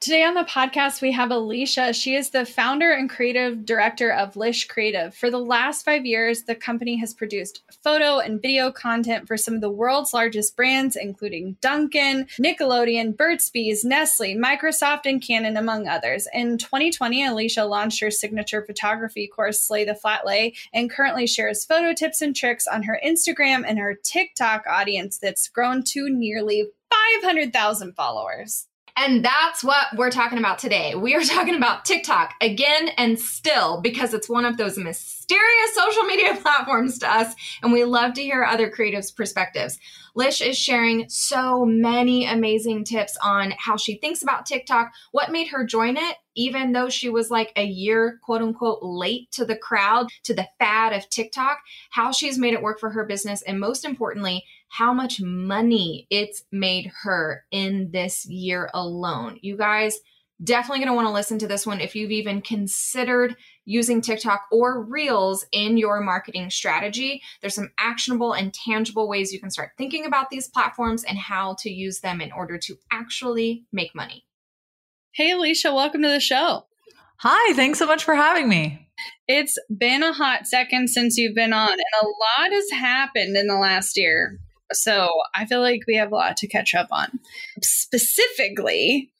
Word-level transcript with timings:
Today 0.00 0.24
on 0.24 0.32
the 0.32 0.44
podcast, 0.44 1.02
we 1.02 1.12
have 1.12 1.28
Alisha. 1.28 1.94
She 1.94 2.14
is 2.14 2.30
the 2.30 2.46
founder 2.46 2.90
and 2.90 3.10
creative 3.10 3.66
director 3.66 4.10
of 4.10 4.34
Lish 4.34 4.66
Creative. 4.66 5.14
For 5.14 5.30
the 5.30 5.36
last 5.36 5.84
five 5.84 6.06
years, 6.06 6.44
the 6.44 6.54
company 6.54 6.96
has 6.96 7.12
produced 7.12 7.60
photo 7.84 8.18
and 8.18 8.40
video 8.40 8.72
content 8.72 9.28
for 9.28 9.36
some 9.36 9.52
of 9.52 9.60
the 9.60 9.68
world's 9.68 10.14
largest 10.14 10.56
brands, 10.56 10.96
including 10.96 11.58
Dunkin', 11.60 12.28
Nickelodeon, 12.38 13.14
Burt's 13.14 13.50
Bees, 13.50 13.84
Nestle, 13.84 14.36
Microsoft, 14.36 15.04
and 15.04 15.20
Canon, 15.20 15.58
among 15.58 15.86
others. 15.86 16.26
In 16.32 16.56
2020, 16.56 17.22
Alisha 17.22 17.68
launched 17.68 18.00
her 18.00 18.10
signature 18.10 18.64
photography 18.64 19.26
course, 19.26 19.60
Slay 19.62 19.84
the 19.84 19.92
Flatlay, 19.92 20.56
and 20.72 20.90
currently 20.90 21.26
shares 21.26 21.66
photo 21.66 21.92
tips 21.92 22.22
and 22.22 22.34
tricks 22.34 22.66
on 22.66 22.84
her 22.84 22.98
Instagram 23.04 23.64
and 23.66 23.78
her 23.78 23.94
TikTok 24.02 24.64
audience 24.66 25.18
that's 25.18 25.46
grown 25.46 25.82
to 25.88 26.08
nearly 26.08 26.70
500,000 27.20 27.94
followers. 27.94 28.66
And 29.02 29.24
that's 29.24 29.64
what 29.64 29.86
we're 29.96 30.10
talking 30.10 30.36
about 30.36 30.58
today. 30.58 30.94
We 30.94 31.14
are 31.14 31.22
talking 31.24 31.54
about 31.54 31.86
TikTok 31.86 32.34
again 32.42 32.90
and 32.98 33.18
still 33.18 33.80
because 33.80 34.12
it's 34.12 34.28
one 34.28 34.44
of 34.44 34.58
those 34.58 34.76
mysterious 34.76 35.74
social 35.74 36.02
media 36.02 36.36
platforms 36.42 36.98
to 36.98 37.10
us, 37.10 37.34
and 37.62 37.72
we 37.72 37.84
love 37.84 38.12
to 38.14 38.22
hear 38.22 38.44
other 38.44 38.70
creatives' 38.70 39.16
perspectives. 39.16 39.78
Lish 40.14 40.42
is 40.42 40.58
sharing 40.58 41.08
so 41.08 41.64
many 41.64 42.26
amazing 42.26 42.84
tips 42.84 43.16
on 43.22 43.54
how 43.56 43.78
she 43.78 43.96
thinks 43.96 44.22
about 44.22 44.44
TikTok, 44.44 44.92
what 45.12 45.32
made 45.32 45.48
her 45.48 45.64
join 45.64 45.96
it, 45.96 46.16
even 46.34 46.72
though 46.72 46.90
she 46.90 47.08
was 47.08 47.30
like 47.30 47.52
a 47.56 47.64
year, 47.64 48.18
quote 48.22 48.42
unquote, 48.42 48.80
late 48.82 49.30
to 49.32 49.46
the 49.46 49.56
crowd, 49.56 50.08
to 50.24 50.34
the 50.34 50.48
fad 50.58 50.92
of 50.92 51.08
TikTok, 51.08 51.60
how 51.90 52.12
she's 52.12 52.36
made 52.36 52.52
it 52.52 52.62
work 52.62 52.78
for 52.78 52.90
her 52.90 53.06
business, 53.06 53.40
and 53.42 53.58
most 53.58 53.86
importantly, 53.86 54.44
how 54.70 54.94
much 54.94 55.20
money 55.20 56.06
it's 56.10 56.44
made 56.52 56.90
her 57.02 57.44
in 57.50 57.90
this 57.92 58.24
year 58.26 58.70
alone. 58.72 59.38
You 59.42 59.56
guys 59.56 59.98
definitely 60.42 60.78
going 60.78 60.88
to 60.88 60.94
want 60.94 61.06
to 61.06 61.12
listen 61.12 61.38
to 61.40 61.48
this 61.48 61.66
one 61.66 61.80
if 61.80 61.94
you've 61.94 62.12
even 62.12 62.40
considered 62.40 63.36
using 63.64 64.00
TikTok 64.00 64.42
or 64.50 64.82
Reels 64.82 65.44
in 65.52 65.76
your 65.76 66.00
marketing 66.00 66.50
strategy. 66.50 67.20
There's 67.40 67.54
some 67.54 67.72
actionable 67.78 68.32
and 68.32 68.54
tangible 68.54 69.08
ways 69.08 69.32
you 69.32 69.40
can 69.40 69.50
start 69.50 69.72
thinking 69.76 70.06
about 70.06 70.30
these 70.30 70.48
platforms 70.48 71.04
and 71.04 71.18
how 71.18 71.56
to 71.58 71.70
use 71.70 72.00
them 72.00 72.20
in 72.20 72.32
order 72.32 72.56
to 72.58 72.76
actually 72.90 73.64
make 73.72 73.94
money. 73.94 74.24
Hey, 75.12 75.32
Alisha, 75.32 75.74
welcome 75.74 76.02
to 76.02 76.08
the 76.08 76.20
show. 76.20 76.66
Hi, 77.18 77.52
thanks 77.54 77.78
so 77.78 77.86
much 77.86 78.04
for 78.04 78.14
having 78.14 78.48
me. 78.48 78.88
It's 79.26 79.58
been 79.76 80.02
a 80.02 80.12
hot 80.12 80.46
second 80.46 80.88
since 80.88 81.18
you've 81.18 81.34
been 81.34 81.52
on, 81.52 81.72
and 81.72 81.80
a 82.02 82.06
lot 82.06 82.52
has 82.52 82.70
happened 82.70 83.36
in 83.36 83.46
the 83.46 83.56
last 83.56 83.96
year. 83.96 84.38
So 84.72 85.08
I 85.34 85.46
feel 85.46 85.60
like 85.60 85.82
we 85.86 85.96
have 85.96 86.12
a 86.12 86.14
lot 86.14 86.36
to 86.38 86.46
catch 86.48 86.74
up 86.74 86.88
on. 86.90 87.20
Specifically, 87.62 89.10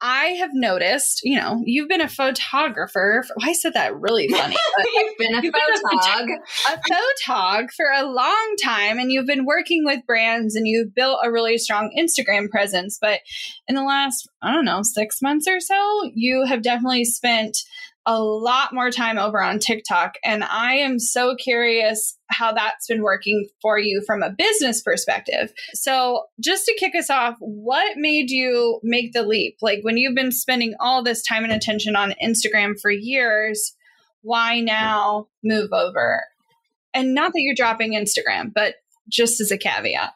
I 0.00 0.26
have 0.26 0.50
noticed, 0.52 1.22
you 1.24 1.36
know, 1.36 1.60
you've 1.64 1.88
been 1.88 2.00
a 2.00 2.08
photographer. 2.08 3.24
For, 3.26 3.34
I 3.42 3.52
said 3.52 3.74
that 3.74 3.98
really 3.98 4.28
funny. 4.32 4.56
you've 4.94 5.18
been 5.18 5.34
a 5.34 5.42
you've 5.42 5.54
photog. 5.54 6.26
Been 6.26 6.38
a, 6.68 6.74
a 6.74 6.78
photog 6.78 7.70
for 7.72 7.86
a 7.86 8.04
long 8.04 8.54
time, 8.62 8.98
and 8.98 9.10
you've 9.10 9.26
been 9.26 9.44
working 9.44 9.84
with 9.84 10.06
brands, 10.06 10.54
and 10.54 10.68
you've 10.68 10.94
built 10.94 11.18
a 11.24 11.32
really 11.32 11.58
strong 11.58 11.92
Instagram 11.98 12.48
presence. 12.48 12.98
But 13.00 13.20
in 13.66 13.74
the 13.74 13.82
last, 13.82 14.28
I 14.40 14.52
don't 14.52 14.64
know, 14.64 14.82
six 14.82 15.20
months 15.20 15.48
or 15.48 15.60
so, 15.60 16.10
you 16.14 16.44
have 16.46 16.62
definitely 16.62 17.04
spent 17.04 17.58
a 18.08 18.18
lot 18.22 18.72
more 18.72 18.90
time 18.90 19.18
over 19.18 19.42
on 19.42 19.58
TikTok. 19.58 20.14
And 20.24 20.42
I 20.42 20.76
am 20.76 20.98
so 20.98 21.36
curious 21.36 22.18
how 22.30 22.52
that's 22.52 22.86
been 22.86 23.02
working 23.02 23.46
for 23.60 23.78
you 23.78 24.02
from 24.06 24.22
a 24.22 24.30
business 24.30 24.80
perspective. 24.80 25.52
So, 25.74 26.24
just 26.40 26.64
to 26.64 26.76
kick 26.78 26.94
us 26.94 27.10
off, 27.10 27.36
what 27.38 27.98
made 27.98 28.30
you 28.30 28.80
make 28.82 29.12
the 29.12 29.24
leap? 29.24 29.58
Like 29.60 29.80
when 29.82 29.98
you've 29.98 30.14
been 30.14 30.32
spending 30.32 30.74
all 30.80 31.04
this 31.04 31.22
time 31.22 31.44
and 31.44 31.52
attention 31.52 31.96
on 31.96 32.14
Instagram 32.24 32.80
for 32.80 32.90
years, 32.90 33.76
why 34.22 34.60
now 34.60 35.28
move 35.44 35.68
over? 35.74 36.24
And 36.94 37.14
not 37.14 37.32
that 37.32 37.42
you're 37.42 37.54
dropping 37.54 37.92
Instagram, 37.92 38.54
but 38.54 38.76
just 39.10 39.38
as 39.38 39.50
a 39.50 39.58
caveat. 39.58 40.14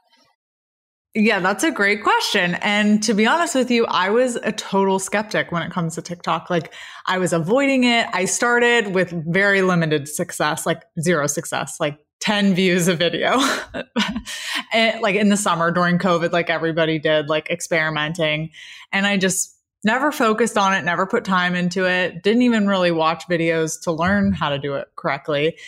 Yeah, 1.15 1.41
that's 1.41 1.63
a 1.63 1.71
great 1.71 2.03
question. 2.03 2.55
And 2.63 3.03
to 3.03 3.13
be 3.13 3.27
honest 3.27 3.55
with 3.55 3.71
you, 3.71 3.85
I 3.87 4.09
was 4.09 4.37
a 4.37 4.53
total 4.53 4.99
skeptic 4.99 5.53
when 5.53 5.63
it 5.63 5.71
comes 5.71 5.95
to 5.97 6.03
TikTok. 6.03 6.49
Like, 6.49 6.73
I 7.07 7.19
was 7.19 7.35
avoiding 7.35 7.85
it. 7.85 8.07
I 8.15 8.25
started 8.25 8.95
with 8.95 9.11
very 9.27 9.61
limited 9.61 10.09
success, 10.09 10.65
like 10.65 10.83
zero 11.03 11.27
success, 11.27 11.79
like 11.79 11.99
10 12.21 12.55
views 12.55 12.89
a 12.89 12.95
video. 12.95 13.41
and, 13.75 13.87
eh, 14.73 14.99
like 15.03 15.15
in 15.15 15.29
the 15.29 15.37
summer 15.37 15.71
during 15.71 15.99
COVID, 15.99 16.33
like 16.33 16.49
everybody 16.49 16.99
did, 16.99 17.29
like 17.29 17.51
experimenting. 17.51 18.51
And 18.91 19.07
I 19.07 19.19
just 19.19 19.55
never 19.85 20.13
focused 20.13 20.57
on 20.57 20.73
it, 20.73 20.83
never 20.83 21.07
put 21.07 21.27
time 21.27 21.55
into 21.55 21.87
it, 21.87 22.23
didn't 22.23 22.43
even 22.43 22.67
really 22.67 22.91
watch 22.91 23.25
videos 23.29 23.79
to 23.83 23.93
learn 23.93 24.33
how 24.33 24.49
to 24.49 24.59
do 24.59 24.77
it 24.77 24.89
correctly. 24.97 25.59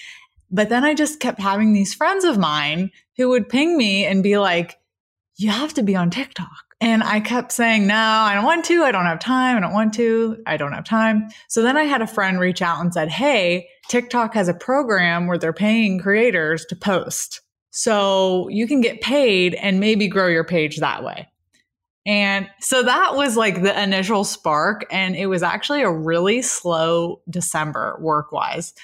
But 0.50 0.70
then 0.70 0.84
I 0.84 0.94
just 0.94 1.20
kept 1.20 1.40
having 1.40 1.74
these 1.74 1.92
friends 1.92 2.24
of 2.24 2.38
mine 2.38 2.92
who 3.18 3.28
would 3.30 3.50
ping 3.50 3.76
me 3.76 4.06
and 4.06 4.22
be 4.22 4.38
like, 4.38 4.78
you 5.36 5.50
have 5.50 5.74
to 5.74 5.82
be 5.82 5.96
on 5.96 6.10
TikTok. 6.10 6.48
And 6.80 7.02
I 7.02 7.20
kept 7.20 7.52
saying, 7.52 7.86
no, 7.86 7.94
I 7.94 8.34
don't 8.34 8.44
want 8.44 8.64
to. 8.66 8.84
I 8.84 8.92
don't 8.92 9.06
have 9.06 9.18
time. 9.18 9.56
I 9.56 9.60
don't 9.60 9.72
want 9.72 9.94
to. 9.94 10.42
I 10.46 10.56
don't 10.56 10.72
have 10.72 10.84
time. 10.84 11.28
So 11.48 11.62
then 11.62 11.76
I 11.76 11.84
had 11.84 12.02
a 12.02 12.06
friend 12.06 12.38
reach 12.38 12.60
out 12.62 12.80
and 12.80 12.92
said, 12.92 13.08
Hey, 13.08 13.68
TikTok 13.88 14.34
has 14.34 14.48
a 14.48 14.54
program 14.54 15.26
where 15.26 15.38
they're 15.38 15.52
paying 15.52 15.98
creators 15.98 16.64
to 16.66 16.76
post. 16.76 17.40
So 17.70 18.48
you 18.50 18.66
can 18.66 18.80
get 18.80 19.00
paid 19.00 19.54
and 19.54 19.80
maybe 19.80 20.08
grow 20.08 20.28
your 20.28 20.44
page 20.44 20.76
that 20.78 21.02
way. 21.02 21.28
And 22.06 22.48
so 22.60 22.82
that 22.82 23.16
was 23.16 23.36
like 23.36 23.62
the 23.62 23.82
initial 23.82 24.24
spark. 24.24 24.84
And 24.90 25.16
it 25.16 25.26
was 25.26 25.42
actually 25.42 25.82
a 25.82 25.90
really 25.90 26.42
slow 26.42 27.22
December 27.30 27.96
work 27.98 28.30
wise. 28.30 28.74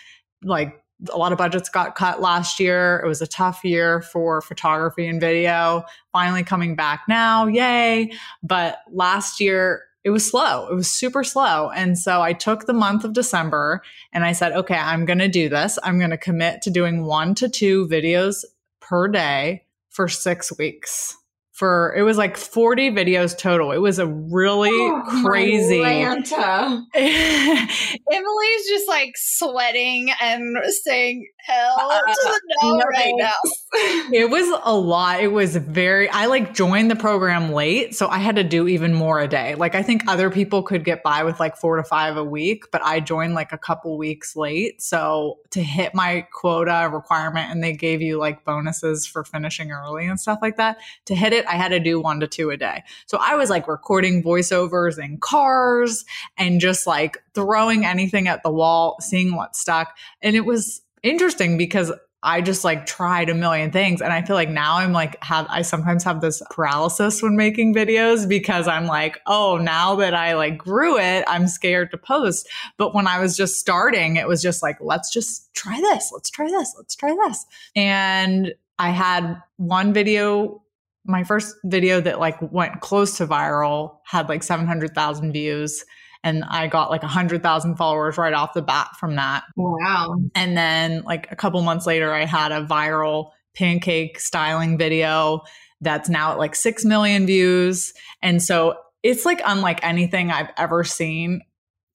Like 0.42 0.79
a 1.08 1.16
lot 1.16 1.32
of 1.32 1.38
budgets 1.38 1.68
got 1.68 1.94
cut 1.94 2.20
last 2.20 2.60
year. 2.60 3.00
It 3.04 3.08
was 3.08 3.22
a 3.22 3.26
tough 3.26 3.64
year 3.64 4.02
for 4.02 4.40
photography 4.40 5.06
and 5.06 5.20
video. 5.20 5.84
Finally 6.12 6.44
coming 6.44 6.76
back 6.76 7.02
now, 7.08 7.46
yay. 7.46 8.12
But 8.42 8.78
last 8.90 9.40
year, 9.40 9.84
it 10.02 10.10
was 10.10 10.28
slow. 10.28 10.66
It 10.68 10.74
was 10.74 10.90
super 10.90 11.22
slow. 11.24 11.70
And 11.70 11.98
so 11.98 12.22
I 12.22 12.32
took 12.32 12.66
the 12.66 12.72
month 12.72 13.04
of 13.04 13.12
December 13.12 13.82
and 14.12 14.24
I 14.24 14.32
said, 14.32 14.52
okay, 14.52 14.76
I'm 14.76 15.04
going 15.04 15.18
to 15.18 15.28
do 15.28 15.48
this. 15.48 15.78
I'm 15.82 15.98
going 15.98 16.10
to 16.10 16.16
commit 16.18 16.62
to 16.62 16.70
doing 16.70 17.04
one 17.04 17.34
to 17.36 17.48
two 17.48 17.86
videos 17.86 18.44
per 18.80 19.08
day 19.08 19.64
for 19.90 20.08
six 20.08 20.56
weeks 20.56 21.16
for 21.60 21.94
it 21.94 22.00
was 22.00 22.16
like 22.16 22.38
40 22.38 22.90
videos 22.90 23.36
total. 23.36 23.70
It 23.70 23.82
was 23.82 23.98
a 23.98 24.06
really 24.06 24.70
oh, 24.72 25.22
crazy 25.22 25.82
Atlanta. 25.82 26.82
Emily's 26.94 28.66
just 28.66 28.88
like 28.88 29.12
sweating 29.14 30.10
and 30.22 30.56
saying 30.84 31.28
hell 31.44 31.76
uh, 31.78 31.98
to 31.98 32.14
the 32.22 32.56
no, 32.62 32.76
no 32.76 32.84
right 32.86 33.12
now. 33.14 33.32
it 34.10 34.30
was 34.30 34.60
a 34.64 34.74
lot. 34.74 35.20
It 35.20 35.32
was 35.32 35.54
very 35.56 36.08
I 36.08 36.26
like 36.26 36.54
joined 36.54 36.90
the 36.90 36.96
program 36.96 37.52
late, 37.52 37.94
so 37.94 38.08
I 38.08 38.18
had 38.18 38.36
to 38.36 38.44
do 38.44 38.66
even 38.66 38.94
more 38.94 39.20
a 39.20 39.28
day. 39.28 39.54
Like 39.54 39.74
I 39.74 39.82
think 39.82 40.08
other 40.08 40.30
people 40.30 40.62
could 40.62 40.82
get 40.82 41.02
by 41.02 41.24
with 41.24 41.38
like 41.40 41.58
4 41.58 41.76
to 41.76 41.84
5 41.84 42.16
a 42.16 42.24
week, 42.24 42.64
but 42.72 42.82
I 42.82 43.00
joined 43.00 43.34
like 43.34 43.52
a 43.52 43.58
couple 43.58 43.98
weeks 43.98 44.34
late. 44.34 44.80
So 44.80 45.40
to 45.50 45.62
hit 45.62 45.94
my 45.94 46.26
quota 46.32 46.88
requirement 46.90 47.50
and 47.50 47.62
they 47.62 47.74
gave 47.74 48.00
you 48.00 48.16
like 48.16 48.46
bonuses 48.46 49.06
for 49.06 49.24
finishing 49.24 49.70
early 49.70 50.06
and 50.06 50.18
stuff 50.18 50.38
like 50.40 50.56
that, 50.56 50.78
to 51.04 51.14
hit 51.14 51.34
it 51.34 51.44
I 51.50 51.56
had 51.56 51.68
to 51.68 51.80
do 51.80 52.00
one 52.00 52.20
to 52.20 52.28
two 52.28 52.50
a 52.50 52.56
day. 52.56 52.84
So 53.06 53.18
I 53.20 53.34
was 53.34 53.50
like 53.50 53.66
recording 53.66 54.22
voiceovers 54.22 55.02
in 55.02 55.18
cars 55.18 56.04
and 56.36 56.60
just 56.60 56.86
like 56.86 57.18
throwing 57.34 57.84
anything 57.84 58.28
at 58.28 58.42
the 58.42 58.50
wall, 58.50 58.96
seeing 59.00 59.34
what 59.34 59.56
stuck. 59.56 59.96
And 60.22 60.36
it 60.36 60.44
was 60.46 60.80
interesting 61.02 61.58
because 61.58 61.92
I 62.22 62.42
just 62.42 62.64
like 62.64 62.86
tried 62.86 63.30
a 63.30 63.34
million 63.34 63.72
things. 63.72 64.02
And 64.02 64.12
I 64.12 64.22
feel 64.22 64.36
like 64.36 64.50
now 64.50 64.76
I'm 64.76 64.92
like, 64.92 65.22
have, 65.24 65.46
I 65.48 65.62
sometimes 65.62 66.04
have 66.04 66.20
this 66.20 66.42
paralysis 66.50 67.22
when 67.22 67.34
making 67.34 67.74
videos 67.74 68.28
because 68.28 68.68
I'm 68.68 68.86
like, 68.86 69.18
oh, 69.26 69.56
now 69.56 69.96
that 69.96 70.14
I 70.14 70.34
like 70.34 70.58
grew 70.58 70.98
it, 70.98 71.24
I'm 71.26 71.48
scared 71.48 71.90
to 71.92 71.98
post. 71.98 72.48
But 72.76 72.94
when 72.94 73.06
I 73.06 73.18
was 73.20 73.36
just 73.36 73.58
starting, 73.58 74.16
it 74.16 74.28
was 74.28 74.42
just 74.42 74.62
like, 74.62 74.76
let's 74.80 75.10
just 75.10 75.52
try 75.54 75.80
this. 75.80 76.10
Let's 76.12 76.30
try 76.30 76.46
this. 76.46 76.74
Let's 76.76 76.94
try 76.94 77.16
this. 77.26 77.46
And 77.74 78.54
I 78.78 78.90
had 78.90 79.42
one 79.56 79.92
video 79.92 80.62
my 81.04 81.24
first 81.24 81.56
video 81.64 82.00
that 82.00 82.20
like 82.20 82.36
went 82.52 82.80
close 82.80 83.16
to 83.18 83.26
viral 83.26 83.98
had 84.04 84.28
like 84.28 84.42
700,000 84.42 85.32
views 85.32 85.84
and 86.22 86.44
I 86.44 86.66
got 86.66 86.90
like 86.90 87.02
100,000 87.02 87.76
followers 87.76 88.18
right 88.18 88.34
off 88.34 88.52
the 88.52 88.62
bat 88.62 88.90
from 88.98 89.16
that. 89.16 89.44
Wow. 89.56 90.16
And 90.34 90.56
then 90.56 91.02
like 91.02 91.30
a 91.30 91.36
couple 91.36 91.62
months 91.62 91.86
later 91.86 92.12
I 92.12 92.26
had 92.26 92.52
a 92.52 92.64
viral 92.64 93.30
pancake 93.54 94.20
styling 94.20 94.76
video 94.76 95.40
that's 95.80 96.10
now 96.10 96.32
at 96.32 96.38
like 96.38 96.54
6 96.54 96.84
million 96.84 97.26
views. 97.26 97.94
And 98.20 98.42
so 98.42 98.74
it's 99.02 99.24
like 99.24 99.40
unlike 99.46 99.82
anything 99.82 100.30
I've 100.30 100.50
ever 100.58 100.84
seen 100.84 101.40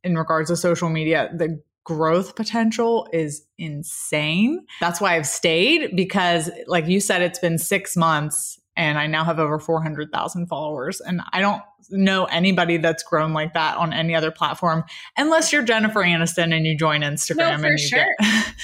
in 0.03 0.15
regards 0.15 0.49
to 0.49 0.55
social 0.55 0.89
media. 0.89 1.29
The 1.35 1.61
growth 1.83 2.35
potential 2.35 3.07
is 3.13 3.45
insane. 3.59 4.65
That's 4.79 4.99
why 4.99 5.15
I've 5.15 5.27
stayed 5.27 5.95
because 5.95 6.49
like 6.65 6.87
you 6.87 6.99
said 6.99 7.21
it's 7.21 7.37
been 7.37 7.59
6 7.59 7.95
months 7.95 8.59
and 8.75 8.97
I 8.97 9.07
now 9.07 9.23
have 9.23 9.39
over 9.39 9.59
400,000 9.59 10.47
followers. 10.47 11.01
And 11.01 11.21
I 11.31 11.41
don't 11.41 11.61
know 11.89 12.25
anybody 12.25 12.77
that's 12.77 13.03
grown 13.03 13.33
like 13.33 13.53
that 13.53 13.77
on 13.77 13.93
any 13.93 14.15
other 14.15 14.31
platform, 14.31 14.83
unless 15.17 15.53
you're 15.53 15.63
Jennifer 15.63 16.03
Aniston 16.03 16.55
and 16.55 16.65
you 16.65 16.77
join 16.77 17.01
Instagram. 17.01 17.61
No, 17.61 17.69
for 17.69 17.77
sure. 17.77 18.05
Get- 18.19 18.55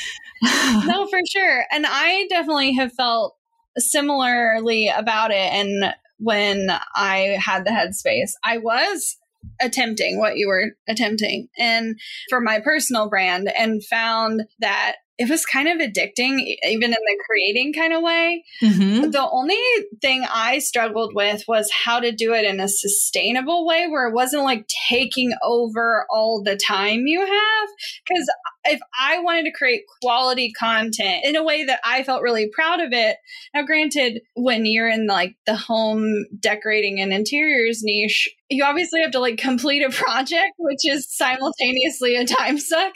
no, 0.88 1.08
for 1.08 1.19
sure. 1.30 1.66
And 1.72 1.86
I 1.88 2.28
definitely 2.30 2.74
have 2.74 2.92
felt 2.94 3.36
similarly 3.78 4.90
about 4.90 5.31
it. 5.31 5.36
And 5.36 5.94
when 6.18 6.69
I 6.96 7.38
had 7.40 7.66
the 7.66 7.72
headspace, 7.72 8.31
I 8.44 8.58
was 8.58 9.18
attempting 9.60 10.19
what 10.19 10.38
you 10.38 10.48
were 10.48 10.72
attempting 10.88 11.48
and 11.58 12.00
for 12.30 12.40
my 12.40 12.60
personal 12.60 13.10
brand 13.10 13.52
and 13.58 13.84
found 13.84 14.44
that 14.60 14.98
it 15.22 15.30
was 15.30 15.46
kind 15.46 15.68
of 15.68 15.78
addicting, 15.78 16.40
even 16.66 16.86
in 16.86 16.90
the 16.90 17.24
creating 17.28 17.74
kind 17.74 17.94
of 17.94 18.02
way. 18.02 18.44
Mm-hmm. 18.60 19.12
The 19.12 19.30
only 19.30 19.60
thing 20.02 20.26
I 20.28 20.58
struggled 20.58 21.14
with 21.14 21.44
was 21.48 21.70
how 21.72 22.00
to 22.00 22.12
do 22.12 22.34
it 22.34 22.44
in 22.44 22.60
a 22.60 22.68
sustainable 22.68 23.68
way 23.68 23.86
where 23.88 24.08
it 24.08 24.16
wasn't 24.16 24.46
like 24.46 24.68
taking 24.90 25.32
over 25.44 26.08
all 26.10 26.42
the 26.44 26.56
time 26.56 27.06
you 27.06 27.20
have. 27.20 27.70
Because 28.08 28.32
if 28.66 28.80
I 29.00 29.20
wanted 29.20 29.44
to 29.44 29.52
create 29.52 29.84
quality 30.02 30.52
content 30.58 31.24
in 31.24 31.36
a 31.36 31.44
way 31.44 31.66
that 31.66 31.82
I 31.86 32.02
felt 32.02 32.24
really 32.24 32.50
proud 32.52 32.80
of 32.80 32.92
it, 32.92 33.18
now 33.54 33.62
granted, 33.62 34.22
when 34.34 34.66
you're 34.66 34.90
in 34.90 35.06
like 35.06 35.36
the 35.46 35.56
home 35.56 36.26
decorating 36.40 37.00
and 37.00 37.14
interiors 37.14 37.82
niche, 37.84 38.28
you 38.50 38.64
obviously 38.64 39.04
have 39.04 39.12
to 39.12 39.20
like 39.20 39.38
complete 39.38 39.84
a 39.84 39.92
project, 39.92 40.54
which 40.58 40.80
is 40.84 41.08
simultaneously 41.16 42.16
a 42.16 42.26
time 42.26 42.58
suck 42.58 42.96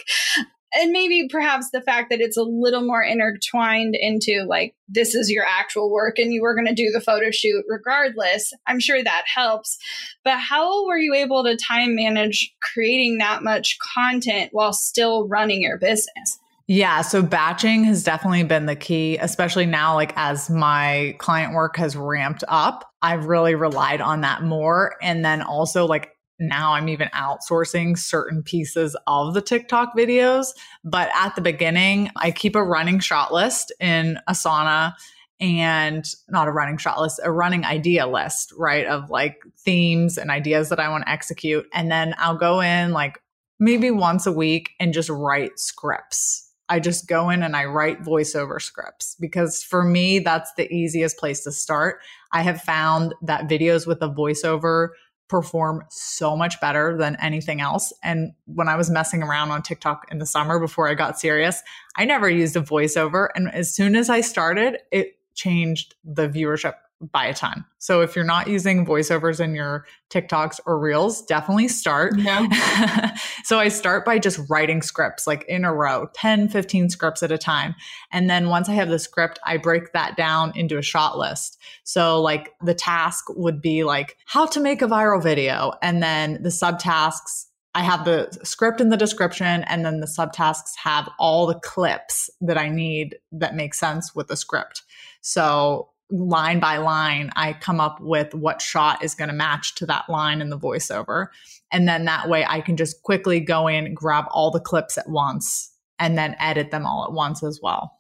and 0.73 0.91
maybe 0.91 1.27
perhaps 1.29 1.69
the 1.71 1.81
fact 1.81 2.09
that 2.09 2.21
it's 2.21 2.38
a 2.38 2.44
little 2.44 2.85
more 2.85 3.03
intertwined 3.03 3.95
into 3.97 4.45
like 4.47 4.75
this 4.88 5.15
is 5.15 5.29
your 5.29 5.45
actual 5.45 5.91
work 5.91 6.17
and 6.17 6.33
you 6.33 6.41
were 6.41 6.56
going 6.56 6.67
to 6.67 6.73
do 6.73 6.91
the 6.91 7.01
photo 7.01 7.31
shoot 7.31 7.63
regardless 7.67 8.51
i'm 8.67 8.79
sure 8.79 9.03
that 9.03 9.23
helps 9.33 9.77
but 10.23 10.39
how 10.39 10.85
were 10.85 10.97
you 10.97 11.13
able 11.13 11.44
to 11.44 11.56
time 11.56 11.95
manage 11.95 12.53
creating 12.62 13.17
that 13.17 13.44
much 13.44 13.77
content 13.95 14.50
while 14.51 14.73
still 14.73 15.27
running 15.27 15.62
your 15.62 15.77
business 15.77 16.39
yeah, 16.67 17.03
so 17.03 17.21
batching 17.21 17.83
has 17.83 18.03
definitely 18.03 18.41
been 18.41 18.65
the 18.65 18.75
key, 18.75 19.17
especially 19.17 19.67
now, 19.67 19.94
like 19.94 20.13
as 20.15 20.50
my 20.50 21.15
client 21.19 21.53
work 21.53 21.77
has 21.77 21.95
ramped 21.95 22.44
up. 22.47 22.91
I've 23.03 23.25
really 23.25 23.53
relied 23.53 24.01
on 24.01 24.21
that 24.21 24.41
more. 24.41 24.95
And 25.00 25.23
then 25.23 25.44
also, 25.44 25.85
like, 25.85 26.14
now 26.39 26.73
I'm 26.73 26.89
even 26.89 27.09
outsourcing 27.13 27.97
certain 27.97 28.43
pieces 28.43 28.95
of 29.07 29.33
the 29.33 29.41
TikTok 29.41 29.95
videos. 29.95 30.47
But 30.83 31.09
at 31.15 31.35
the 31.35 31.41
beginning, 31.41 32.11
I 32.15 32.31
keep 32.31 32.55
a 32.55 32.63
running 32.63 32.99
shot 32.99 33.33
list 33.33 33.71
in 33.79 34.19
Asana 34.29 34.93
and 35.39 36.05
not 36.29 36.47
a 36.47 36.51
running 36.51 36.77
shot 36.77 36.99
list, 36.99 37.19
a 37.23 37.31
running 37.31 37.65
idea 37.65 38.07
list, 38.07 38.53
right? 38.57 38.85
Of 38.85 39.09
like 39.09 39.43
themes 39.57 40.17
and 40.17 40.31
ideas 40.31 40.69
that 40.69 40.79
I 40.79 40.89
want 40.89 41.05
to 41.05 41.11
execute. 41.11 41.65
And 41.73 41.91
then 41.91 42.15
I'll 42.17 42.38
go 42.38 42.61
in 42.61 42.91
like 42.91 43.19
maybe 43.59 43.91
once 43.91 44.25
a 44.25 44.31
week 44.31 44.71
and 44.79 44.93
just 44.93 45.09
write 45.09 45.59
scripts. 45.59 46.41
I 46.67 46.79
just 46.79 47.07
go 47.07 47.29
in 47.29 47.43
and 47.43 47.55
I 47.55 47.65
write 47.65 48.01
voiceover 48.01 48.59
scripts 48.59 49.15
because 49.19 49.61
for 49.61 49.83
me, 49.83 50.19
that's 50.19 50.51
the 50.53 50.71
easiest 50.73 51.17
place 51.17 51.43
to 51.43 51.51
start. 51.51 51.99
I 52.31 52.41
have 52.41 52.61
found 52.61 53.13
that 53.21 53.47
videos 53.47 53.85
with 53.85 54.01
a 54.01 54.09
voiceover 54.09 54.89
perform 55.27 55.83
so 55.89 56.36
much 56.36 56.60
better 56.62 56.98
than 56.98 57.18
anything 57.22 57.62
else. 57.62 57.92
And 58.04 58.33
when 58.45 58.68
I 58.68 58.75
was 58.75 58.89
messing 58.89 59.24
around 59.24 59.51
on 59.51 59.62
TikTok 59.62 60.06
in 60.12 60.20
the 60.20 60.25
summer 60.25 60.60
before 60.60 60.88
I 60.88 60.94
got 60.94 61.20
serious, 61.20 61.62
I 61.98 62.05
never 62.05 62.29
used 62.29 62.55
a 62.55 62.62
voiceover. 62.62 63.29
And 63.36 63.51
as 63.53 63.74
soon 63.74 63.96
as 63.96 64.10
I 64.10 64.22
started, 64.22 64.77
it 64.91 65.17
changed 65.34 65.96
the 66.03 66.29
viewership 66.29 66.75
by 67.12 67.25
a 67.25 67.33
ton. 67.33 67.65
So 67.77 68.01
if 68.01 68.15
you're 68.15 68.25
not 68.25 68.47
using 68.47 68.85
voiceovers 68.85 69.39
in 69.39 69.53
your 69.53 69.85
TikToks 70.09 70.59
or 70.65 70.79
Reels, 70.79 71.21
definitely 71.24 71.67
start. 71.67 72.15
No. 72.17 72.47
so 73.43 73.59
I 73.59 73.67
start 73.67 74.05
by 74.05 74.19
just 74.19 74.39
writing 74.50 74.81
scripts 74.81 75.27
like 75.27 75.45
in 75.47 75.65
a 75.65 75.74
row, 75.74 76.07
10, 76.15 76.50
15 76.50 76.89
scripts 76.89 77.24
at 77.24 77.31
a 77.31 77.38
time. 77.38 77.75
And 78.12 78.29
then 78.29 78.50
once 78.50 78.69
I 78.69 78.74
have 78.74 78.89
the 78.89 79.00
script, 79.00 79.39
I 79.45 79.57
break 79.57 79.93
that 79.93 80.17
down 80.17 80.51
into 80.55 80.77
a 80.77 80.81
shot 80.81 81.17
list. 81.17 81.59
So 81.83 82.21
like 82.21 82.53
the 82.62 82.74
task 82.74 83.25
would 83.29 83.62
be 83.62 83.83
like 83.83 84.17
how 84.25 84.45
to 84.47 84.59
make 84.59 84.81
a 84.81 84.88
viral 84.88 85.21
video 85.21 85.74
and 85.81 86.01
then 86.01 86.41
the 86.41 86.50
subtasks 86.50 87.45
I 87.75 87.81
have 87.81 88.05
the 88.05 88.31
script 88.41 88.79
in 88.79 88.88
the 88.88 88.95
description, 88.95 89.65
and 89.65 89.85
then 89.85 90.00
the 90.00 90.07
subtasks 90.07 90.77
have 90.81 91.09
all 91.19 91.45
the 91.45 91.59
clips 91.59 92.29
that 92.39 92.57
I 92.57 92.69
need 92.69 93.17
that 93.33 93.53
make 93.53 93.74
sense 93.74 94.15
with 94.15 94.29
the 94.29 94.38
script. 94.38 94.83
So 95.19 95.89
line 96.12 96.59
by 96.59 96.77
line, 96.77 97.31
I 97.35 97.53
come 97.53 97.79
up 97.79 98.00
with 98.00 98.33
what 98.33 98.62
shot 98.62 99.03
is 99.03 99.15
going 99.15 99.29
to 99.29 99.35
match 99.35 99.75
to 99.75 99.85
that 99.88 100.09
line 100.09 100.41
in 100.41 100.50
the 100.50 100.59
voiceover. 100.59 101.27
And 101.71 101.88
then 101.88 102.05
that 102.05 102.29
way 102.29 102.45
I 102.47 102.62
can 102.62 102.77
just 102.77 103.01
quickly 103.03 103.39
go 103.39 103.67
in, 103.67 103.93
grab 103.93 104.25
all 104.31 104.51
the 104.51 104.59
clips 104.59 104.97
at 104.97 105.09
once, 105.09 105.71
and 105.97 106.17
then 106.17 106.35
edit 106.39 106.71
them 106.71 106.85
all 106.85 107.05
at 107.05 107.13
once 107.13 107.43
as 107.43 107.59
well. 107.62 107.91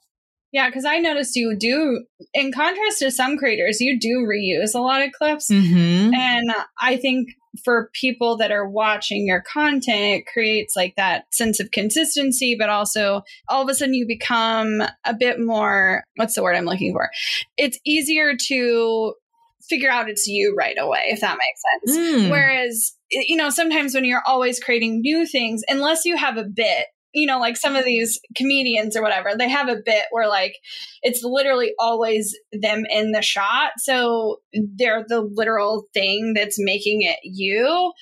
Yeah, 0.51 0.69
because 0.69 0.85
I 0.85 0.99
noticed 0.99 1.35
you 1.35 1.55
do, 1.57 2.05
in 2.33 2.53
contrast 2.53 2.99
to 2.99 3.11
some 3.11 3.37
creators, 3.37 3.81
you 3.81 3.99
do 3.99 4.19
reuse 4.19 4.73
a 4.73 4.79
lot 4.79 5.01
of 5.01 5.11
clips. 5.11 5.51
Mm-hmm. 5.51 6.13
And 6.13 6.53
I 6.79 6.95
think 6.95 7.29
for 7.63 7.89
people 7.93 8.37
that 8.37 8.51
are 8.51 8.67
watching 8.67 9.25
your 9.25 9.41
content, 9.41 10.21
it 10.21 10.25
creates 10.25 10.75
like 10.75 10.95
that 10.97 11.33
sense 11.33 11.59
of 11.59 11.71
consistency, 11.71 12.55
but 12.57 12.69
also 12.69 13.21
all 13.47 13.61
of 13.61 13.69
a 13.69 13.73
sudden 13.73 13.93
you 13.93 14.05
become 14.07 14.81
a 15.05 15.13
bit 15.13 15.39
more, 15.39 16.03
what's 16.15 16.35
the 16.35 16.43
word 16.43 16.55
I'm 16.55 16.65
looking 16.65 16.93
for? 16.93 17.09
It's 17.57 17.79
easier 17.85 18.33
to 18.47 19.13
figure 19.69 19.89
out 19.89 20.09
it's 20.09 20.27
you 20.27 20.55
right 20.57 20.75
away, 20.79 21.05
if 21.07 21.21
that 21.21 21.37
makes 21.37 21.95
sense. 21.95 22.23
Mm. 22.23 22.31
Whereas, 22.31 22.93
you 23.09 23.35
know, 23.35 23.49
sometimes 23.49 23.95
when 23.95 24.05
you're 24.05 24.23
always 24.25 24.59
creating 24.59 25.01
new 25.01 25.25
things, 25.25 25.63
unless 25.67 26.05
you 26.05 26.17
have 26.17 26.37
a 26.37 26.43
bit, 26.43 26.85
you 27.15 27.25
know, 27.25 27.39
like 27.39 27.57
some 27.57 27.75
of 27.75 27.85
these 27.85 28.19
comedians 28.35 28.95
or 28.95 29.01
whatever, 29.01 29.31
they 29.37 29.49
have 29.49 29.69
a 29.69 29.81
bit 29.83 30.05
where 30.11 30.27
like 30.27 30.57
it's 31.01 31.23
literally 31.23 31.73
always 31.79 32.37
them 32.51 32.85
in 32.89 33.11
the 33.11 33.21
shot. 33.21 33.71
So 33.77 34.41
they're 34.53 35.05
the 35.07 35.21
literal 35.21 35.85
thing 35.93 36.33
that's 36.35 36.57
making 36.59 37.01
it 37.01 37.19
you. 37.23 37.93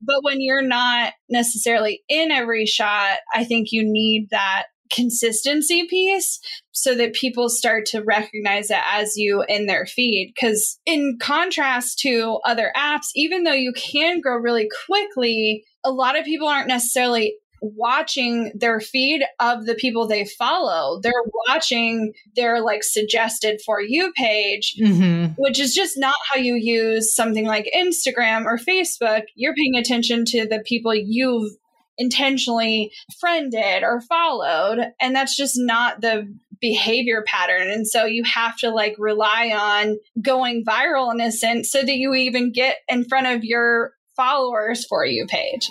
But 0.00 0.22
when 0.22 0.40
you're 0.40 0.66
not 0.66 1.12
necessarily 1.28 2.02
in 2.08 2.30
every 2.30 2.64
shot, 2.64 3.18
I 3.34 3.44
think 3.44 3.72
you 3.72 3.82
need 3.84 4.28
that 4.30 4.66
consistency 4.90 5.86
piece 5.88 6.40
so 6.72 6.94
that 6.94 7.14
people 7.14 7.48
start 7.48 7.86
to 7.86 8.02
recognize 8.02 8.70
it 8.70 8.80
as 8.92 9.16
you 9.16 9.44
in 9.48 9.66
their 9.66 9.86
feed. 9.86 10.32
Because, 10.34 10.78
in 10.86 11.18
contrast 11.20 11.98
to 12.00 12.40
other 12.44 12.72
apps, 12.76 13.08
even 13.14 13.44
though 13.44 13.52
you 13.52 13.72
can 13.72 14.20
grow 14.20 14.36
really 14.36 14.68
quickly, 14.86 15.64
a 15.84 15.90
lot 15.90 16.18
of 16.18 16.24
people 16.24 16.48
aren't 16.48 16.68
necessarily 16.68 17.36
watching 17.60 18.52
their 18.54 18.80
feed 18.80 19.22
of 19.38 19.66
the 19.66 19.74
people 19.74 20.06
they 20.06 20.24
follow. 20.24 21.00
They're 21.00 21.12
watching 21.48 22.12
their 22.36 22.60
like 22.60 22.82
suggested 22.82 23.60
for 23.64 23.80
you 23.80 24.12
page, 24.16 24.74
mm-hmm. 24.80 25.32
which 25.36 25.60
is 25.60 25.74
just 25.74 25.98
not 25.98 26.16
how 26.32 26.40
you 26.40 26.54
use 26.54 27.14
something 27.14 27.46
like 27.46 27.70
Instagram 27.76 28.44
or 28.46 28.56
Facebook. 28.56 29.22
You're 29.34 29.54
paying 29.54 29.76
attention 29.76 30.24
to 30.26 30.46
the 30.46 30.62
people 30.66 30.94
you've 30.94 31.52
intentionally 31.98 32.90
friended 33.20 33.82
or 33.82 34.00
followed. 34.00 34.78
And 35.00 35.14
that's 35.14 35.36
just 35.36 35.54
not 35.56 36.00
the 36.00 36.34
behavior 36.60 37.24
pattern. 37.26 37.70
And 37.70 37.86
so 37.86 38.04
you 38.04 38.24
have 38.24 38.56
to 38.58 38.70
like 38.70 38.94
rely 38.98 39.52
on 39.54 39.98
going 40.22 40.64
viral 40.64 41.12
in 41.12 41.20
a 41.20 41.30
sense 41.30 41.70
so 41.70 41.80
that 41.80 41.96
you 41.96 42.14
even 42.14 42.52
get 42.52 42.78
in 42.88 43.04
front 43.04 43.26
of 43.26 43.44
your 43.44 43.92
followers 44.16 44.84
for 44.86 45.04
you 45.04 45.26
page. 45.26 45.70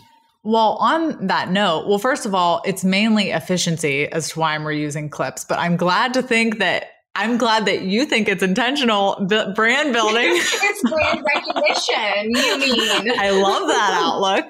Well, 0.50 0.78
on 0.80 1.28
that 1.28 1.52
note, 1.52 1.88
well, 1.88 2.00
first 2.00 2.26
of 2.26 2.34
all, 2.34 2.64
it's 2.66 2.84
mainly 2.84 3.30
efficiency 3.30 4.08
as 4.08 4.30
to 4.30 4.40
why 4.40 4.56
I'm 4.56 4.64
reusing 4.64 5.12
clips, 5.12 5.46
but 5.46 5.60
I'm 5.60 5.78
glad 5.78 6.16
to 6.16 6.24
think 6.24 6.58
that 6.58 6.88
I'm 7.14 7.38
glad 7.38 7.66
that 7.66 7.84
you 7.84 8.08
think 8.08 8.28
it's 8.28 8.42
intentional 8.42 9.24
b- 9.30 9.44
brand 9.54 9.94
building. 9.94 10.24
it's 10.26 10.90
brand 10.90 11.24
recognition, 11.36 12.32
you 12.32 12.58
mean. 12.58 13.12
I 13.20 13.30
love 13.30 13.68
that 13.68 13.92
outlook. 14.02 14.46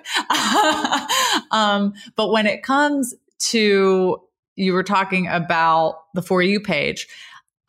um, 1.52 1.94
but 2.16 2.32
when 2.32 2.48
it 2.48 2.64
comes 2.64 3.14
to, 3.50 4.22
you 4.56 4.72
were 4.72 4.84
talking 4.84 5.28
about 5.28 5.96
the 6.14 6.22
For 6.22 6.42
You 6.42 6.62
page, 6.62 7.10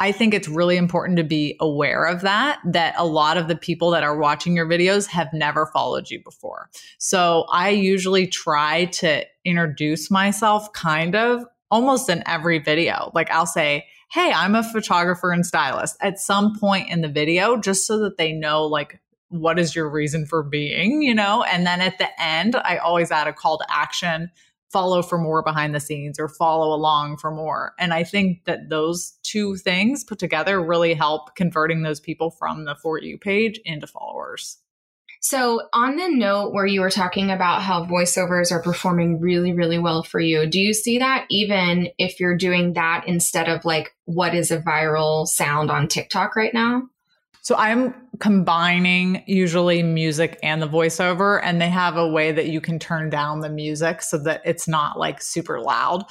I 0.01 0.13
think 0.13 0.33
it's 0.33 0.49
really 0.49 0.79
important 0.79 1.19
to 1.19 1.25
be 1.25 1.57
aware 1.61 2.07
of 2.07 2.23
that, 2.23 2.59
that 2.65 2.95
a 2.97 3.05
lot 3.05 3.37
of 3.37 3.49
the 3.49 3.55
people 3.55 3.91
that 3.91 4.03
are 4.03 4.17
watching 4.17 4.57
your 4.57 4.67
videos 4.67 5.07
have 5.09 5.29
never 5.35 5.67
followed 5.67 6.11
you 6.11 6.23
before. 6.25 6.71
So 6.99 7.45
I 7.53 7.69
usually 7.69 8.27
try 8.27 8.87
to 8.87 9.27
introduce 9.45 10.11
myself 10.11 10.73
kind 10.73 11.15
of 11.15 11.45
almost 11.71 12.09
in 12.09 12.23
every 12.27 12.59
video. 12.59 13.13
Like 13.15 13.31
I'll 13.31 13.47
say, 13.47 13.87
Hey, 14.11 14.33
I'm 14.35 14.57
a 14.57 14.65
photographer 14.65 15.31
and 15.31 15.47
stylist 15.47 15.97
at 16.01 16.19
some 16.19 16.59
point 16.59 16.91
in 16.91 17.03
the 17.03 17.09
video, 17.09 17.57
just 17.57 17.87
so 17.87 18.01
that 18.01 18.17
they 18.17 18.33
know, 18.33 18.65
like, 18.67 19.01
what 19.29 19.61
is 19.61 19.77
your 19.77 19.89
reason 19.89 20.27
for 20.27 20.43
being, 20.43 21.03
you 21.03 21.15
know? 21.15 21.45
And 21.45 21.65
then 21.65 21.81
at 21.81 21.99
the 21.99 22.09
end, 22.21 22.57
I 22.57 22.79
always 22.79 23.13
add 23.13 23.29
a 23.29 23.33
call 23.33 23.59
to 23.59 23.67
action 23.69 24.33
follow 24.73 25.03
for 25.03 25.19
more 25.19 25.43
behind 25.43 25.75
the 25.75 25.81
scenes 25.81 26.19
or 26.19 26.29
follow 26.29 26.75
along 26.75 27.17
for 27.17 27.31
more. 27.31 27.75
And 27.79 27.93
I 27.93 28.05
think 28.05 28.45
that 28.45 28.69
those 28.69 29.19
two 29.23 29.57
things 29.57 30.05
put 30.05 30.19
together 30.19 30.63
really 30.63 30.95
help 30.95 31.35
converting 31.35 31.83
those 31.83 32.01
people 32.01 32.31
from 32.31 32.65
the 32.65 32.77
For 32.77 32.99
You 32.99 33.19
page 33.19 33.61
into 33.65 33.87
followers. 33.87 34.59
So, 35.23 35.69
on 35.75 35.97
the 35.97 36.09
note 36.09 36.55
where 36.55 36.65
you 36.65 36.81
were 36.81 36.91
talking 36.91 37.31
about 37.31 37.61
how 37.61 37.85
voiceovers 37.85 38.51
are 38.51 38.63
performing 38.63 39.21
really, 39.21 39.53
really 39.53 39.79
well 39.79 40.03
for 40.03 40.19
you, 40.19 40.47
do 40.47 40.59
you 40.59 40.73
see 40.73 40.99
that 40.99 41.27
even 41.29 41.91
if 41.99 42.19
you're 42.19 42.39
doing 42.39 42.73
that 42.73 43.05
instead 43.07 43.47
of 43.47 43.67
like 43.67 43.95
what 44.07 44.35
is 44.35 44.51
a 44.51 44.59
viral 44.59 45.27
sound 45.27 45.71
on 45.71 45.89
TikTok 45.89 46.37
right 46.37 46.55
now? 46.55 46.85
So 47.43 47.57
I'm 47.57 47.95
combining 48.19 49.23
usually 49.27 49.83
music 49.83 50.39
and 50.43 50.61
the 50.61 50.69
voiceover, 50.69 51.41
and 51.43 51.61
they 51.61 51.71
have 51.71 51.97
a 51.97 52.09
way 52.09 52.33
that 52.33 52.49
you 52.49 52.61
can 52.61 52.79
turn 52.79 53.09
down 53.11 53.41
the 53.41 53.49
music 53.49 54.03
so 54.03 54.19
that 54.19 54.43
it's 54.45 54.69
not 54.69 54.99
like 54.99 55.23
super 55.23 55.61
loud. 55.61 56.05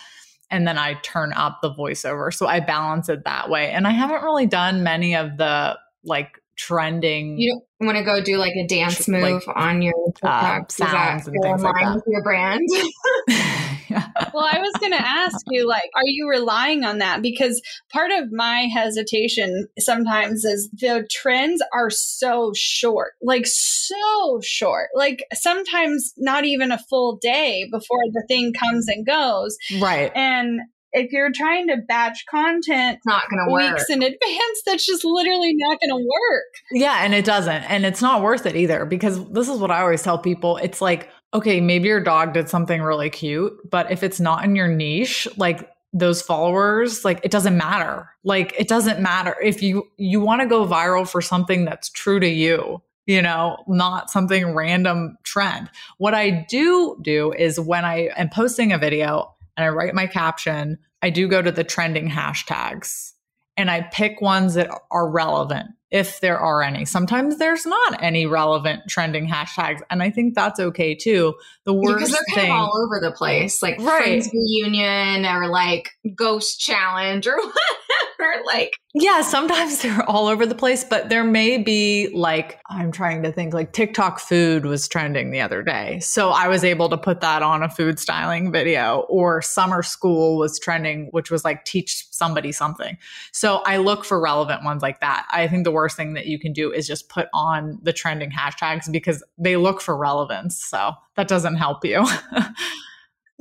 And 0.51 0.67
then 0.67 0.79
I 0.79 0.95
turn 1.03 1.31
up 1.33 1.59
the 1.61 1.71
voiceover. 1.71 2.33
So 2.33 2.47
I 2.47 2.59
balance 2.59 3.09
it 3.09 3.23
that 3.25 3.49
way. 3.49 3.69
And 3.71 3.85
I 3.85 3.91
haven't 3.91 4.23
really 4.23 4.47
done 4.47 4.81
many 4.81 5.15
of 5.15 5.37
the 5.37 5.77
like 6.03 6.39
trending. 6.59 7.39
You 7.39 7.61
don't 7.79 7.87
want 7.87 7.97
to 7.97 8.03
go 8.03 8.21
do 8.21 8.37
like 8.37 8.53
a 8.55 8.67
dance 8.67 9.07
move 9.07 9.21
like, 9.47 9.55
on 9.55 9.81
your 9.81 9.93
uh, 9.95 10.11
TikTok 10.11 10.61
uh, 10.61 10.65
sounds 10.69 11.27
and 11.27 11.37
things 11.41 11.63
like 11.63 11.75
that. 11.75 12.03
Your 12.05 12.23
brand. 12.23 12.67
Well, 14.33 14.47
I 14.49 14.59
was 14.59 14.73
going 14.79 14.91
to 14.91 15.01
ask 15.01 15.37
you, 15.49 15.67
like, 15.67 15.89
are 15.95 16.05
you 16.05 16.29
relying 16.29 16.83
on 16.83 16.99
that? 16.99 17.21
Because 17.21 17.61
part 17.91 18.11
of 18.11 18.31
my 18.31 18.69
hesitation 18.73 19.67
sometimes 19.79 20.45
is 20.45 20.69
the 20.73 21.07
trends 21.09 21.61
are 21.73 21.89
so 21.89 22.51
short, 22.55 23.13
like 23.21 23.45
so 23.47 24.39
short, 24.43 24.89
like 24.95 25.23
sometimes 25.33 26.13
not 26.17 26.45
even 26.45 26.71
a 26.71 26.77
full 26.89 27.17
day 27.17 27.67
before 27.71 28.03
the 28.11 28.23
thing 28.27 28.53
comes 28.53 28.87
and 28.87 29.05
goes. 29.05 29.57
Right. 29.79 30.11
And 30.15 30.61
if 30.93 31.11
you're 31.11 31.31
trying 31.31 31.67
to 31.67 31.77
batch 31.77 32.25
content 32.29 32.97
it's 32.97 33.05
not 33.05 33.23
to 33.29 33.51
work. 33.51 33.73
weeks 33.75 33.89
in 33.89 34.01
advance 34.01 34.61
that's 34.65 34.85
just 34.85 35.03
literally 35.05 35.53
not 35.55 35.79
going 35.79 35.89
to 35.89 35.95
work. 35.95 36.53
Yeah 36.71 37.03
and 37.03 37.13
it 37.13 37.25
doesn't 37.25 37.63
and 37.63 37.85
it's 37.85 38.01
not 38.01 38.21
worth 38.21 38.45
it 38.45 38.55
either 38.55 38.85
because 38.85 39.23
this 39.31 39.47
is 39.47 39.59
what 39.59 39.71
i 39.71 39.81
always 39.81 40.01
tell 40.01 40.17
people 40.17 40.57
it's 40.57 40.81
like 40.81 41.09
okay 41.33 41.61
maybe 41.61 41.87
your 41.87 42.01
dog 42.01 42.33
did 42.33 42.49
something 42.49 42.81
really 42.81 43.09
cute 43.09 43.53
but 43.69 43.91
if 43.91 44.03
it's 44.03 44.19
not 44.19 44.43
in 44.43 44.55
your 44.55 44.67
niche 44.67 45.27
like 45.37 45.69
those 45.91 46.21
followers 46.21 47.03
like 47.03 47.19
it 47.23 47.31
doesn't 47.31 47.57
matter. 47.57 48.09
Like 48.23 48.53
it 48.59 48.67
doesn't 48.67 48.99
matter. 48.99 49.35
If 49.41 49.63
you 49.63 49.89
you 49.97 50.19
want 50.19 50.41
to 50.41 50.47
go 50.47 50.65
viral 50.65 51.09
for 51.09 51.21
something 51.21 51.65
that's 51.65 51.89
true 51.89 52.19
to 52.19 52.29
you 52.29 52.81
you 53.09 53.23
know, 53.23 53.57
not 53.67 54.11
something 54.11 54.53
random 54.53 55.17
trend. 55.23 55.67
What 55.97 56.13
I 56.13 56.45
do 56.47 56.95
do 57.01 57.33
is 57.33 57.59
when 57.59 57.83
I 57.83 58.09
am 58.15 58.29
posting 58.29 58.71
a 58.71 58.77
video, 58.77 59.33
and 59.59 59.65
I 59.65 59.69
write 59.69 59.93
my 59.93 60.07
caption, 60.07 60.77
I 61.01 61.09
do 61.09 61.27
go 61.27 61.41
to 61.41 61.51
the 61.51 61.65
trending 61.65 62.09
hashtags 62.09 63.11
and 63.57 63.69
I 63.69 63.81
pick 63.81 64.21
ones 64.21 64.53
that 64.53 64.69
are 64.89 65.11
relevant 65.11 65.71
if 65.91 66.19
there 66.19 66.39
are 66.39 66.61
any. 66.61 66.85
Sometimes 66.85 67.37
there's 67.37 67.65
not 67.65 68.01
any 68.01 68.25
relevant 68.25 68.83
trending 68.87 69.27
hashtags, 69.27 69.81
and 69.89 70.03
I 70.03 70.11
think 70.11 70.35
that's 70.35 70.59
okay 70.59 70.95
too. 70.95 71.35
The 71.65 71.73
worst 71.73 71.95
because 71.95 72.11
they're 72.11 72.35
kind 72.35 72.41
thing, 72.41 72.51
of 72.51 72.57
all 72.57 72.83
over 72.85 72.99
the 72.99 73.11
place, 73.11 73.61
like 73.61 73.79
right. 73.79 74.03
Friends 74.03 74.29
reunion 74.31 75.25
or 75.25 75.47
like 75.47 75.89
Ghost 76.15 76.59
Challenge 76.59 77.25
or 77.27 77.35
whatever. 77.37 78.43
Like 78.45 78.73
yeah, 78.95 79.21
sometimes 79.21 79.81
they're 79.81 80.07
all 80.09 80.27
over 80.27 80.45
the 80.45 80.55
place, 80.55 80.83
but 80.83 81.09
there 81.09 81.23
may 81.23 81.57
be 81.57 82.09
like, 82.13 82.59
I'm 82.69 82.91
trying 82.91 83.23
to 83.23 83.31
think, 83.31 83.53
like 83.53 83.71
TikTok 83.71 84.19
food 84.19 84.65
was 84.65 84.87
trending 84.87 85.31
the 85.31 85.41
other 85.41 85.61
day. 85.61 85.99
So 85.99 86.29
I 86.29 86.47
was 86.47 86.63
able 86.63 86.89
to 86.89 86.97
put 86.97 87.21
that 87.21 87.43
on 87.43 87.61
a 87.61 87.69
food 87.69 87.99
styling 87.99 88.51
video, 88.51 89.05
or 89.09 89.41
summer 89.41 89.83
school 89.83 90.37
was 90.37 90.59
trending, 90.59 91.09
which 91.11 91.29
was 91.29 91.45
like 91.45 91.65
teach 91.65 92.07
somebody 92.11 92.51
something. 92.51 92.97
So 93.31 93.57
I 93.57 93.77
look 93.77 94.05
for 94.05 94.19
relevant 94.19 94.63
ones 94.63 94.81
like 94.81 95.01
that. 95.01 95.27
I 95.31 95.47
think 95.47 95.63
the 95.63 95.71
worst 95.79 95.95
thing 95.95 96.13
that 96.13 96.25
you 96.25 96.37
can 96.37 96.51
do 96.51 96.71
is 96.71 96.87
just 96.87 97.07
put 97.07 97.27
on 97.33 97.79
the 97.81 97.93
trending 97.93 98.31
hashtags 98.31 98.91
because 98.91 99.23
they 99.37 99.55
look 99.55 99.79
for 99.79 99.95
relevance. 99.95 100.61
So 100.63 100.91
that 101.15 101.29
doesn't 101.29 101.55
help 101.55 101.85
you. 101.85 102.05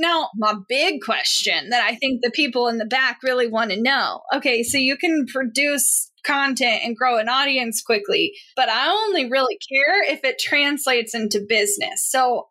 Now, 0.00 0.30
my 0.36 0.54
big 0.68 1.02
question 1.02 1.70
that 1.70 1.82
I 1.82 1.96
think 1.96 2.22
the 2.22 2.30
people 2.30 2.68
in 2.68 2.78
the 2.78 2.86
back 2.86 3.18
really 3.24 3.48
want 3.48 3.72
to 3.72 3.82
know 3.82 4.20
okay, 4.32 4.62
so 4.62 4.78
you 4.78 4.96
can 4.96 5.26
produce 5.26 6.10
content 6.24 6.82
and 6.84 6.96
grow 6.96 7.18
an 7.18 7.28
audience 7.28 7.82
quickly, 7.82 8.32
but 8.54 8.68
I 8.68 8.88
only 8.88 9.28
really 9.28 9.58
care 9.68 10.04
if 10.12 10.20
it 10.22 10.38
translates 10.38 11.14
into 11.14 11.44
business. 11.48 12.08
So, 12.08 12.46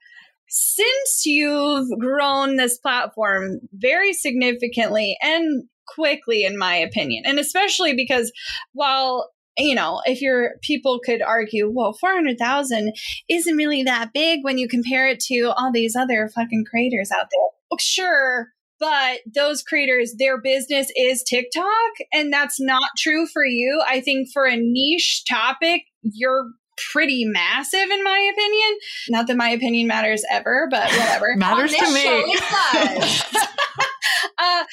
since 0.49 1.25
you've 1.25 1.87
grown 1.99 2.57
this 2.57 2.77
platform 2.77 3.59
very 3.73 4.13
significantly 4.13 5.17
and 5.21 5.65
quickly, 5.87 6.43
in 6.43 6.57
my 6.57 6.75
opinion, 6.75 7.23
and 7.25 7.39
especially 7.39 7.93
because 7.95 8.31
while 8.73 9.31
you 9.57 9.75
know, 9.75 10.01
if 10.05 10.21
your 10.21 10.51
people 10.61 10.99
could 11.03 11.21
argue, 11.21 11.69
well, 11.73 11.93
400,000 11.93 12.93
isn't 13.29 13.55
really 13.55 13.83
that 13.83 14.13
big 14.13 14.43
when 14.43 14.57
you 14.57 14.67
compare 14.67 15.07
it 15.07 15.19
to 15.21 15.51
all 15.57 15.71
these 15.71 15.95
other 15.95 16.29
fucking 16.33 16.65
creators 16.69 17.11
out 17.11 17.27
there. 17.31 17.49
Well, 17.71 17.79
sure. 17.79 18.47
But 18.79 19.21
those 19.33 19.63
creators, 19.63 20.13
their 20.19 20.39
business 20.39 20.91
is 20.95 21.23
TikTok, 21.23 21.65
and 22.13 22.31
that's 22.31 22.59
not 22.59 22.89
true 22.97 23.25
for 23.25 23.43
you. 23.43 23.83
I 23.87 24.01
think 24.01 24.29
for 24.31 24.45
a 24.45 24.55
niche 24.55 25.23
topic, 25.27 25.81
you're 26.03 26.51
pretty 26.91 27.25
massive 27.25 27.89
in 27.89 28.03
my 28.03 28.31
opinion. 28.33 28.79
Not 29.09 29.27
that 29.27 29.37
my 29.37 29.49
opinion 29.49 29.87
matters 29.87 30.23
ever, 30.29 30.67
but 30.69 30.89
whatever. 30.91 31.35
matters 31.35 31.73
to 31.73 31.93
me. 31.93 32.37
uh, 34.37 34.63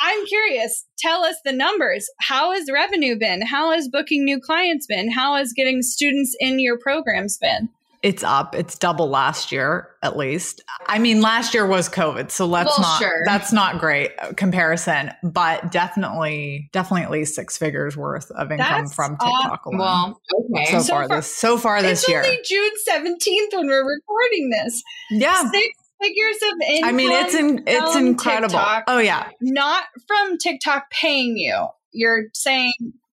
I'm 0.00 0.26
curious. 0.26 0.84
Tell 0.98 1.22
us 1.24 1.36
the 1.44 1.52
numbers. 1.52 2.08
How 2.20 2.52
has 2.52 2.70
revenue 2.72 3.16
been? 3.16 3.42
How 3.42 3.72
has 3.72 3.88
booking 3.88 4.24
new 4.24 4.40
clients 4.40 4.86
been? 4.86 5.12
How 5.12 5.36
has 5.36 5.52
getting 5.52 5.82
students 5.82 6.34
in 6.40 6.58
your 6.58 6.78
programs 6.78 7.38
been? 7.38 7.68
It's 8.02 8.24
up. 8.24 8.54
It's 8.54 8.76
double 8.76 9.08
last 9.08 9.52
year, 9.52 9.90
at 10.02 10.16
least. 10.16 10.60
I 10.86 10.98
mean, 10.98 11.20
last 11.20 11.54
year 11.54 11.64
was 11.66 11.88
COVID, 11.88 12.30
so 12.30 12.46
let's 12.46 12.70
Well, 12.76 12.80
not. 12.80 12.98
sure. 13.00 13.22
That's 13.24 13.52
not 13.52 13.78
great 13.78 14.10
uh, 14.18 14.32
comparison, 14.32 15.12
but 15.22 15.70
definitely, 15.70 16.68
definitely 16.72 17.02
at 17.04 17.10
least 17.12 17.34
six 17.34 17.56
figures 17.56 17.96
worth 17.96 18.30
of 18.32 18.50
income 18.50 18.82
That's 18.82 18.94
from 18.94 19.12
TikTok 19.18 19.66
alone. 19.66 19.78
Well, 19.78 20.20
okay. 20.56 20.64
so, 20.72 20.78
So 20.80 20.84
far, 20.92 21.08
far- 21.08 21.16
this 21.16 21.36
so 21.36 21.58
far 21.58 21.82
this 21.82 22.00
it's 22.00 22.08
year, 22.08 22.22
only 22.24 22.38
June 22.44 22.70
17th 22.90 23.56
when 23.56 23.66
we're 23.68 23.88
recording 23.88 24.50
this. 24.50 24.82
yeah. 25.10 25.48
Six 25.50 25.68
figures 26.02 26.36
of 26.52 26.68
income. 26.68 26.88
I 26.88 26.92
mean, 26.92 27.12
it's 27.12 27.34
in, 27.34 27.62
it's 27.66 27.94
incredible. 27.94 28.48
TikTok. 28.58 28.84
Oh 28.88 28.98
yeah, 28.98 29.28
not 29.40 29.84
from 30.08 30.36
TikTok 30.38 30.90
paying 30.90 31.36
you. 31.36 31.68
You're 31.92 32.24
saying 32.34 32.72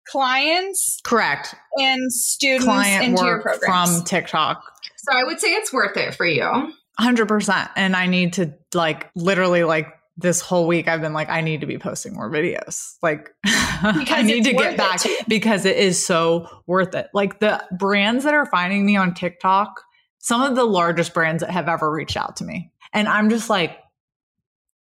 clients 0.08 1.00
correct. 1.04 1.54
and 1.78 2.12
students 2.12 2.66
Client 2.66 3.04
into 3.06 3.26
your 3.26 3.36
work 3.38 3.44
programs. 3.60 3.98
from 3.98 4.06
TikTok. 4.06 4.64
So 5.10 5.18
I 5.18 5.24
would 5.24 5.40
say 5.40 5.54
it's 5.54 5.72
worth 5.72 5.98
it 5.98 6.16
for 6.16 6.26
you. 6.26 6.74
Hundred 7.00 7.28
percent. 7.28 7.70
And 7.76 7.96
I 7.96 8.08
need 8.08 8.34
to 8.34 8.54
like 8.74 9.10
literally 9.16 9.64
like 9.64 9.88
this 10.18 10.42
whole 10.42 10.66
week 10.66 10.88
I've 10.88 11.02
been 11.02 11.14
like, 11.14 11.30
I 11.30 11.42
need 11.42 11.62
to 11.62 11.68
be 11.68 11.78
posting 11.78 12.16
more 12.16 12.30
videos. 12.30 12.96
Like 13.04 13.30
I 13.46 14.24
need 14.26 14.46
to 14.46 14.54
get 14.54 14.76
back 14.76 15.02
because 15.28 15.66
it 15.66 15.78
is 15.78 16.04
so 16.06 16.50
worth 16.66 16.96
it. 16.96 17.08
Like 17.14 17.40
the 17.40 17.64
brands 17.78 18.24
that 18.24 18.34
are 18.34 18.48
finding 18.48 18.86
me 18.86 18.98
on 18.98 19.14
TikTok, 19.14 19.82
some 20.18 20.42
of 20.42 20.56
the 20.56 20.64
largest 20.64 21.14
brands 21.14 21.42
that 21.42 21.52
have 21.52 21.70
ever 21.70 21.90
reached 21.90 22.18
out 22.18 22.38
to 22.38 22.44
me. 22.44 22.72
And 22.94 23.08
I'm 23.08 23.30
just 23.30 23.50
like, 23.50 23.78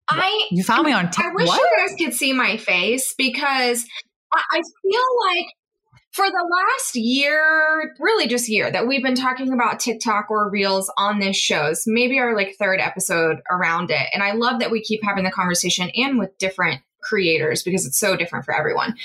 I 0.08 0.48
you 0.50 0.62
found 0.64 0.86
me 0.86 0.92
on 0.92 1.10
TikTok. 1.10 1.32
I 1.32 1.34
wish 1.34 1.48
What? 1.48 1.60
you 1.60 1.86
guys 1.86 1.96
could 1.98 2.14
see 2.14 2.32
my 2.32 2.56
face 2.56 3.14
because 3.18 3.84
I, 4.32 4.42
I 4.52 4.62
feel 4.82 5.02
like 5.34 5.46
for 6.16 6.30
the 6.30 6.48
last 6.50 6.96
year, 6.96 7.94
really 8.00 8.26
just 8.26 8.48
year, 8.48 8.70
that 8.70 8.88
we've 8.88 9.02
been 9.02 9.14
talking 9.14 9.52
about 9.52 9.80
TikTok 9.80 10.30
or 10.30 10.48
Reels 10.48 10.90
on 10.96 11.18
this 11.18 11.36
shows, 11.36 11.82
maybe 11.86 12.18
our 12.18 12.34
like 12.34 12.56
third 12.58 12.80
episode 12.80 13.42
around 13.50 13.90
it. 13.90 14.08
And 14.14 14.22
I 14.22 14.32
love 14.32 14.60
that 14.60 14.70
we 14.70 14.80
keep 14.80 15.04
having 15.04 15.24
the 15.24 15.30
conversation 15.30 15.90
and 15.94 16.18
with 16.18 16.38
different 16.38 16.80
creators 17.02 17.62
because 17.62 17.86
it's 17.86 18.00
so 18.00 18.16
different 18.16 18.46
for 18.46 18.54
everyone. 18.54 18.96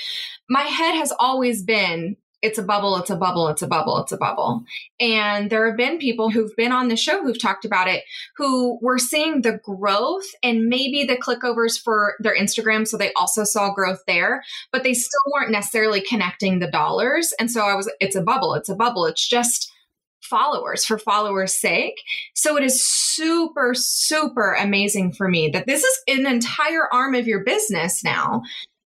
My 0.48 0.62
head 0.62 0.94
has 0.94 1.12
always 1.18 1.62
been 1.62 2.16
it's 2.42 2.58
a 2.58 2.62
bubble, 2.62 2.96
it's 2.96 3.10
a 3.10 3.16
bubble, 3.16 3.48
it's 3.48 3.62
a 3.62 3.66
bubble, 3.68 3.98
it's 3.98 4.12
a 4.12 4.16
bubble. 4.16 4.64
And 5.00 5.48
there 5.48 5.66
have 5.66 5.76
been 5.76 5.98
people 5.98 6.28
who've 6.28 6.54
been 6.56 6.72
on 6.72 6.88
the 6.88 6.96
show 6.96 7.22
who've 7.22 7.40
talked 7.40 7.64
about 7.64 7.88
it 7.88 8.02
who 8.36 8.78
were 8.82 8.98
seeing 8.98 9.42
the 9.42 9.60
growth 9.64 10.26
and 10.42 10.66
maybe 10.66 11.04
the 11.04 11.16
clickovers 11.16 11.80
for 11.80 12.14
their 12.18 12.36
Instagram. 12.36 12.86
So 12.86 12.96
they 12.96 13.12
also 13.14 13.44
saw 13.44 13.72
growth 13.72 14.02
there, 14.06 14.42
but 14.72 14.82
they 14.82 14.92
still 14.92 15.20
weren't 15.32 15.52
necessarily 15.52 16.00
connecting 16.00 16.58
the 16.58 16.70
dollars. 16.70 17.32
And 17.38 17.50
so 17.50 17.62
I 17.62 17.74
was, 17.74 17.90
it's 18.00 18.16
a 18.16 18.22
bubble, 18.22 18.54
it's 18.54 18.68
a 18.68 18.74
bubble. 18.74 19.06
It's 19.06 19.26
just 19.26 19.72
followers 20.20 20.84
for 20.84 20.98
followers' 20.98 21.52
sake. 21.52 22.00
So 22.34 22.56
it 22.56 22.64
is 22.64 22.82
super, 22.84 23.74
super 23.74 24.54
amazing 24.54 25.12
for 25.12 25.28
me 25.28 25.48
that 25.50 25.66
this 25.66 25.84
is 25.84 25.98
an 26.08 26.26
entire 26.26 26.92
arm 26.92 27.14
of 27.14 27.28
your 27.28 27.44
business 27.44 28.02
now. 28.02 28.42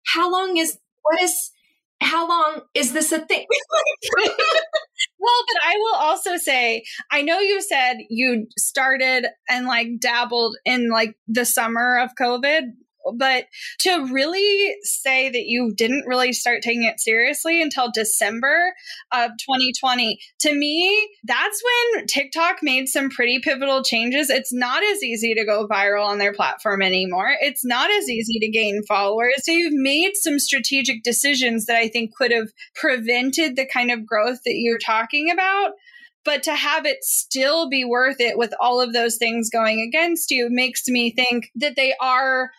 How 0.06 0.32
long 0.32 0.58
is, 0.58 0.78
what 1.02 1.22
is, 1.22 1.52
how 2.02 2.28
long 2.28 2.62
is 2.74 2.94
this 2.94 3.12
a 3.12 3.20
thing? 3.20 3.46
Well, 5.20 5.44
but 5.48 5.58
I 5.66 5.76
will 5.78 5.96
also 5.96 6.38
say, 6.38 6.84
I 7.12 7.22
know 7.22 7.40
you 7.40 7.62
said 7.62 7.98
you 8.10 8.48
started 8.58 9.28
and 9.50 9.66
like 9.66 9.88
dabbled 10.00 10.56
in 10.66 10.90
like 10.90 11.16
the 11.28 11.46
summer 11.46 12.00
of 12.00 12.12
COVID, 12.20 12.62
but 13.18 13.46
to 13.80 14.08
really 14.12 14.76
say 14.84 15.30
that 15.30 15.46
you 15.46 15.74
didn't 15.76 16.06
really 16.08 16.34
start 16.34 16.62
taking 16.62 16.84
it 16.84 17.00
seriously 17.00 17.62
until 17.62 17.92
December 17.92 18.74
of 19.12 19.32
2020, 19.40 20.20
to 20.40 20.54
me, 20.54 21.10
that's 21.24 21.62
when 21.64 22.06
TikTok 22.08 22.58
made 22.62 22.88
some 22.88 23.10
pretty 23.10 23.40
pivotal 23.40 23.84
changes. 23.84 24.30
It's 24.30 24.54
not 24.54 24.84
as 24.84 25.04
easy 25.04 25.34
to 25.36 25.46
go 25.46 25.68
viral 25.68 26.06
on 26.06 26.18
their 26.18 26.34
platform 26.34 26.82
anymore. 26.82 27.36
It's 27.42 27.66
not 27.66 27.90
as 27.92 28.10
easy 28.10 28.40
to 28.40 28.50
gain 28.50 28.84
followers. 28.84 29.34
So 29.44 29.52
you've 29.52 29.74
made 29.74 30.12
some 30.16 30.40
strategic 30.40 31.04
decisions 31.04 31.66
that 31.66 31.78
I 31.78 31.88
think 31.88 32.16
could 32.16 32.32
have 32.32 32.50
prevented 32.76 33.56
the 33.56 33.66
kind 33.66 33.92
of 33.92 34.06
growth 34.06 34.40
that 34.46 34.56
you're 34.56 34.80
talking 34.80 35.30
about. 35.32 35.72
But 36.26 36.44
to 36.44 36.54
have 36.54 36.86
it 36.86 37.04
still 37.04 37.70
be 37.70 37.86
worth 37.86 38.20
it 38.20 38.38
with 38.38 38.54
all 38.60 38.82
of 38.82 38.94
those 38.94 39.16
things 39.16 39.50
going 39.50 39.82
against 39.82 40.32
you 40.32 40.50
makes 40.50 40.88
me 40.88 41.12
think 41.12 41.50
that 41.56 41.76
they 41.76 41.96
are 42.02 42.52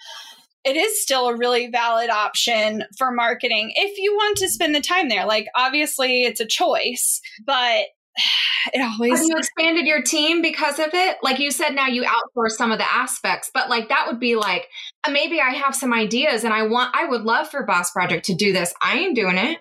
it 0.64 0.76
is 0.76 1.02
still 1.02 1.29
a 1.29 1.37
really 1.37 1.69
valid 1.69 2.11
option 2.11 2.85
for 2.99 3.11
marketing 3.11 3.73
if 3.77 3.99
you 3.99 4.14
want 4.14 4.38
to 4.38 4.49
spend 4.49 4.75
the 4.75 4.81
time 4.81 5.09
there. 5.09 5.27
Like, 5.27 5.46
obviously, 5.55 6.25
it's 6.25 6.40
a 6.40 6.46
choice, 6.46 7.20
but 7.44 7.87
it 8.73 8.81
always. 8.81 9.18
Have 9.18 9.29
you 9.29 9.37
expanded 9.37 9.87
your 9.87 10.03
team 10.03 10.42
because 10.42 10.79
of 10.79 10.90
it? 10.92 11.18
Like 11.23 11.38
you 11.38 11.51
said, 11.51 11.70
now 11.70 11.87
you 11.87 12.05
outsource 12.05 12.51
some 12.51 12.73
of 12.73 12.79
the 12.79 12.92
aspects, 12.92 13.51
but 13.53 13.70
like 13.70 13.88
that 13.88 14.07
would 14.07 14.20
be 14.20 14.37
like 14.37 14.68
uh, 15.05 15.11
maybe 15.11 15.40
I 15.40 15.51
have 15.51 15.75
some 15.75 15.92
ideas 15.92 16.44
and 16.44 16.53
I 16.53 16.66
want, 16.66 16.94
I 16.94 17.07
would 17.07 17.23
love 17.23 17.49
for 17.49 17.64
Boss 17.64 17.90
Project 17.90 18.27
to 18.27 18.35
do 18.35 18.53
this. 18.53 18.75
I 18.83 18.99
ain't 18.99 19.16
doing 19.16 19.38
it. 19.38 19.59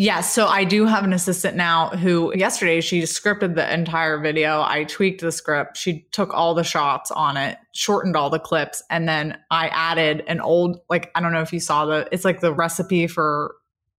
Yes. 0.00 0.34
So 0.34 0.46
I 0.46 0.64
do 0.64 0.86
have 0.86 1.04
an 1.04 1.12
assistant 1.12 1.58
now 1.58 1.90
who 1.90 2.34
yesterday 2.34 2.80
she 2.80 3.02
scripted 3.02 3.54
the 3.54 3.70
entire 3.70 4.18
video. 4.18 4.62
I 4.62 4.84
tweaked 4.84 5.20
the 5.20 5.30
script. 5.30 5.76
She 5.76 6.06
took 6.10 6.32
all 6.32 6.54
the 6.54 6.64
shots 6.64 7.10
on 7.10 7.36
it, 7.36 7.58
shortened 7.74 8.16
all 8.16 8.30
the 8.30 8.38
clips, 8.38 8.82
and 8.88 9.06
then 9.06 9.36
I 9.50 9.68
added 9.68 10.24
an 10.26 10.40
old, 10.40 10.80
like, 10.88 11.10
I 11.14 11.20
don't 11.20 11.34
know 11.34 11.42
if 11.42 11.52
you 11.52 11.60
saw 11.60 11.84
the, 11.84 12.08
it's 12.12 12.24
like 12.24 12.40
the 12.40 12.50
recipe 12.50 13.08
for 13.08 13.56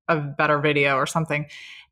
a 0.08 0.18
better 0.18 0.58
video 0.58 0.96
or 0.96 1.06
something. 1.06 1.46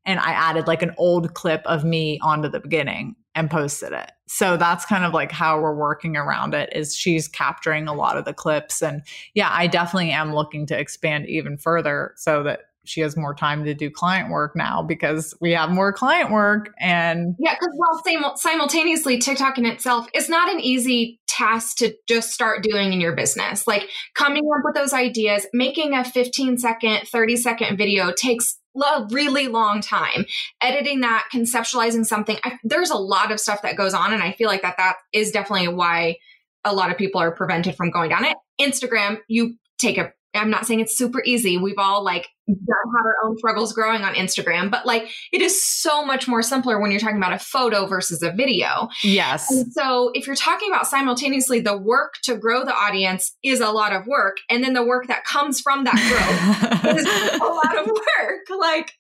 And 0.06 0.20
I 0.20 0.32
added 0.32 0.66
like 0.66 0.82
an 0.82 0.96
old 0.98 1.36
clip 1.36 1.62
of 1.66 1.84
me 1.84 2.18
onto 2.24 2.50
the 2.50 2.62
beginning 2.62 3.16
and 3.36 3.48
posted 3.48 3.94
it. 3.94 4.12
So 4.28 4.58
that's 4.58 4.86
kind 4.86 5.06
of 5.06 5.14
like 5.14 5.32
how 5.32 5.62
we're 5.62 5.76
working 5.76 6.18
around 6.18 6.56
it 6.56 6.74
is 6.76 6.96
she's 6.96 7.28
capturing 7.28 7.88
a 7.88 7.94
lot 7.94 8.18
of 8.18 8.26
the 8.26 8.34
clips. 8.34 8.82
And 8.82 9.04
yeah, 9.36 9.50
I 9.52 9.68
definitely 9.68 10.10
am 10.10 10.34
looking 10.34 10.66
to 10.66 10.80
expand 10.80 11.28
even 11.28 11.60
further 11.60 12.16
so 12.18 12.42
that 12.42 12.62
she 12.86 13.02
has 13.02 13.16
more 13.18 13.36
time 13.36 13.66
to 13.66 13.74
do 13.74 13.90
client 13.90 14.30
work 14.30 14.56
now 14.56 14.82
because 14.82 15.36
we 15.42 15.52
have 15.52 15.70
more 15.70 15.94
client 15.94 16.32
work 16.32 16.70
and 16.80 17.36
Yeah, 17.40 17.54
because 17.54 17.76
well, 17.78 18.02
sim- 18.06 18.38
simultaneously, 18.38 19.18
TikTok 19.18 19.58
in 19.58 19.66
itself 19.66 20.08
is 20.14 20.30
not 20.30 20.52
an 20.52 20.60
easy 20.60 21.20
task 21.28 21.78
to 21.78 21.94
just 22.08 22.32
start 22.32 22.64
doing 22.64 22.92
in 22.94 23.00
your 23.00 23.16
business. 23.16 23.68
Like 23.68 23.88
coming 24.16 24.44
up 24.44 24.62
with 24.64 24.76
those 24.76 24.94
ideas, 24.94 25.46
making 25.54 25.94
a 25.94 26.04
15 26.04 26.58
second, 26.58 27.08
30 27.08 27.36
second 27.38 27.78
video 27.78 28.12
takes 28.12 28.58
a 28.76 29.08
really 29.12 29.48
long 29.48 29.82
time. 29.82 30.26
Editing 30.62 31.02
that, 31.02 31.28
conceptualizing 31.34 32.06
something, 32.06 32.38
I, 32.44 32.58
there's 32.64 32.90
a 32.90 32.98
lot 32.98 33.32
of 33.32 33.40
stuff 33.40 33.62
that 33.64 33.76
goes 33.76 33.94
on, 33.94 34.14
and 34.14 34.24
I 34.24 34.32
feel 34.34 34.48
like 34.48 34.62
that 34.62 34.78
that 34.78 34.96
is 35.14 35.32
definitely 35.32 35.68
why 35.68 36.18
a 36.64 36.74
lot 36.74 36.92
of 36.92 36.98
people 36.98 37.22
are 37.22 37.32
prevented 37.32 37.76
from 37.76 37.92
going 37.92 38.10
down 38.10 38.26
it. 38.26 38.38
Instagram, 38.60 39.18
you 39.28 39.56
take 39.78 39.98
a 39.98 40.12
I'm 40.34 40.50
not 40.50 40.66
saying 40.66 40.80
it's 40.80 40.98
super 40.98 41.24
easy. 41.26 41.58
We've 41.58 41.78
all 41.78 42.04
like 42.04 42.28
done, 42.48 42.58
had 42.68 43.06
our 43.06 43.16
own 43.26 43.38
struggles 43.38 43.74
growing 43.74 44.04
on 44.04 44.14
Instagram, 44.14 44.70
but 44.70 44.86
like 44.86 45.10
it 45.32 45.42
is 45.42 45.66
so 45.68 46.06
much 46.06 46.28
more 46.28 46.42
simpler 46.42 46.80
when 46.80 46.92
you're 46.92 47.00
talking 47.00 47.18
about 47.18 47.34
a 47.34 47.40
photo 47.40 47.88
versus 47.88 48.22
a 48.22 48.32
video. 48.32 48.90
yes 49.04 49.50
And 49.52 49.72
so 49.74 50.12
if 50.14 50.28
you're 50.28 50.36
talking 50.36 50.70
about 50.70 50.88
simultaneously 50.88 51.60
the 51.60 51.78
work 51.78 52.16
to 52.24 52.38
grow 52.38 52.64
the 52.64 52.74
audience 52.74 53.36
is 53.44 53.60
a 53.60 53.72
lot 53.72 53.94
of 53.94 54.06
work, 54.06 54.38
and 54.50 54.64
then 54.64 54.74
the 54.74 54.86
work 54.86 55.08
that 55.08 55.24
comes 55.24 55.60
from 55.62 55.84
that 55.86 55.96
growth 55.96 56.96
is 56.98 57.06
a 57.06 57.44
lot 57.44 57.78
of 57.78 57.88
work. 57.88 58.60
Like 58.60 58.92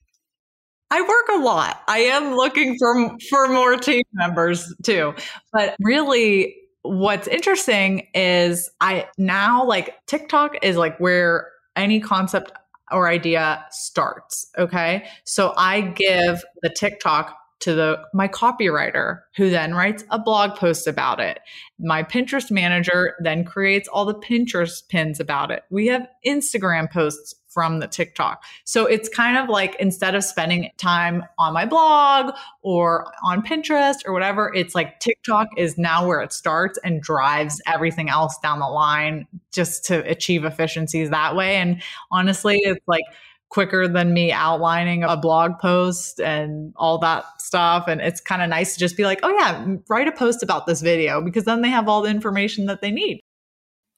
I 0.92 1.02
work 1.02 1.28
a 1.32 1.44
lot. 1.44 1.82
I 1.88 2.00
am 2.00 2.36
looking 2.36 2.76
for 2.80 3.12
for 3.30 3.48
more 3.48 3.78
team 3.78 4.04
members 4.14 4.74
too. 4.84 5.14
But 5.54 5.76
really 5.80 6.56
what's 6.84 7.28
interesting 7.28 8.08
is 8.14 8.70
I 8.82 9.08
now 9.18 9.66
like 9.66 9.96
TikTok 10.06 10.58
is 10.64 10.78
like 10.78 10.98
where 11.00 11.50
any 11.76 12.00
concept 12.00 12.52
or 12.92 13.08
idea 13.08 13.66
starts, 13.72 14.48
okay? 14.58 15.08
So 15.24 15.54
I 15.58 15.82
give 15.82 16.44
the 16.62 16.70
TikTok 16.70 17.36
to 17.60 17.74
the 17.74 18.02
my 18.14 18.28
copywriter 18.28 19.20
who 19.36 19.50
then 19.50 19.76
writes 19.76 20.06
a 20.12 20.20
blog 20.20 20.56
post 20.56 20.88
about 20.88 21.20
it. 21.20 21.40
My 21.78 22.04
Pinterest 22.04 22.50
manager 22.50 23.16
then 23.20 23.44
creates 23.44 23.88
all 23.90 24.06
the 24.06 24.16
Pinterest 24.16 24.88
pins 24.88 25.20
about 25.20 25.52
it. 25.52 25.64
We 25.70 25.88
have 25.88 26.08
Instagram 26.26 26.90
posts 26.90 27.36
from 27.50 27.80
the 27.80 27.88
TikTok. 27.88 28.44
So 28.64 28.86
it's 28.86 29.10
kind 29.10 29.38
of 29.38 29.50
like 29.50 29.76
instead 29.80 30.16
of 30.16 30.24
spending 30.24 30.70
time 30.78 31.24
on 31.38 31.54
my 31.54 31.66
blog 31.66 32.36
or 32.62 33.12
on 33.24 33.42
Pinterest 33.42 33.98
or 34.06 34.14
whatever, 34.14 34.54
it's 34.54 34.76
like 34.76 35.00
TikTok 35.00 35.48
is 35.58 35.78
now 35.78 36.08
where 36.08 36.22
it 36.22 36.32
starts 36.32 36.80
and 36.84 37.02
drives 37.02 37.62
everything 37.68 38.10
else 38.10 38.38
down 38.38 38.60
the 38.60 38.68
line 38.68 39.28
just 39.52 39.86
to 39.86 40.08
achieve 40.10 40.46
efficiencies 40.46 41.10
that 41.10 41.36
way. 41.36 41.56
And 41.56 41.82
honestly, 42.12 42.58
it's 42.64 42.88
like 42.88 43.04
quicker 43.50 43.88
than 43.88 44.14
me 44.14 44.32
outlining 44.32 45.04
a 45.04 45.18
blog 45.18 45.58
post 45.60 46.20
and 46.20 46.72
all 46.76 47.00
that 47.00 47.26
stuff. 47.42 47.88
And 47.88 48.00
it's 48.00 48.22
kind 48.22 48.44
of 48.44 48.50
nice 48.50 48.76
to 48.76 48.80
just 48.80 48.96
be 48.96 49.04
like, 49.04 49.22
oh, 49.24 49.30
yeah, 49.30 49.76
write 49.90 50.08
a 50.08 50.12
post 50.12 50.44
about 50.44 50.68
this 50.68 50.82
video 50.82 51.20
because 51.20 51.46
then 51.46 51.62
they 51.62 51.70
have 51.70 51.90
all 51.90 52.04
the 52.04 52.12
information 52.12 52.68
that 52.68 52.82
they 52.82 52.92
need. 52.92 53.22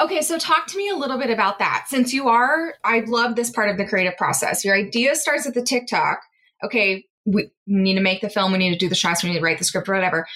Okay, 0.00 0.20
so 0.20 0.38
talk 0.38 0.66
to 0.68 0.76
me 0.76 0.88
a 0.88 0.94
little 0.94 1.18
bit 1.18 1.30
about 1.30 1.58
that. 1.58 1.86
Since 1.88 2.12
you 2.12 2.28
are, 2.28 2.74
I 2.84 3.00
love 3.06 3.34
this 3.34 3.50
part 3.50 3.70
of 3.70 3.78
the 3.78 3.86
creative 3.86 4.16
process. 4.16 4.64
Your 4.64 4.74
idea 4.74 5.14
starts 5.14 5.46
at 5.46 5.54
the 5.54 5.62
TikTok. 5.62 6.20
Okay, 6.62 7.06
we 7.24 7.50
need 7.66 7.94
to 7.94 8.00
make 8.00 8.20
the 8.20 8.28
film, 8.28 8.52
we 8.52 8.58
need 8.58 8.72
to 8.72 8.78
do 8.78 8.88
the 8.88 8.94
shots, 8.94 9.22
we 9.22 9.30
need 9.30 9.38
to 9.38 9.44
write 9.44 9.58
the 9.58 9.64
script 9.64 9.88
or 9.88 9.94
whatever. 9.94 10.26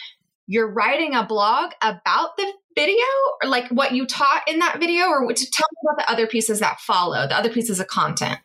You're 0.47 0.71
writing 0.71 1.15
a 1.15 1.25
blog 1.25 1.73
about 1.83 2.37
the 2.37 2.53
video 2.75 3.07
or 3.43 3.49
like 3.49 3.69
what 3.69 3.93
you 3.93 4.07
taught 4.07 4.49
in 4.49 4.59
that 4.59 4.81
video 4.81 5.07
or 5.07 5.33
to 5.33 5.51
tell 5.51 5.67
me 5.73 5.89
about 5.89 6.07
the 6.07 6.11
other 6.11 6.27
pieces 6.27 6.61
that 6.61 6.81
follow, 6.81 7.27
the 7.29 7.37
other 7.37 7.51
pieces 7.51 7.81
of 7.81 7.87
content. 7.87 8.39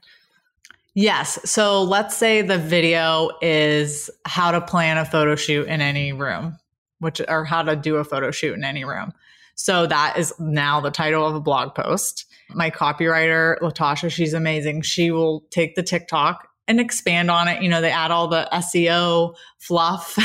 Yes. 0.94 1.40
So 1.50 1.84
let's 1.84 2.16
say 2.16 2.42
the 2.42 2.58
video 2.58 3.32
is 3.42 4.10
how 4.26 4.52
to 4.52 4.62
plan 4.62 4.98
a 4.98 5.06
photo 5.06 5.36
shoot 5.36 5.68
in 5.68 5.82
any 5.82 6.14
room, 6.14 6.58
which 7.00 7.22
or 7.28 7.44
how 7.44 7.64
to 7.64 7.76
do 7.76 7.98
a 7.98 8.04
photo 8.04 8.32
shoot 8.32 8.54
in 8.54 8.64
any 8.64 8.86
room. 8.86 9.14
So 9.56 9.88
that 9.88 10.18
is 10.18 10.34
now 10.40 10.82
the 10.82 10.92
title 10.92 11.26
of 11.26 11.36
a 11.36 11.40
blog 11.40 11.74
post. 11.76 12.26
My 12.54 12.70
copywriter, 12.70 13.58
Latasha, 13.60 14.12
she's 14.12 14.34
amazing. 14.34 14.84
She 14.84 15.12
will 15.12 15.46
take 15.50 15.76
the 15.76 15.84
TikTok 15.84 16.48
and 16.68 16.80
expand 16.80 17.30
on 17.30 17.48
it. 17.48 17.62
You 17.62 17.70
know, 17.70 17.82
they 17.82 17.92
add 17.92 18.12
all 18.12 18.28
the 18.28 18.48
SEO 18.52 19.36
fluff, 19.60 20.18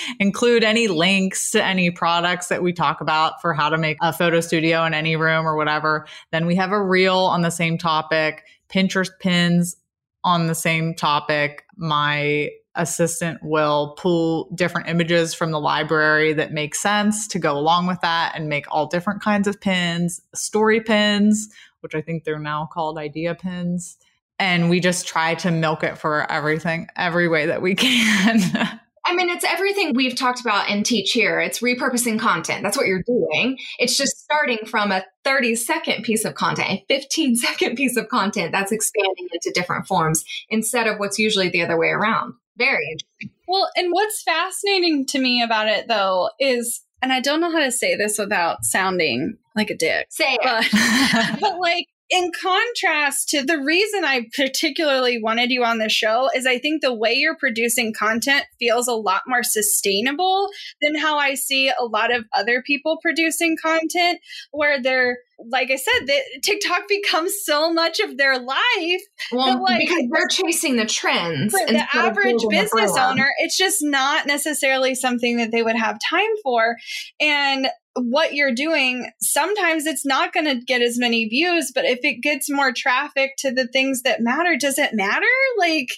include 0.20 0.64
any 0.64 0.88
links 0.88 1.50
to 1.52 1.64
any 1.64 1.90
products 1.90 2.48
that 2.48 2.62
we 2.62 2.72
talk 2.72 3.00
about 3.00 3.40
for 3.40 3.52
how 3.52 3.68
to 3.68 3.78
make 3.78 3.98
a 4.00 4.12
photo 4.12 4.40
studio 4.40 4.84
in 4.84 4.94
any 4.94 5.16
room 5.16 5.46
or 5.46 5.56
whatever. 5.56 6.06
Then 6.32 6.46
we 6.46 6.54
have 6.56 6.72
a 6.72 6.82
reel 6.82 7.16
on 7.16 7.42
the 7.42 7.50
same 7.50 7.78
topic, 7.78 8.44
Pinterest 8.68 9.10
pins 9.20 9.76
on 10.24 10.46
the 10.46 10.54
same 10.54 10.94
topic. 10.94 11.64
My 11.76 12.50
assistant 12.76 13.42
will 13.42 13.94
pull 13.98 14.50
different 14.54 14.88
images 14.88 15.34
from 15.34 15.50
the 15.50 15.60
library 15.60 16.32
that 16.34 16.52
make 16.52 16.74
sense 16.74 17.26
to 17.28 17.38
go 17.38 17.58
along 17.58 17.86
with 17.86 18.00
that 18.02 18.32
and 18.34 18.48
make 18.48 18.66
all 18.70 18.86
different 18.86 19.22
kinds 19.22 19.48
of 19.48 19.60
pins, 19.60 20.20
story 20.34 20.80
pins, 20.80 21.48
which 21.80 21.94
I 21.94 22.02
think 22.02 22.24
they're 22.24 22.38
now 22.38 22.68
called 22.72 22.98
idea 22.98 23.34
pins 23.34 23.96
and 24.38 24.68
we 24.68 24.80
just 24.80 25.06
try 25.06 25.34
to 25.36 25.50
milk 25.50 25.82
it 25.82 25.98
for 25.98 26.30
everything, 26.30 26.88
every 26.96 27.28
way 27.28 27.46
that 27.46 27.62
we 27.62 27.74
can. 27.74 28.40
I 29.08 29.14
mean, 29.14 29.30
it's 29.30 29.44
everything 29.44 29.94
we've 29.94 30.16
talked 30.16 30.40
about 30.40 30.68
and 30.68 30.84
teach 30.84 31.12
here. 31.12 31.40
It's 31.40 31.60
repurposing 31.60 32.18
content. 32.18 32.64
That's 32.64 32.76
what 32.76 32.86
you're 32.86 33.04
doing. 33.06 33.56
It's 33.78 33.96
just 33.96 34.18
starting 34.18 34.58
from 34.66 34.90
a 34.90 35.04
30 35.24 35.54
second 35.54 36.02
piece 36.02 36.24
of 36.24 36.34
content, 36.34 36.68
a 36.68 36.84
15 36.88 37.36
second 37.36 37.76
piece 37.76 37.96
of 37.96 38.08
content 38.08 38.50
that's 38.52 38.72
expanding 38.72 39.28
into 39.32 39.52
different 39.54 39.86
forms 39.86 40.24
instead 40.48 40.88
of 40.88 40.98
what's 40.98 41.18
usually 41.18 41.48
the 41.48 41.62
other 41.62 41.78
way 41.78 41.88
around. 41.88 42.34
Very 42.58 42.86
interesting. 42.90 43.30
Well, 43.48 43.70
and 43.76 43.88
what's 43.90 44.22
fascinating 44.22 45.06
to 45.06 45.18
me 45.18 45.42
about 45.42 45.68
it 45.68 45.88
though 45.88 46.30
is, 46.40 46.82
and 47.02 47.12
I 47.12 47.20
don't 47.20 47.40
know 47.40 47.52
how 47.52 47.60
to 47.60 47.72
say 47.72 47.96
this 47.96 48.18
without 48.18 48.64
sounding 48.64 49.38
like 49.54 49.70
a 49.70 49.76
dick. 49.76 50.06
Say 50.10 50.38
it. 50.40 50.40
But, 50.42 51.40
but 51.40 51.58
like, 51.58 51.86
in 52.08 52.30
contrast 52.40 53.28
to 53.30 53.42
the 53.42 53.58
reason 53.58 54.04
I 54.04 54.26
particularly 54.36 55.20
wanted 55.20 55.50
you 55.50 55.64
on 55.64 55.78
the 55.78 55.88
show 55.88 56.30
is 56.34 56.46
I 56.46 56.58
think 56.58 56.80
the 56.80 56.94
way 56.94 57.14
you're 57.14 57.36
producing 57.36 57.92
content 57.92 58.44
feels 58.60 58.86
a 58.86 58.94
lot 58.94 59.22
more 59.26 59.42
sustainable 59.42 60.48
than 60.80 60.96
how 60.96 61.18
I 61.18 61.34
see 61.34 61.68
a 61.68 61.84
lot 61.84 62.14
of 62.14 62.24
other 62.32 62.62
people 62.64 62.98
producing 63.02 63.56
content 63.60 64.20
where 64.52 64.80
they're 64.80 65.18
like 65.38 65.70
I 65.70 65.76
said, 65.76 66.06
that 66.06 66.22
TikTok 66.42 66.88
becomes 66.88 67.34
so 67.44 67.72
much 67.72 68.00
of 68.00 68.16
their 68.16 68.38
life. 68.38 69.02
Well, 69.32 69.62
like, 69.62 69.80
because 69.80 70.04
they're 70.10 70.28
chasing 70.28 70.76
the 70.76 70.86
trends. 70.86 71.52
For 71.52 71.66
the 71.66 71.86
average 71.94 72.42
business 72.48 72.96
owner, 72.98 73.28
it's 73.38 73.56
just 73.56 73.78
not 73.82 74.26
necessarily 74.26 74.94
something 74.94 75.36
that 75.36 75.52
they 75.52 75.62
would 75.62 75.76
have 75.76 75.98
time 76.08 76.30
for. 76.42 76.76
And 77.20 77.68
what 77.98 78.34
you're 78.34 78.54
doing, 78.54 79.10
sometimes 79.20 79.86
it's 79.86 80.04
not 80.04 80.32
going 80.32 80.46
to 80.46 80.64
get 80.64 80.82
as 80.82 80.98
many 80.98 81.26
views, 81.28 81.72
but 81.74 81.84
if 81.84 82.00
it 82.02 82.22
gets 82.22 82.50
more 82.50 82.72
traffic 82.72 83.32
to 83.38 83.50
the 83.50 83.66
things 83.66 84.02
that 84.02 84.20
matter, 84.20 84.56
does 84.58 84.78
it 84.78 84.92
matter? 84.92 85.26
Like, 85.58 85.88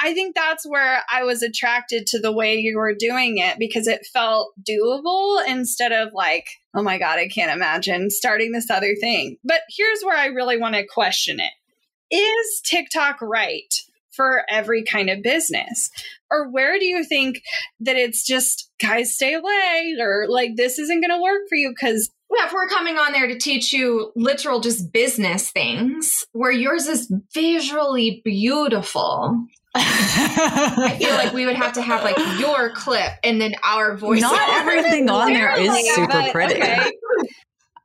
I 0.00 0.14
think 0.14 0.34
that's 0.34 0.64
where 0.64 1.02
I 1.12 1.24
was 1.24 1.42
attracted 1.42 2.06
to 2.08 2.20
the 2.20 2.32
way 2.32 2.56
you 2.56 2.78
were 2.78 2.94
doing 2.94 3.38
it 3.38 3.58
because 3.58 3.86
it 3.86 4.06
felt 4.12 4.52
doable 4.68 5.40
instead 5.46 5.92
of 5.92 6.10
like, 6.12 6.46
oh 6.74 6.82
my 6.82 6.98
God, 6.98 7.18
I 7.18 7.28
can't 7.28 7.52
imagine 7.52 8.10
starting 8.10 8.52
this 8.52 8.70
other 8.70 8.94
thing. 9.00 9.36
But 9.44 9.62
here's 9.68 10.02
where 10.02 10.16
I 10.16 10.26
really 10.26 10.58
want 10.58 10.74
to 10.74 10.86
question 10.86 11.38
it 11.40 12.14
Is 12.14 12.60
TikTok 12.64 13.20
right? 13.20 13.72
for 14.12 14.44
every 14.50 14.84
kind 14.84 15.10
of 15.10 15.22
business? 15.22 15.90
Or 16.30 16.50
where 16.50 16.78
do 16.78 16.84
you 16.84 17.04
think 17.04 17.42
that 17.80 17.96
it's 17.96 18.24
just, 18.24 18.70
guys, 18.80 19.14
stay 19.14 19.34
away, 19.34 19.96
or 19.98 20.26
like 20.28 20.50
this 20.56 20.78
isn't 20.78 21.00
going 21.00 21.18
to 21.18 21.22
work 21.22 21.48
for 21.48 21.56
you 21.56 21.70
because 21.70 22.10
yeah, 22.34 22.46
if 22.46 22.52
we're 22.52 22.68
coming 22.68 22.96
on 22.96 23.12
there 23.12 23.26
to 23.26 23.38
teach 23.38 23.74
you 23.74 24.10
literal 24.16 24.60
just 24.60 24.90
business 24.90 25.50
things, 25.50 26.24
where 26.32 26.52
yours 26.52 26.86
is 26.86 27.12
visually 27.34 28.22
beautiful. 28.24 29.46
I 29.74 30.96
feel 30.98 31.14
like 31.14 31.32
we 31.32 31.46
would 31.46 31.56
have 31.56 31.72
to 31.74 31.82
have 31.82 32.02
like 32.04 32.18
your 32.38 32.70
clip 32.70 33.12
and 33.24 33.40
then 33.40 33.54
our 33.64 33.96
voice. 33.96 34.20
Not 34.20 34.38
everything 34.50 35.08
on 35.08 35.32
there 35.32 35.58
is 35.58 35.94
super 35.94 36.30
pretty. 36.30 36.60
Okay. 36.60 36.92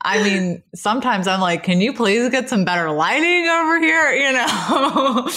I 0.01 0.23
mean, 0.23 0.63
sometimes 0.75 1.27
I'm 1.27 1.41
like, 1.41 1.63
can 1.63 1.81
you 1.81 1.91
please 1.91 2.29
get 2.29 2.47
some 2.47 2.63
better 2.63 2.91
lighting 2.91 3.47
over 3.47 3.79
here? 3.79 4.11
You 4.17 4.33
know? 4.33 5.27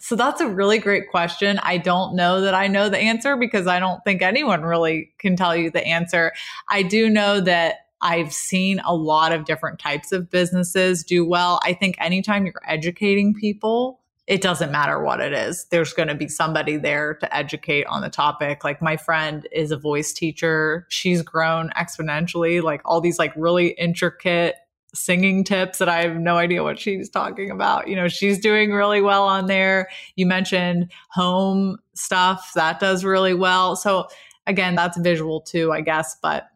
so 0.00 0.16
that's 0.16 0.40
a 0.40 0.48
really 0.48 0.78
great 0.78 1.08
question. 1.10 1.58
I 1.62 1.78
don't 1.78 2.14
know 2.14 2.40
that 2.40 2.54
I 2.54 2.66
know 2.66 2.88
the 2.88 2.98
answer 2.98 3.36
because 3.36 3.66
I 3.66 3.78
don't 3.78 4.02
think 4.04 4.22
anyone 4.22 4.62
really 4.62 5.12
can 5.18 5.36
tell 5.36 5.56
you 5.56 5.70
the 5.70 5.84
answer. 5.86 6.32
I 6.68 6.82
do 6.82 7.08
know 7.08 7.40
that 7.40 7.76
I've 8.00 8.32
seen 8.32 8.80
a 8.84 8.94
lot 8.94 9.32
of 9.32 9.44
different 9.44 9.78
types 9.78 10.12
of 10.12 10.30
businesses 10.30 11.02
do 11.02 11.26
well. 11.26 11.58
I 11.62 11.72
think 11.72 11.96
anytime 11.98 12.44
you're 12.44 12.54
educating 12.66 13.34
people, 13.34 14.00
it 14.26 14.40
doesn't 14.40 14.72
matter 14.72 15.02
what 15.02 15.20
it 15.20 15.32
is. 15.32 15.66
There's 15.70 15.92
going 15.92 16.08
to 16.08 16.14
be 16.14 16.28
somebody 16.28 16.76
there 16.78 17.14
to 17.16 17.36
educate 17.36 17.84
on 17.86 18.00
the 18.00 18.08
topic. 18.08 18.64
Like 18.64 18.80
my 18.80 18.96
friend 18.96 19.46
is 19.52 19.70
a 19.70 19.76
voice 19.76 20.12
teacher. 20.12 20.86
She's 20.88 21.20
grown 21.20 21.70
exponentially, 21.76 22.62
like 22.62 22.80
all 22.84 23.00
these 23.00 23.18
like 23.18 23.32
really 23.36 23.68
intricate 23.68 24.56
singing 24.94 25.44
tips 25.44 25.78
that 25.78 25.88
I 25.88 26.02
have 26.02 26.16
no 26.16 26.36
idea 26.36 26.62
what 26.62 26.78
she's 26.78 27.10
talking 27.10 27.50
about. 27.50 27.88
You 27.88 27.96
know, 27.96 28.08
she's 28.08 28.38
doing 28.38 28.70
really 28.70 29.02
well 29.02 29.24
on 29.24 29.46
there. 29.46 29.88
You 30.16 30.24
mentioned 30.26 30.90
home 31.10 31.78
stuff 31.94 32.52
that 32.54 32.80
does 32.80 33.04
really 33.04 33.34
well. 33.34 33.76
So 33.76 34.06
again, 34.46 34.74
that's 34.74 34.96
visual 34.98 35.40
too, 35.40 35.72
I 35.72 35.80
guess, 35.80 36.16
but 36.22 36.48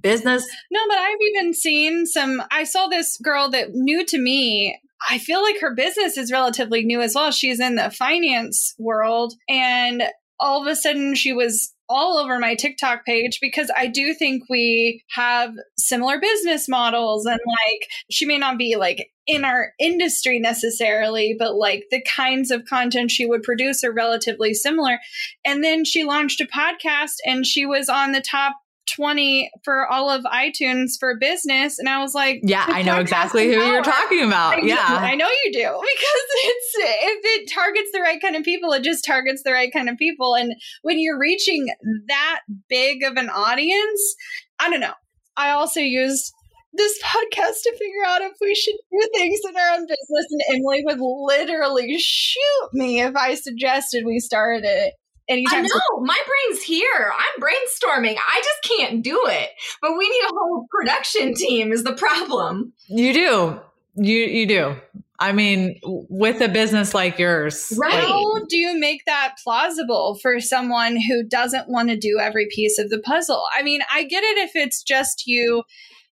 business. 0.00 0.46
No, 0.70 0.80
but 0.88 0.98
I've 0.98 1.18
even 1.34 1.54
seen 1.54 2.06
some 2.06 2.42
I 2.50 2.64
saw 2.64 2.86
this 2.86 3.18
girl 3.18 3.50
that 3.50 3.70
new 3.72 4.04
to 4.06 4.18
me 4.18 4.78
I 5.08 5.18
feel 5.18 5.42
like 5.42 5.60
her 5.60 5.74
business 5.74 6.16
is 6.16 6.30
relatively 6.30 6.84
new 6.84 7.00
as 7.00 7.14
well. 7.14 7.32
She's 7.32 7.60
in 7.60 7.74
the 7.74 7.90
finance 7.90 8.74
world 8.78 9.34
and 9.48 10.04
all 10.38 10.60
of 10.60 10.66
a 10.66 10.76
sudden 10.76 11.14
she 11.14 11.32
was 11.32 11.72
all 11.88 12.16
over 12.16 12.38
my 12.38 12.54
TikTok 12.54 13.04
page 13.04 13.38
because 13.40 13.70
I 13.76 13.86
do 13.86 14.14
think 14.14 14.44
we 14.48 15.04
have 15.10 15.52
similar 15.76 16.18
business 16.18 16.68
models 16.68 17.26
and 17.26 17.38
like 17.46 17.88
she 18.10 18.24
may 18.24 18.38
not 18.38 18.56
be 18.56 18.76
like 18.76 19.10
in 19.26 19.44
our 19.44 19.72
industry 19.78 20.40
necessarily, 20.40 21.36
but 21.38 21.54
like 21.54 21.84
the 21.90 22.02
kinds 22.02 22.50
of 22.50 22.64
content 22.64 23.10
she 23.10 23.26
would 23.26 23.42
produce 23.42 23.84
are 23.84 23.92
relatively 23.92 24.54
similar. 24.54 24.98
And 25.44 25.62
then 25.62 25.84
she 25.84 26.02
launched 26.02 26.40
a 26.40 26.46
podcast 26.46 27.16
and 27.26 27.46
she 27.46 27.66
was 27.66 27.88
on 27.88 28.12
the 28.12 28.22
top 28.22 28.54
20 28.96 29.50
for 29.64 29.86
all 29.86 30.10
of 30.10 30.24
iTunes 30.24 30.92
for 30.98 31.16
business. 31.18 31.78
And 31.78 31.88
I 31.88 32.00
was 32.00 32.14
like, 32.14 32.40
Yeah, 32.42 32.64
I 32.66 32.82
know 32.82 32.98
exactly 32.98 33.46
who 33.46 33.60
you're 33.60 33.82
talking 33.82 34.22
about. 34.22 34.54
I 34.54 34.60
yeah. 34.62 34.76
I 34.88 35.14
know 35.14 35.28
you 35.44 35.52
do 35.52 35.58
because 35.62 36.26
it's 36.44 36.74
if 36.78 37.20
it 37.24 37.50
targets 37.52 37.90
the 37.92 38.00
right 38.00 38.20
kind 38.20 38.36
of 38.36 38.42
people, 38.42 38.72
it 38.72 38.82
just 38.82 39.04
targets 39.04 39.42
the 39.44 39.52
right 39.52 39.72
kind 39.72 39.88
of 39.88 39.96
people. 39.96 40.34
And 40.34 40.54
when 40.82 40.98
you're 40.98 41.18
reaching 41.18 41.68
that 42.08 42.40
big 42.68 43.02
of 43.02 43.16
an 43.16 43.30
audience, 43.30 44.14
I 44.58 44.70
don't 44.70 44.80
know. 44.80 44.94
I 45.36 45.50
also 45.50 45.80
used 45.80 46.32
this 46.74 46.98
podcast 47.02 47.62
to 47.64 47.72
figure 47.72 48.04
out 48.06 48.22
if 48.22 48.32
we 48.40 48.54
should 48.54 48.74
do 48.90 49.08
things 49.14 49.40
in 49.48 49.56
our 49.56 49.74
own 49.74 49.82
business. 49.82 50.26
And 50.30 50.56
Emily 50.56 50.82
would 50.84 51.00
literally 51.00 51.98
shoot 51.98 52.68
me 52.72 53.00
if 53.00 53.14
I 53.14 53.34
suggested 53.34 54.04
we 54.06 54.18
started 54.18 54.64
it 54.64 54.94
anytime. 55.28 55.64
I 55.64 55.68
know 55.68 56.00
my 56.04 56.18
brain's 56.26 56.62
here. 56.62 57.12
I'm 57.12 57.42
brainstorming. 57.42 58.16
I 58.16 58.42
just 58.42 58.78
can't 58.78 59.02
do 59.02 59.20
it. 59.26 59.50
But 59.80 59.96
we 59.96 60.08
need 60.08 60.24
a 60.24 60.34
whole 60.34 60.66
production 60.70 61.34
team. 61.34 61.72
Is 61.72 61.84
the 61.84 61.94
problem? 61.94 62.72
You 62.88 63.12
do. 63.12 63.60
You 63.96 64.18
you 64.18 64.46
do. 64.46 64.76
I 65.18 65.30
mean, 65.30 65.78
with 65.84 66.40
a 66.40 66.48
business 66.48 66.94
like 66.94 67.18
yours, 67.18 67.72
right? 67.78 67.92
How 67.92 68.44
do 68.48 68.56
you 68.56 68.76
make 68.76 69.04
that 69.04 69.34
plausible 69.42 70.18
for 70.20 70.40
someone 70.40 71.00
who 71.00 71.22
doesn't 71.22 71.68
want 71.68 71.90
to 71.90 71.96
do 71.96 72.18
every 72.20 72.48
piece 72.50 72.78
of 72.78 72.90
the 72.90 72.98
puzzle? 72.98 73.44
I 73.56 73.62
mean, 73.62 73.82
I 73.92 74.02
get 74.02 74.24
it 74.24 74.38
if 74.38 74.50
it's 74.56 74.82
just 74.82 75.24
you 75.26 75.62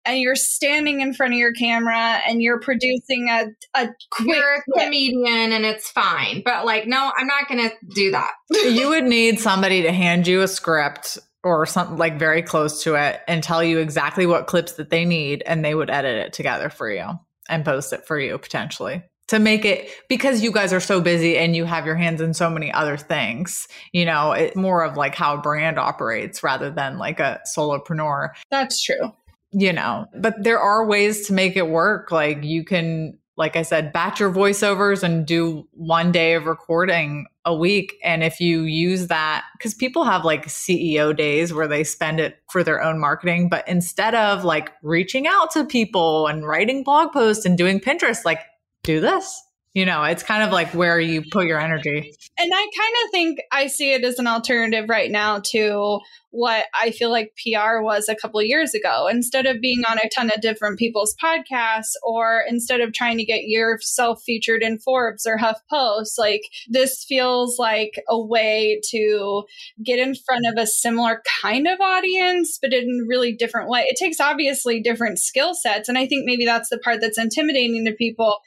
and 0.06 0.20
you're 0.20 0.36
standing 0.36 1.00
in 1.00 1.12
front 1.12 1.34
of 1.34 1.38
your 1.38 1.52
camera 1.52 2.20
and 2.26 2.40
you're 2.40 2.60
producing 2.60 3.28
a, 3.28 3.46
a 3.74 3.88
quick 4.10 4.36
you're 4.36 4.54
a 4.54 4.62
comedian 4.78 5.52
and 5.52 5.64
it's 5.64 5.90
fine 5.90 6.42
but 6.44 6.64
like 6.64 6.86
no 6.86 7.12
i'm 7.18 7.26
not 7.26 7.48
gonna 7.48 7.70
do 7.94 8.10
that. 8.10 8.32
You 8.50 8.88
would 8.90 9.04
need 9.04 9.40
somebody 9.40 9.82
to 9.82 9.92
hand 9.92 10.26
you 10.26 10.42
a 10.42 10.48
script 10.48 11.18
or 11.44 11.66
something 11.66 11.96
like 11.96 12.18
very 12.18 12.42
close 12.42 12.82
to 12.84 12.94
it 12.94 13.20
and 13.28 13.42
tell 13.42 13.62
you 13.62 13.78
exactly 13.78 14.26
what 14.26 14.46
clips 14.46 14.72
that 14.72 14.90
they 14.90 15.04
need 15.04 15.42
and 15.46 15.64
they 15.64 15.74
would 15.74 15.90
edit 15.90 16.16
it 16.26 16.32
together 16.32 16.68
for 16.68 16.90
you 16.90 17.06
and 17.48 17.64
post 17.64 17.92
it 17.92 18.06
for 18.06 18.18
you 18.18 18.36
potentially 18.38 19.02
to 19.28 19.38
make 19.40 19.64
it 19.64 19.90
because 20.08 20.42
you 20.42 20.52
guys 20.52 20.72
are 20.72 20.80
so 20.80 21.00
busy 21.00 21.36
and 21.36 21.56
you 21.56 21.64
have 21.64 21.84
your 21.84 21.96
hands 21.96 22.20
in 22.20 22.32
so 22.32 22.48
many 22.50 22.72
other 22.72 22.96
things 22.96 23.68
you 23.92 24.04
know 24.04 24.32
it's 24.32 24.56
more 24.56 24.84
of 24.84 24.96
like 24.96 25.14
how 25.14 25.36
a 25.36 25.40
brand 25.40 25.78
operates 25.78 26.42
rather 26.42 26.70
than 26.70 26.98
like 26.98 27.20
a 27.20 27.40
solopreneur. 27.56 28.30
That's 28.50 28.82
true 28.82 29.12
you 29.52 29.72
know, 29.72 30.06
but 30.18 30.42
there 30.42 30.58
are 30.58 30.86
ways 30.86 31.26
to 31.26 31.32
make 31.32 31.56
it 31.56 31.68
work. 31.68 32.10
Like 32.10 32.42
you 32.42 32.64
can, 32.64 33.18
like 33.36 33.56
I 33.56 33.62
said, 33.62 33.92
batch 33.92 34.20
your 34.20 34.30
voiceovers 34.30 35.02
and 35.02 35.26
do 35.26 35.68
one 35.72 36.12
day 36.12 36.34
of 36.34 36.46
recording 36.46 37.26
a 37.44 37.54
week. 37.54 37.94
And 38.02 38.24
if 38.24 38.40
you 38.40 38.62
use 38.62 39.06
that, 39.06 39.44
because 39.56 39.74
people 39.74 40.04
have 40.04 40.24
like 40.24 40.46
CEO 40.46 41.16
days 41.16 41.52
where 41.52 41.68
they 41.68 41.84
spend 41.84 42.18
it 42.18 42.38
for 42.50 42.64
their 42.64 42.82
own 42.82 42.98
marketing, 42.98 43.48
but 43.48 43.66
instead 43.68 44.14
of 44.14 44.44
like 44.44 44.72
reaching 44.82 45.26
out 45.26 45.50
to 45.52 45.64
people 45.64 46.26
and 46.26 46.46
writing 46.46 46.82
blog 46.82 47.12
posts 47.12 47.44
and 47.44 47.56
doing 47.56 47.78
Pinterest, 47.78 48.24
like 48.24 48.40
do 48.82 49.00
this 49.00 49.42
you 49.76 49.84
know, 49.84 50.04
it's 50.04 50.22
kind 50.22 50.42
of 50.42 50.50
like 50.52 50.72
where 50.72 50.98
you 50.98 51.22
put 51.30 51.46
your 51.46 51.60
energy. 51.60 52.10
And 52.38 52.50
I 52.50 52.58
kind 52.58 52.94
of 53.04 53.10
think 53.10 53.40
I 53.52 53.66
see 53.66 53.92
it 53.92 54.04
as 54.04 54.18
an 54.18 54.26
alternative 54.26 54.88
right 54.88 55.10
now 55.10 55.42
to 55.50 56.00
what 56.30 56.64
I 56.80 56.92
feel 56.92 57.10
like 57.10 57.36
PR 57.36 57.82
was 57.82 58.08
a 58.08 58.16
couple 58.16 58.42
years 58.42 58.72
ago. 58.72 59.06
Instead 59.06 59.44
of 59.44 59.60
being 59.60 59.82
on 59.86 59.98
a 59.98 60.08
ton 60.08 60.30
of 60.34 60.40
different 60.40 60.78
people's 60.78 61.14
podcasts, 61.22 61.92
or 62.02 62.42
instead 62.48 62.80
of 62.80 62.94
trying 62.94 63.18
to 63.18 63.24
get 63.26 63.48
yourself 63.48 64.22
featured 64.24 64.62
in 64.62 64.78
Forbes 64.78 65.26
or 65.26 65.36
HuffPost, 65.36 66.18
like 66.18 66.42
this 66.68 67.04
feels 67.04 67.58
like 67.58 68.02
a 68.08 68.18
way 68.18 68.80
to 68.92 69.42
get 69.84 69.98
in 69.98 70.14
front 70.14 70.46
of 70.46 70.54
a 70.56 70.66
similar 70.66 71.22
kind 71.42 71.66
of 71.66 71.78
audience, 71.82 72.58
but 72.62 72.72
in 72.72 73.02
a 73.04 73.06
really 73.06 73.34
different 73.34 73.68
way. 73.68 73.82
It 73.82 73.96
takes 73.98 74.20
obviously 74.20 74.80
different 74.80 75.18
skill 75.18 75.54
sets. 75.54 75.90
And 75.90 75.98
I 75.98 76.06
think 76.06 76.24
maybe 76.24 76.46
that's 76.46 76.70
the 76.70 76.78
part 76.78 77.02
that's 77.02 77.18
intimidating 77.18 77.84
to 77.84 77.92
people 77.92 78.40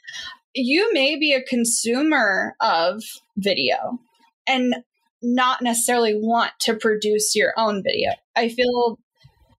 you 0.54 0.92
may 0.92 1.18
be 1.18 1.32
a 1.32 1.42
consumer 1.42 2.56
of 2.60 3.02
video 3.36 3.98
and 4.46 4.74
not 5.22 5.62
necessarily 5.62 6.14
want 6.14 6.52
to 6.60 6.74
produce 6.74 7.34
your 7.36 7.52
own 7.56 7.82
video. 7.84 8.12
I 8.36 8.48
feel 8.48 8.98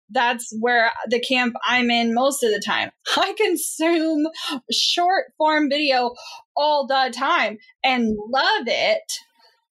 that's 0.09 0.53
where 0.59 0.91
the 1.07 1.19
camp 1.19 1.55
I'm 1.65 1.89
in 1.89 2.13
most 2.13 2.43
of 2.43 2.51
the 2.51 2.61
time. 2.65 2.91
I 3.15 3.33
consume 3.37 4.27
short 4.71 5.25
form 5.37 5.69
video 5.69 6.13
all 6.55 6.85
the 6.87 7.13
time 7.15 7.57
and 7.83 8.17
love 8.29 8.65
it 8.67 9.11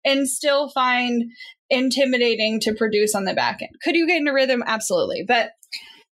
and 0.06 0.28
still 0.28 0.70
find 0.70 1.32
intimidating 1.70 2.60
to 2.62 2.74
produce 2.74 3.14
on 3.16 3.26
the 3.26 3.34
back 3.34 3.62
end. 3.62 3.72
Could 3.84 3.96
you 3.96 4.08
get 4.08 4.18
into 4.18 4.34
rhythm? 4.34 4.64
Absolutely. 4.66 5.24
But 5.28 5.52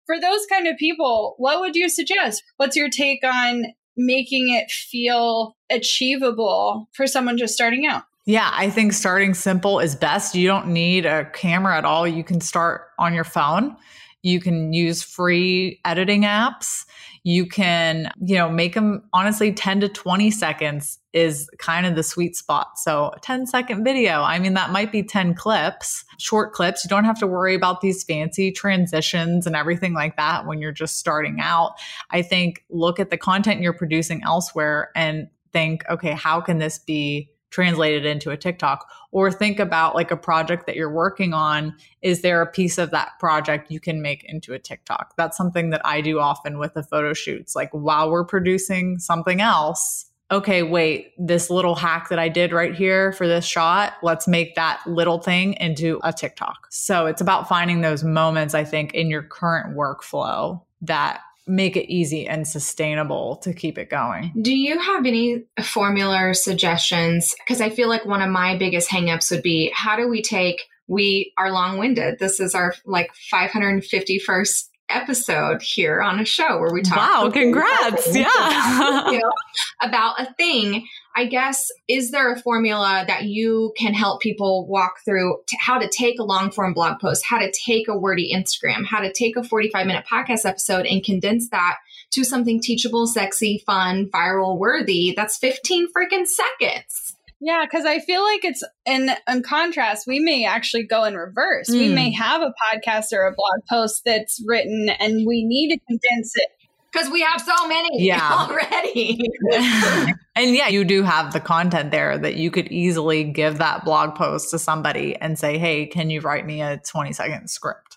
for 0.06 0.20
those 0.20 0.46
kind 0.46 0.66
of 0.66 0.76
people, 0.76 1.34
what 1.38 1.60
would 1.60 1.76
you 1.76 1.88
suggest? 1.88 2.42
What's 2.56 2.76
your 2.76 2.88
take 2.88 3.24
on 3.24 3.66
making 3.98 4.54
it 4.54 4.70
feel 4.70 5.56
achievable 5.70 6.88
for 6.92 7.06
someone 7.06 7.36
just 7.36 7.52
starting 7.52 7.86
out? 7.86 8.04
Yeah, 8.24 8.50
I 8.52 8.70
think 8.70 8.92
starting 8.92 9.34
simple 9.34 9.80
is 9.80 9.96
best. 9.96 10.34
You 10.34 10.46
don't 10.46 10.68
need 10.68 11.06
a 11.06 11.30
camera 11.30 11.76
at 11.76 11.84
all. 11.84 12.06
You 12.06 12.22
can 12.22 12.40
start 12.40 12.82
on 12.98 13.14
your 13.14 13.24
phone. 13.24 13.76
You 14.22 14.40
can 14.40 14.72
use 14.72 15.02
free 15.02 15.80
editing 15.84 16.22
apps. 16.22 16.84
You 17.24 17.46
can, 17.46 18.10
you 18.20 18.36
know, 18.36 18.50
make 18.50 18.74
them 18.74 19.02
honestly 19.12 19.52
10 19.52 19.80
to 19.80 19.88
20 19.88 20.30
seconds 20.30 20.98
is 21.18 21.50
kind 21.58 21.86
of 21.86 21.96
the 21.96 22.02
sweet 22.02 22.36
spot. 22.36 22.78
So, 22.78 23.12
a 23.16 23.20
10 23.20 23.46
second 23.46 23.84
video, 23.84 24.22
I 24.22 24.38
mean, 24.38 24.54
that 24.54 24.70
might 24.70 24.92
be 24.92 25.02
10 25.02 25.34
clips, 25.34 26.04
short 26.18 26.52
clips. 26.52 26.84
You 26.84 26.88
don't 26.88 27.04
have 27.04 27.18
to 27.20 27.26
worry 27.26 27.54
about 27.54 27.80
these 27.80 28.04
fancy 28.04 28.52
transitions 28.52 29.46
and 29.46 29.56
everything 29.56 29.94
like 29.94 30.16
that 30.16 30.46
when 30.46 30.60
you're 30.60 30.72
just 30.72 30.98
starting 30.98 31.38
out. 31.40 31.72
I 32.10 32.22
think 32.22 32.64
look 32.70 33.00
at 33.00 33.10
the 33.10 33.18
content 33.18 33.60
you're 33.60 33.72
producing 33.72 34.22
elsewhere 34.24 34.90
and 34.94 35.28
think, 35.52 35.84
okay, 35.90 36.12
how 36.12 36.40
can 36.40 36.58
this 36.58 36.78
be 36.78 37.30
translated 37.50 38.04
into 38.04 38.30
a 38.30 38.36
TikTok 38.36 38.86
or 39.10 39.32
think 39.32 39.58
about 39.58 39.94
like 39.94 40.10
a 40.10 40.16
project 40.16 40.66
that 40.66 40.76
you're 40.76 40.92
working 40.92 41.32
on. 41.32 41.74
Is 42.02 42.22
there 42.22 42.42
a 42.42 42.46
piece 42.46 42.78
of 42.78 42.90
that 42.90 43.12
project 43.18 43.70
you 43.70 43.80
can 43.80 44.02
make 44.02 44.22
into 44.24 44.52
a 44.52 44.58
TikTok? 44.58 45.14
That's 45.16 45.36
something 45.36 45.70
that 45.70 45.80
I 45.84 46.00
do 46.00 46.18
often 46.18 46.58
with 46.58 46.74
the 46.74 46.82
photo 46.82 47.14
shoots. 47.14 47.56
Like 47.56 47.70
while 47.72 48.10
we're 48.10 48.24
producing 48.24 48.98
something 48.98 49.40
else, 49.40 50.07
okay, 50.30 50.62
wait, 50.62 51.12
this 51.18 51.50
little 51.50 51.74
hack 51.74 52.08
that 52.10 52.18
I 52.18 52.28
did 52.28 52.52
right 52.52 52.74
here 52.74 53.12
for 53.12 53.26
this 53.26 53.46
shot, 53.46 53.94
let's 54.02 54.28
make 54.28 54.54
that 54.56 54.82
little 54.86 55.18
thing 55.18 55.54
into 55.54 56.00
a 56.02 56.12
TikTok. 56.12 56.66
So 56.70 57.06
it's 57.06 57.20
about 57.20 57.48
finding 57.48 57.80
those 57.80 58.04
moments, 58.04 58.54
I 58.54 58.64
think, 58.64 58.94
in 58.94 59.08
your 59.08 59.22
current 59.22 59.76
workflow 59.76 60.60
that 60.82 61.20
make 61.46 61.76
it 61.76 61.90
easy 61.90 62.28
and 62.28 62.46
sustainable 62.46 63.36
to 63.36 63.54
keep 63.54 63.78
it 63.78 63.88
going. 63.88 64.32
Do 64.40 64.54
you 64.54 64.78
have 64.78 65.06
any 65.06 65.44
formula 65.62 66.28
or 66.28 66.34
suggestions? 66.34 67.34
Because 67.38 67.62
I 67.62 67.70
feel 67.70 67.88
like 67.88 68.04
one 68.04 68.20
of 68.20 68.28
my 68.28 68.56
biggest 68.58 68.90
hangups 68.90 69.30
would 69.30 69.42
be 69.42 69.72
how 69.74 69.96
do 69.96 70.08
we 70.08 70.20
take 70.20 70.60
we 70.88 71.34
are 71.36 71.52
long-winded. 71.52 72.18
This 72.18 72.40
is 72.40 72.54
our 72.54 72.74
like 72.86 73.10
551st 73.32 74.68
episode 74.88 75.62
here 75.62 76.00
on 76.00 76.20
a 76.20 76.24
show 76.24 76.58
where 76.58 76.72
we 76.72 76.82
talk. 76.82 76.96
Wow, 76.96 77.30
congrats! 77.30 78.14
Yeah, 78.14 79.10
you 79.10 79.18
know, 79.18 79.32
about 79.82 80.20
a 80.20 80.32
thing. 80.34 80.86
I 81.14 81.26
guess 81.26 81.70
is 81.88 82.10
there 82.10 82.32
a 82.32 82.40
formula 82.40 83.04
that 83.08 83.24
you 83.24 83.72
can 83.76 83.92
help 83.92 84.20
people 84.20 84.66
walk 84.68 85.00
through 85.04 85.38
how 85.58 85.78
to 85.78 85.88
take 85.88 86.20
a 86.20 86.24
long 86.24 86.50
form 86.50 86.74
blog 86.74 87.00
post, 87.00 87.24
how 87.24 87.38
to 87.38 87.50
take 87.50 87.88
a 87.88 87.98
wordy 87.98 88.32
Instagram, 88.32 88.86
how 88.86 89.00
to 89.00 89.12
take 89.12 89.36
a 89.36 89.42
45 89.42 89.86
minute 89.86 90.04
podcast 90.10 90.44
episode 90.44 90.86
and 90.86 91.04
condense 91.04 91.48
that 91.50 91.78
to 92.10 92.24
something 92.24 92.60
teachable, 92.60 93.06
sexy, 93.06 93.62
fun, 93.66 94.06
viral, 94.06 94.58
worthy? 94.58 95.12
That's 95.16 95.36
15 95.36 95.88
freaking 95.92 96.26
seconds. 96.26 97.17
Yeah, 97.40 97.64
because 97.64 97.84
I 97.84 98.00
feel 98.00 98.22
like 98.22 98.44
it's 98.44 98.64
in 98.84 99.10
in 99.28 99.42
contrast, 99.42 100.06
we 100.06 100.18
may 100.18 100.44
actually 100.44 100.84
go 100.84 101.04
in 101.04 101.14
reverse. 101.14 101.70
Mm. 101.70 101.78
We 101.78 101.88
may 101.88 102.10
hmm. 102.10 102.20
have 102.20 102.42
a 102.42 102.52
podcast 102.62 103.12
or 103.12 103.26
a 103.26 103.32
blog 103.32 103.64
post 103.70 104.02
that's 104.04 104.42
written 104.46 104.88
and 104.88 105.24
we 105.26 105.44
need 105.44 105.74
to 105.74 105.78
condense 105.86 106.32
it 106.34 106.48
because 106.92 107.10
we 107.10 107.22
have 107.22 107.40
so 107.40 107.68
many 107.68 108.04
yeah. 108.04 108.28
already. 108.50 109.20
and 110.34 110.54
yeah, 110.54 110.68
you 110.68 110.84
do 110.84 111.02
have 111.02 111.32
the 111.32 111.40
content 111.40 111.90
there 111.90 112.18
that 112.18 112.36
you 112.36 112.50
could 112.50 112.68
easily 112.68 113.24
give 113.24 113.58
that 113.58 113.84
blog 113.84 114.14
post 114.14 114.50
to 114.50 114.58
somebody 114.58 115.14
and 115.16 115.38
say, 115.38 115.58
"Hey, 115.58 115.86
can 115.86 116.10
you 116.10 116.20
write 116.20 116.46
me 116.46 116.60
a 116.60 116.78
20 116.78 117.12
second 117.12 117.48
script?" 117.48 117.87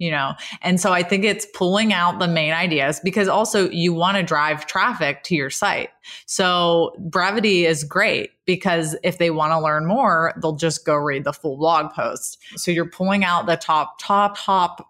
You 0.00 0.10
know 0.10 0.32
and 0.62 0.80
so 0.80 0.92
i 0.92 1.02
think 1.04 1.24
it's 1.24 1.46
pulling 1.54 1.92
out 1.92 2.18
the 2.18 2.26
main 2.26 2.52
ideas 2.52 3.00
because 3.04 3.28
also 3.28 3.70
you 3.70 3.94
want 3.94 4.16
to 4.16 4.22
drive 4.24 4.66
traffic 4.66 5.22
to 5.22 5.36
your 5.36 5.50
site 5.50 5.90
so 6.26 6.92
brevity 6.98 7.66
is 7.66 7.84
great 7.84 8.30
because 8.46 8.96
if 9.04 9.18
they 9.18 9.30
want 9.30 9.52
to 9.52 9.60
learn 9.60 9.86
more 9.86 10.34
they'll 10.42 10.56
just 10.56 10.84
go 10.84 10.96
read 10.96 11.22
the 11.22 11.32
full 11.32 11.56
blog 11.56 11.92
post 11.92 12.38
so 12.56 12.72
you're 12.72 12.90
pulling 12.90 13.22
out 13.22 13.46
the 13.46 13.56
top 13.56 13.96
top 14.00 14.36
top 14.36 14.88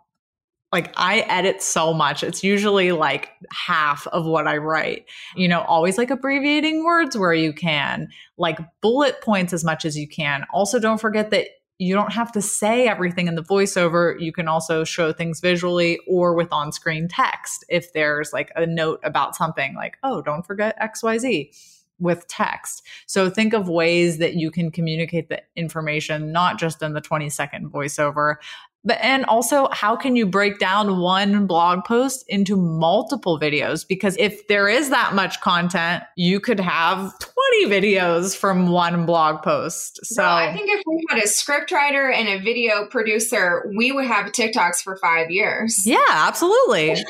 like 0.72 0.92
I 0.96 1.20
edit 1.20 1.62
so 1.62 1.92
much. 1.92 2.22
It's 2.22 2.44
usually 2.44 2.92
like 2.92 3.30
half 3.50 4.06
of 4.08 4.24
what 4.24 4.46
I 4.46 4.56
write. 4.58 5.06
You 5.34 5.48
know, 5.48 5.62
always 5.62 5.98
like 5.98 6.10
abbreviating 6.10 6.84
words 6.84 7.18
where 7.18 7.34
you 7.34 7.52
can, 7.52 8.08
like 8.38 8.60
bullet 8.80 9.20
points 9.20 9.52
as 9.52 9.64
much 9.64 9.84
as 9.84 9.98
you 9.98 10.06
can. 10.06 10.46
Also, 10.52 10.78
don't 10.78 11.00
forget 11.00 11.30
that 11.30 11.48
you 11.80 11.94
don't 11.94 12.12
have 12.12 12.30
to 12.30 12.42
say 12.42 12.86
everything 12.86 13.26
in 13.26 13.36
the 13.36 13.42
voiceover. 13.42 14.20
You 14.20 14.32
can 14.32 14.48
also 14.48 14.84
show 14.84 15.14
things 15.14 15.40
visually 15.40 15.98
or 16.06 16.34
with 16.34 16.52
on 16.52 16.72
screen 16.72 17.08
text 17.08 17.64
if 17.70 17.94
there's 17.94 18.34
like 18.34 18.52
a 18.54 18.66
note 18.66 19.00
about 19.02 19.34
something 19.34 19.74
like, 19.74 19.96
oh, 20.02 20.20
don't 20.20 20.46
forget 20.46 20.78
XYZ 20.78 21.56
with 21.98 22.26
text. 22.28 22.86
So 23.06 23.30
think 23.30 23.54
of 23.54 23.70
ways 23.70 24.18
that 24.18 24.34
you 24.34 24.50
can 24.50 24.70
communicate 24.70 25.30
the 25.30 25.42
information, 25.56 26.32
not 26.32 26.58
just 26.58 26.82
in 26.82 26.92
the 26.92 27.00
20 27.00 27.30
second 27.30 27.72
voiceover, 27.72 28.36
but 28.84 28.98
and 29.00 29.24
also 29.26 29.68
how 29.72 29.96
can 29.96 30.16
you 30.16 30.26
break 30.26 30.58
down 30.58 30.98
one 30.98 31.46
blog 31.46 31.84
post 31.84 32.24
into 32.28 32.56
multiple 32.56 33.38
videos? 33.38 33.86
Because 33.86 34.16
if 34.18 34.46
there 34.48 34.68
is 34.68 34.90
that 34.90 35.14
much 35.14 35.40
content 35.40 36.04
you 36.16 36.40
could 36.40 36.60
have 36.60 37.12
20 37.18 37.66
videos 37.66 38.36
from 38.36 38.68
one 38.68 39.06
blog 39.06 39.42
post. 39.42 40.00
So 40.04 40.22
no, 40.22 40.28
i 40.28 40.52
think 40.54 40.68
if 40.68 40.82
we 40.86 41.04
had 41.10 41.18
a 41.18 41.26
scriptwriter 41.26 42.12
and 42.12 42.28
a 42.28 42.38
video 42.42 42.86
producer 42.86 43.70
we 43.76 43.92
would 43.92 44.06
have 44.06 44.32
tiktoks 44.32 44.82
for 44.82 44.96
five 44.96 45.30
years. 45.30 45.82
Yeah 45.86 45.98
absolutely. 46.08 46.96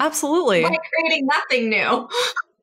Absolutely. 0.00 0.62
By 0.62 0.74
creating 0.94 1.26
nothing 1.26 1.68
new 1.68 2.08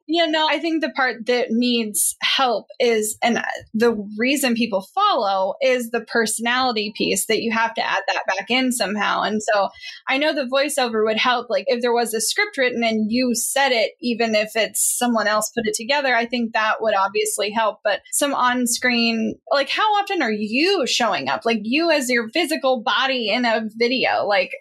yeah, 0.07 0.25
no, 0.25 0.47
I 0.49 0.57
think 0.59 0.81
the 0.81 0.89
part 0.89 1.25
that 1.25 1.47
needs 1.49 2.15
help 2.21 2.67
is, 2.79 3.17
and 3.21 3.43
the 3.73 3.93
reason 4.17 4.55
people 4.55 4.87
follow 4.95 5.55
is 5.61 5.91
the 5.91 6.01
personality 6.01 6.93
piece 6.95 7.25
that 7.25 7.41
you 7.41 7.51
have 7.51 7.73
to 7.73 7.85
add 7.85 8.03
that 8.07 8.23
back 8.25 8.49
in 8.49 8.71
somehow. 8.71 9.23
And 9.23 9.43
so 9.43 9.67
I 10.07 10.17
know 10.17 10.33
the 10.33 10.49
voiceover 10.49 11.03
would 11.03 11.17
help. 11.17 11.49
Like 11.49 11.65
if 11.67 11.81
there 11.81 11.93
was 11.93 12.13
a 12.13 12.21
script 12.21 12.57
written 12.57 12.85
and 12.85 13.11
you 13.11 13.35
said 13.35 13.73
it, 13.73 13.91
even 13.99 14.33
if 14.33 14.51
it's 14.55 14.97
someone 14.97 15.27
else 15.27 15.51
put 15.53 15.67
it 15.67 15.73
together, 15.73 16.15
I 16.15 16.25
think 16.25 16.53
that 16.53 16.81
would 16.81 16.95
obviously 16.95 17.51
help. 17.51 17.79
But 17.83 17.99
some 18.13 18.33
on 18.33 18.65
screen, 18.65 19.35
like 19.51 19.69
how 19.69 19.93
often 19.95 20.21
are 20.21 20.31
you 20.31 20.87
showing 20.87 21.27
up? 21.27 21.41
Like 21.45 21.59
you 21.63 21.91
as 21.91 22.09
your 22.09 22.29
physical 22.29 22.81
body 22.81 23.29
in 23.29 23.43
a 23.43 23.67
video? 23.75 24.25
Like, 24.25 24.51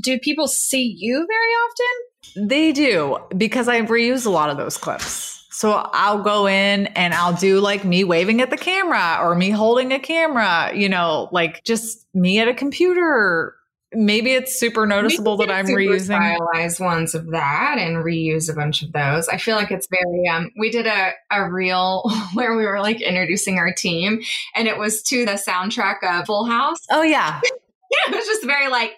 do 0.00 0.18
people 0.18 0.48
see 0.48 0.94
you 0.98 1.26
very 1.28 2.44
often? 2.46 2.48
They 2.48 2.72
do 2.72 3.18
because 3.36 3.68
I 3.68 3.80
reuse 3.82 4.26
a 4.26 4.30
lot 4.30 4.50
of 4.50 4.56
those 4.56 4.76
clips. 4.76 5.32
So 5.50 5.72
I'll 5.92 6.22
go 6.22 6.48
in 6.48 6.86
and 6.88 7.14
I'll 7.14 7.34
do 7.34 7.60
like 7.60 7.84
me 7.84 8.04
waving 8.04 8.40
at 8.40 8.50
the 8.50 8.56
camera 8.56 9.18
or 9.20 9.34
me 9.34 9.50
holding 9.50 9.92
a 9.92 9.98
camera, 9.98 10.72
you 10.74 10.88
know, 10.88 11.28
like 11.30 11.62
just 11.62 12.06
me 12.14 12.40
at 12.40 12.48
a 12.48 12.54
computer. 12.54 13.54
Maybe 13.92 14.32
it's 14.32 14.58
super 14.58 14.86
noticeable 14.86 15.36
that 15.36 15.50
I'm 15.50 15.66
reusing 15.66 16.06
stylized 16.06 16.80
ones 16.80 17.14
of 17.14 17.30
that 17.32 17.76
and 17.78 17.98
reuse 17.98 18.50
a 18.50 18.54
bunch 18.54 18.82
of 18.82 18.92
those. 18.92 19.28
I 19.28 19.36
feel 19.36 19.56
like 19.56 19.70
it's 19.70 19.86
very 19.88 20.26
um 20.28 20.50
we 20.58 20.70
did 20.70 20.86
a 20.86 21.12
a 21.30 21.48
reel 21.48 22.10
where 22.34 22.56
we 22.56 22.64
were 22.64 22.80
like 22.80 23.02
introducing 23.02 23.58
our 23.58 23.72
team 23.72 24.22
and 24.56 24.66
it 24.66 24.78
was 24.78 25.02
to 25.04 25.26
the 25.26 25.32
soundtrack 25.32 25.96
of 26.02 26.26
Full 26.26 26.46
House. 26.46 26.78
Oh 26.90 27.02
yeah. 27.02 27.40
yeah, 27.92 28.12
it 28.12 28.16
was 28.16 28.24
just 28.24 28.44
very 28.44 28.68
like 28.68 28.94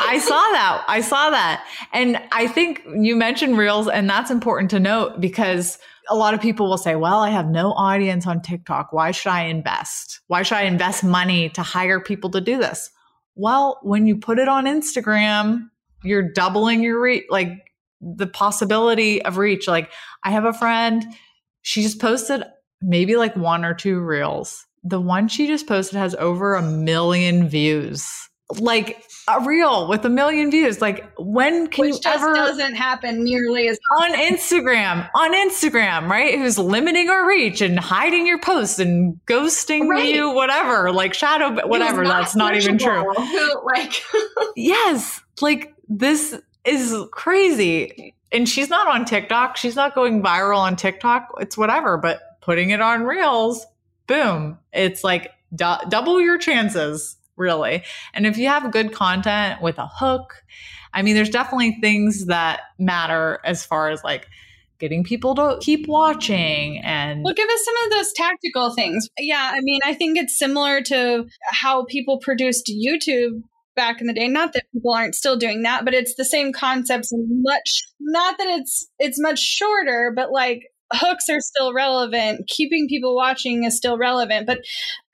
I 0.00 0.18
saw 0.18 0.30
that. 0.30 0.84
I 0.88 1.00
saw 1.00 1.30
that. 1.30 1.66
And 1.92 2.20
I 2.32 2.46
think 2.46 2.82
you 2.98 3.16
mentioned 3.16 3.58
reels, 3.58 3.88
and 3.88 4.08
that's 4.08 4.30
important 4.30 4.70
to 4.70 4.80
note 4.80 5.20
because 5.20 5.78
a 6.08 6.16
lot 6.16 6.34
of 6.34 6.40
people 6.40 6.68
will 6.68 6.78
say, 6.78 6.94
Well, 6.96 7.20
I 7.20 7.30
have 7.30 7.48
no 7.48 7.72
audience 7.72 8.26
on 8.26 8.40
TikTok. 8.40 8.92
Why 8.92 9.10
should 9.10 9.30
I 9.30 9.44
invest? 9.44 10.20
Why 10.26 10.42
should 10.42 10.56
I 10.56 10.62
invest 10.62 11.04
money 11.04 11.50
to 11.50 11.62
hire 11.62 12.00
people 12.00 12.30
to 12.30 12.40
do 12.40 12.58
this? 12.58 12.90
Well, 13.34 13.78
when 13.82 14.06
you 14.06 14.16
put 14.16 14.38
it 14.38 14.48
on 14.48 14.64
Instagram, 14.64 15.68
you're 16.02 16.32
doubling 16.32 16.82
your 16.82 17.00
reach, 17.00 17.24
like 17.30 17.52
the 18.00 18.26
possibility 18.26 19.22
of 19.22 19.36
reach. 19.36 19.68
Like, 19.68 19.90
I 20.24 20.30
have 20.30 20.44
a 20.44 20.52
friend, 20.52 21.04
she 21.62 21.82
just 21.82 22.00
posted 22.00 22.42
maybe 22.80 23.16
like 23.16 23.36
one 23.36 23.64
or 23.64 23.74
two 23.74 24.00
reels. 24.00 24.64
The 24.84 25.00
one 25.00 25.28
she 25.28 25.46
just 25.46 25.66
posted 25.66 25.98
has 25.98 26.14
over 26.14 26.54
a 26.54 26.62
million 26.62 27.48
views 27.48 28.28
like 28.56 29.02
a 29.28 29.44
reel 29.44 29.88
with 29.88 30.04
a 30.04 30.08
million 30.08 30.50
views. 30.50 30.80
Like 30.80 31.10
when 31.18 31.66
can 31.68 31.82
Which 31.82 31.96
you 31.96 32.00
just 32.00 32.06
ever 32.06 32.34
doesn't 32.34 32.74
happen 32.74 33.24
nearly 33.24 33.68
as 33.68 33.78
on 34.00 34.14
Instagram, 34.14 35.08
on 35.14 35.34
Instagram, 35.34 36.08
right? 36.08 36.38
Who's 36.38 36.58
limiting 36.58 37.08
our 37.08 37.26
reach 37.26 37.60
and 37.60 37.78
hiding 37.78 38.26
your 38.26 38.38
posts 38.38 38.78
and 38.78 39.20
ghosting 39.26 39.88
right. 39.88 40.12
you, 40.12 40.30
whatever, 40.32 40.92
like 40.92 41.14
shadow, 41.14 41.66
whatever. 41.66 42.04
Not 42.04 42.22
that's 42.22 42.36
not 42.36 42.56
even 42.56 42.78
true. 42.78 43.12
Who, 43.12 43.66
like, 43.66 44.02
yes, 44.56 45.20
like 45.40 45.74
this 45.88 46.40
is 46.64 46.94
crazy. 47.12 48.14
And 48.30 48.48
she's 48.48 48.68
not 48.68 48.88
on 48.88 49.04
TikTok. 49.04 49.56
She's 49.56 49.76
not 49.76 49.94
going 49.94 50.22
viral 50.22 50.58
on 50.58 50.76
TikTok. 50.76 51.28
It's 51.40 51.56
whatever, 51.56 51.96
but 51.96 52.40
putting 52.40 52.70
it 52.70 52.80
on 52.80 53.04
reels, 53.04 53.66
boom. 54.06 54.58
It's 54.72 55.02
like 55.04 55.32
du- 55.54 55.80
double 55.88 56.20
your 56.20 56.38
chances 56.38 57.17
really. 57.38 57.84
And 58.12 58.26
if 58.26 58.36
you 58.36 58.48
have 58.48 58.70
good 58.72 58.92
content 58.92 59.62
with 59.62 59.78
a 59.78 59.86
hook, 59.86 60.42
I 60.92 61.02
mean, 61.02 61.14
there's 61.14 61.30
definitely 61.30 61.78
things 61.80 62.26
that 62.26 62.60
matter 62.78 63.40
as 63.44 63.64
far 63.64 63.90
as 63.90 64.02
like 64.04 64.28
getting 64.78 65.02
people 65.04 65.34
to 65.34 65.58
keep 65.60 65.86
watching 65.88 66.78
and 66.84 67.24
well 67.24 67.34
give 67.34 67.48
us 67.48 67.64
some 67.64 67.74
of 67.84 67.90
those 67.90 68.12
tactical 68.12 68.72
things 68.74 69.08
yeah 69.18 69.50
i 69.52 69.60
mean 69.60 69.80
i 69.84 69.92
think 69.92 70.16
it's 70.16 70.38
similar 70.38 70.80
to 70.80 71.26
how 71.50 71.84
people 71.84 72.18
produced 72.18 72.70
youtube 72.72 73.42
back 73.74 74.00
in 74.00 74.06
the 74.06 74.12
day 74.12 74.28
not 74.28 74.52
that 74.52 74.64
people 74.72 74.94
aren't 74.94 75.14
still 75.14 75.36
doing 75.36 75.62
that 75.62 75.84
but 75.84 75.94
it's 75.94 76.14
the 76.14 76.24
same 76.24 76.52
concepts 76.52 77.12
much 77.12 77.82
not 78.00 78.38
that 78.38 78.46
it's 78.46 78.88
it's 78.98 79.20
much 79.20 79.40
shorter 79.40 80.12
but 80.14 80.30
like 80.30 80.62
hooks 80.92 81.28
are 81.28 81.40
still 81.40 81.72
relevant 81.72 82.46
keeping 82.48 82.88
people 82.88 83.14
watching 83.14 83.64
is 83.64 83.76
still 83.76 83.98
relevant 83.98 84.46
but 84.46 84.60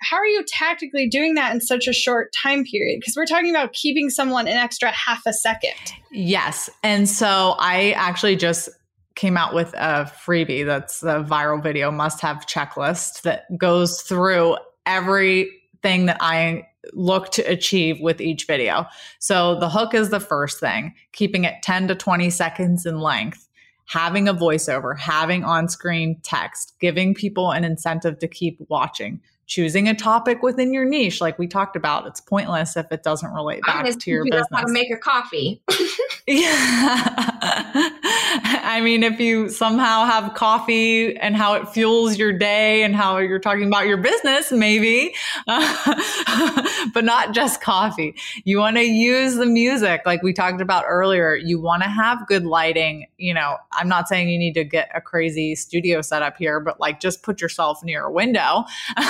how 0.01 0.16
are 0.16 0.27
you 0.27 0.45
tactically 0.47 1.09
doing 1.09 1.35
that 1.35 1.53
in 1.53 1.61
such 1.61 1.89
a 1.89 1.93
short 1.93 2.33
time 2.43 2.64
period 2.64 3.01
because 3.01 3.14
we're 3.16 3.27
talking 3.27 3.51
about 3.51 3.72
keeping 3.72 4.11
someone 4.11 4.47
an 4.47 4.57
extra 4.57 4.91
half 4.91 5.22
a 5.27 5.33
second 5.33 5.75
yes 6.11 6.70
and 6.83 7.09
so 7.09 7.55
i 7.59 7.93
actually 7.93 8.37
just 8.37 8.68
came 9.14 9.37
out 9.37 9.55
with 9.55 9.72
a 9.75 10.11
freebie 10.27 10.66
that's 10.66 11.03
a 11.03 11.25
viral 11.29 11.62
video 11.62 11.91
must 11.91 12.20
have 12.20 12.47
checklist 12.47 13.22
that 13.22 13.45
goes 13.57 14.03
through 14.03 14.57
everything 14.87 16.07
that 16.07 16.18
I 16.20 16.66
look 16.93 17.31
to 17.33 17.43
achieve 17.43 18.01
with 18.01 18.20
each 18.20 18.47
video. 18.47 18.87
So 19.18 19.59
the 19.59 19.68
hook 19.68 19.95
is 19.95 20.11
the 20.11 20.20
first 20.20 20.61
thing, 20.61 20.95
keeping 21.12 21.45
it 21.45 21.55
10 21.62 21.89
to 21.89 21.95
20 21.95 22.31
seconds 22.31 22.85
in 22.85 22.99
length, 22.99 23.43
having 23.87 24.28
a 24.28 24.35
voiceover, 24.35 24.99
having 24.99 25.45
on 25.45 25.68
screen 25.68 26.18
text, 26.22 26.74
giving 26.80 27.14
people 27.14 27.51
an 27.51 27.64
incentive 27.64 28.18
to 28.18 28.28
keep 28.28 28.59
watching, 28.68 29.20
choosing 29.47 29.89
a 29.89 29.95
topic 29.95 30.43
within 30.43 30.72
your 30.72 30.85
niche 30.85 31.20
like 31.20 31.39
we 31.39 31.47
talked 31.47 31.76
about 31.76 32.07
it's 32.07 32.20
pointless 32.20 32.76
if 32.76 32.87
it 32.91 33.03
doesn't 33.03 33.32
relate 33.32 33.61
back 33.66 33.87
to 33.99 34.11
your 34.11 34.24
business 34.24 34.47
how 34.51 34.62
to 34.62 34.72
make 34.72 34.91
a 34.91 34.97
coffee. 34.97 35.62
Yeah 36.26 37.34
I 38.66 38.80
mean, 38.82 39.03
if 39.03 39.20
you 39.20 39.51
somehow 39.51 40.07
have 40.07 40.32
coffee 40.34 41.14
and 41.16 41.36
how 41.36 41.55
it 41.55 41.68
fuels 41.68 42.16
your 42.16 42.32
day 42.32 42.82
and 42.82 42.97
how 42.97 43.18
you're 43.18 43.38
talking 43.38 43.66
about 43.66 43.86
your 43.86 43.99
business, 43.99 44.51
maybe, 44.51 45.14
but 45.47 47.05
not 47.05 47.34
just 47.34 47.61
coffee. 47.61 48.14
You 48.45 48.59
want 48.59 48.76
to 48.76 48.82
use 48.82 49.34
the 49.34 49.45
music 49.45 50.03
like 50.07 50.22
we 50.22 50.32
talked 50.32 50.62
about 50.62 50.84
earlier. 50.88 51.34
You 51.34 51.61
want 51.61 51.82
to 51.82 51.88
have 51.88 52.26
good 52.26 52.47
lighting. 52.47 53.07
You 53.18 53.34
know, 53.34 53.59
I'm 53.72 53.88
not 53.88 54.09
saying 54.09 54.30
you 54.30 54.38
need 54.38 54.55
to 54.55 54.64
get 54.64 54.90
a 54.95 55.03
crazy 55.03 55.55
studio 55.55 56.01
set 56.01 56.22
up 56.22 56.38
here, 56.38 56.61
but 56.61 56.80
like 56.80 56.99
just 56.99 57.22
put 57.22 57.42
yourself 57.42 57.84
near 57.84 58.05
a 58.05 58.11
window. 58.11 58.64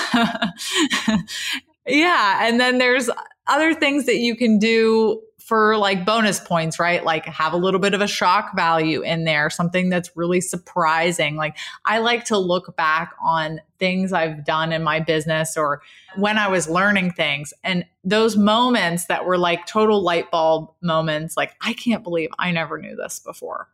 yeah. 1.87 2.47
And 2.47 2.59
then 2.59 2.79
there's 2.79 3.09
other 3.47 3.75
things 3.75 4.07
that 4.07 4.17
you 4.17 4.35
can 4.35 4.59
do 4.59 5.23
for 5.45 5.77
like 5.77 6.07
bonus 6.07 6.41
points, 6.41 6.79
right? 6.79 7.05
Like 7.05 7.27
have 7.27 7.53
a 7.53 7.59
little 7.59 7.79
bit 7.79 7.93
of 7.93 8.01
a 8.01 8.07
shock 8.07 8.57
value 8.57 9.03
in 9.03 9.25
there, 9.25 9.51
something 9.51 9.91
that's 9.91 10.17
really 10.17 10.41
surprising. 10.41 11.37
Like 11.37 11.55
I 11.85 11.99
like 11.99 12.25
to 12.27 12.39
look 12.39 12.75
back 12.77 13.13
on 13.23 13.61
things 13.79 14.15
I've 14.15 14.47
done 14.47 14.73
in 14.73 14.83
my 14.83 15.01
business 15.01 15.55
or 15.55 15.83
when 16.17 16.39
I 16.39 16.49
was 16.49 16.67
learning 16.67 17.11
things 17.11 17.53
and 17.63 17.85
those 18.05 18.39
moments 18.39 19.05
that 19.07 19.27
were 19.27 19.37
like 19.37 19.67
total 19.67 20.03
light 20.03 20.31
bulb 20.31 20.73
moments, 20.81 21.37
like 21.37 21.55
I 21.61 21.75
can't 21.75 22.03
believe 22.03 22.31
I 22.39 22.51
never 22.51 22.79
knew 22.79 22.97
this 22.97 23.21
before. 23.21 23.69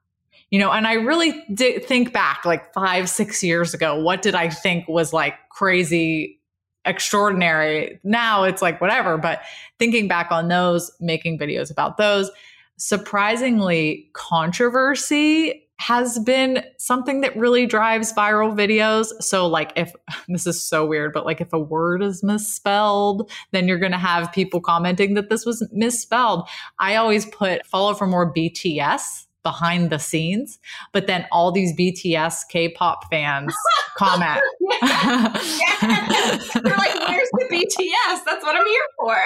You 0.51 0.59
know, 0.59 0.73
and 0.73 0.89
I 0.89 0.95
really 0.95 1.31
think 1.55 2.13
back 2.13 2.45
like 2.45 2.75
five, 2.75 3.09
six 3.09 3.45
years 3.45 3.75
ago, 3.75 3.95
what 4.01 4.23
did 4.23 4.35
I 4.35 4.49
think 4.49 4.89
was 4.89 5.13
like 5.13 5.35
crazy 5.51 6.40
extraordinary. 6.85 8.01
Now 8.05 8.45
it's 8.45 8.63
like 8.63 8.81
whatever, 8.81 9.19
but 9.19 9.43
thinking 9.79 10.09
back 10.09 10.31
on 10.31 10.49
those, 10.49 10.91
making 11.01 11.39
videos 11.39 11.71
about 11.71 11.97
those, 11.97 12.31
surprisingly, 12.77 14.09
controversy 14.15 15.67
has 15.81 16.19
been 16.19 16.63
something 16.77 17.23
that 17.23 17.35
really 17.37 17.65
drives 17.65 18.13
viral 18.13 18.55
videos. 18.55 19.07
So, 19.23 19.47
like, 19.47 19.73
if 19.77 19.93
this 20.29 20.47
is 20.47 20.63
so 20.63 20.85
weird, 20.85 21.13
but 21.13 21.25
like 21.25 21.41
if 21.41 21.53
a 21.53 21.59
word 21.59 22.03
is 22.03 22.23
misspelled, 22.23 23.31
then 23.53 23.67
you're 23.67 23.79
going 23.79 23.93
to 23.93 23.99
have 23.99 24.33
people 24.33 24.61
commenting 24.61 25.15
that 25.15 25.31
this 25.31 25.47
was 25.47 25.67
misspelled. 25.73 26.49
I 26.79 26.97
always 26.97 27.25
put 27.27 27.67
follow 27.67 27.95
for 27.95 28.07
more 28.07 28.33
BTS 28.33 29.27
behind 29.43 29.91
the 29.91 29.99
scenes, 29.99 30.59
but 30.93 31.07
then 31.07 31.27
all 31.33 31.53
these 31.53 31.75
BTS 31.77 32.49
K-pop 32.51 33.11
fans 33.11 33.55
comment. 33.97 34.41
yes. 34.83 36.53
They're 36.55 36.77
like, 36.77 37.09
"Where's 37.09 37.29
the 37.33 37.47
BTS? 37.51 38.25
That's 38.25 38.45
what 38.45 38.57
I'm 38.57 38.67
here 38.67 38.87
for." 38.99 39.17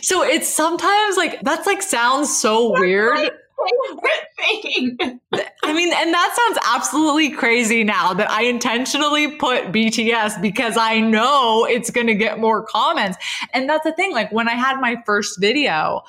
so 0.00 0.22
it's 0.22 0.48
sometimes 0.48 1.16
like 1.16 1.40
that's 1.42 1.66
like 1.66 1.82
sounds 1.82 2.36
so 2.38 2.72
that's 2.74 3.16
weird 3.58 3.98
thing. 4.36 5.20
I 5.64 5.72
mean, 5.72 5.92
and 5.92 6.14
that 6.14 6.36
sounds 6.46 6.58
absolutely 6.74 7.30
crazy 7.30 7.84
now 7.84 8.14
that 8.14 8.30
I 8.30 8.42
intentionally 8.42 9.32
put 9.32 9.72
BTS 9.72 10.40
because 10.40 10.76
I 10.76 11.00
know 11.00 11.66
it's 11.68 11.90
going 11.90 12.06
to 12.06 12.14
get 12.14 12.38
more 12.38 12.64
comments. 12.64 13.18
And 13.52 13.68
that's 13.68 13.84
the 13.84 13.92
thing. 13.92 14.12
Like 14.12 14.32
when 14.32 14.48
I 14.48 14.54
had 14.54 14.80
my 14.80 14.96
first 15.04 15.40
video 15.40 16.02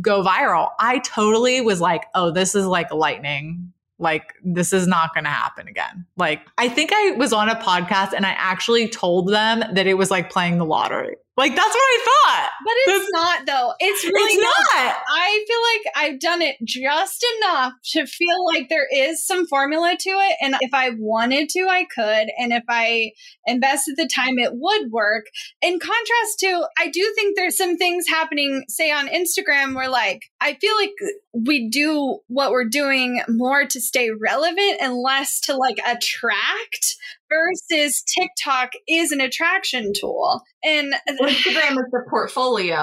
go 0.00 0.22
viral, 0.22 0.70
I 0.80 0.98
totally 1.00 1.60
was 1.60 1.80
like, 1.80 2.06
oh, 2.14 2.30
this 2.30 2.54
is 2.54 2.66
like 2.66 2.92
lightning. 2.92 3.72
Like, 4.00 4.34
this 4.42 4.72
is 4.72 4.88
not 4.88 5.14
going 5.14 5.22
to 5.22 5.30
happen 5.30 5.68
again. 5.68 6.04
Like, 6.16 6.40
I 6.58 6.68
think 6.68 6.90
I 6.92 7.12
was 7.12 7.32
on 7.32 7.48
a 7.48 7.54
podcast 7.54 8.12
and 8.12 8.26
I 8.26 8.32
actually 8.32 8.88
told 8.88 9.28
them 9.28 9.62
that 9.72 9.86
it 9.86 9.94
was 9.94 10.10
like 10.10 10.30
playing 10.30 10.58
the 10.58 10.64
lottery. 10.64 11.14
Like 11.36 11.56
that's 11.56 11.74
what 11.74 11.76
I 11.76 12.04
thought. 12.04 12.50
But 12.64 12.72
it's 12.76 13.00
that's, 13.00 13.12
not 13.12 13.46
though. 13.46 13.72
It's 13.80 14.04
really 14.04 14.34
it's 14.34 14.42
not. 14.42 14.84
not. 14.84 14.96
I 15.10 15.44
feel 15.48 15.58
like 15.72 15.96
I've 16.12 16.20
done 16.20 16.42
it 16.42 16.56
just 16.64 17.26
enough 17.38 17.72
to 17.92 18.06
feel 18.06 18.46
like 18.46 18.68
there 18.68 18.86
is 18.92 19.26
some 19.26 19.46
formula 19.46 19.96
to 19.98 20.10
it. 20.10 20.36
And 20.40 20.54
if 20.60 20.72
I 20.72 20.90
wanted 20.96 21.48
to, 21.50 21.66
I 21.68 21.86
could. 21.92 22.28
And 22.38 22.52
if 22.52 22.62
I 22.68 23.10
invested 23.46 23.96
the 23.96 24.08
time, 24.08 24.38
it 24.38 24.52
would 24.52 24.92
work. 24.92 25.26
In 25.60 25.80
contrast 25.80 26.38
to, 26.40 26.68
I 26.78 26.88
do 26.88 27.12
think 27.16 27.36
there's 27.36 27.56
some 27.56 27.76
things 27.76 28.06
happening, 28.06 28.64
say 28.68 28.92
on 28.92 29.08
Instagram, 29.08 29.74
where 29.74 29.88
like 29.88 30.22
I 30.40 30.54
feel 30.54 30.76
like 30.76 30.92
we 31.32 31.68
do 31.68 32.20
what 32.28 32.52
we're 32.52 32.68
doing 32.68 33.22
more 33.28 33.66
to 33.66 33.80
stay 33.80 34.10
relevant 34.10 34.76
and 34.80 34.94
less 34.94 35.40
to 35.40 35.56
like 35.56 35.78
attract 35.84 36.94
versus 37.28 38.02
TikTok 38.02 38.70
is 38.88 39.12
an 39.12 39.20
attraction 39.20 39.92
tool. 39.98 40.42
And 40.62 40.94
Instagram 41.08 41.72
is 41.72 41.90
the 41.90 42.04
portfolio. 42.08 42.82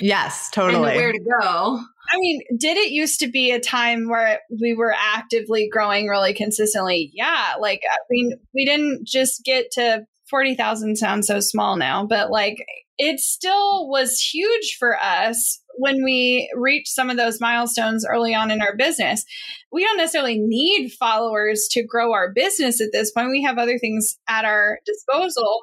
Yes, 0.00 0.50
totally. 0.54 0.90
And 0.90 0.96
where 0.96 1.12
to 1.12 1.20
go. 1.40 1.80
I 2.12 2.18
mean, 2.18 2.40
did 2.58 2.76
it 2.76 2.90
used 2.90 3.20
to 3.20 3.28
be 3.28 3.52
a 3.52 3.60
time 3.60 4.08
where 4.08 4.40
we 4.60 4.74
were 4.74 4.94
actively 4.98 5.68
growing 5.70 6.08
really 6.08 6.34
consistently? 6.34 7.10
Yeah. 7.14 7.54
Like, 7.60 7.80
I 7.90 7.98
mean, 8.10 8.32
we 8.54 8.64
didn't 8.64 9.06
just 9.06 9.44
get 9.44 9.70
to 9.72 10.04
40,000 10.28 10.96
sounds 10.96 11.26
so 11.26 11.40
small 11.40 11.76
now, 11.76 12.06
but 12.06 12.30
like 12.30 12.56
it 12.98 13.20
still 13.20 13.88
was 13.88 14.18
huge 14.18 14.76
for 14.78 14.96
us 14.98 15.61
when 15.76 16.04
we 16.04 16.50
reach 16.56 16.88
some 16.88 17.10
of 17.10 17.16
those 17.16 17.40
milestones 17.40 18.06
early 18.06 18.34
on 18.34 18.50
in 18.50 18.62
our 18.62 18.76
business. 18.76 19.24
We 19.70 19.84
don't 19.84 19.96
necessarily 19.96 20.38
need 20.38 20.92
followers 20.92 21.66
to 21.72 21.82
grow 21.82 22.12
our 22.12 22.30
business 22.30 22.80
at 22.80 22.90
this 22.92 23.10
point. 23.10 23.30
We 23.30 23.42
have 23.42 23.58
other 23.58 23.78
things 23.78 24.18
at 24.28 24.44
our 24.44 24.80
disposal. 24.84 25.62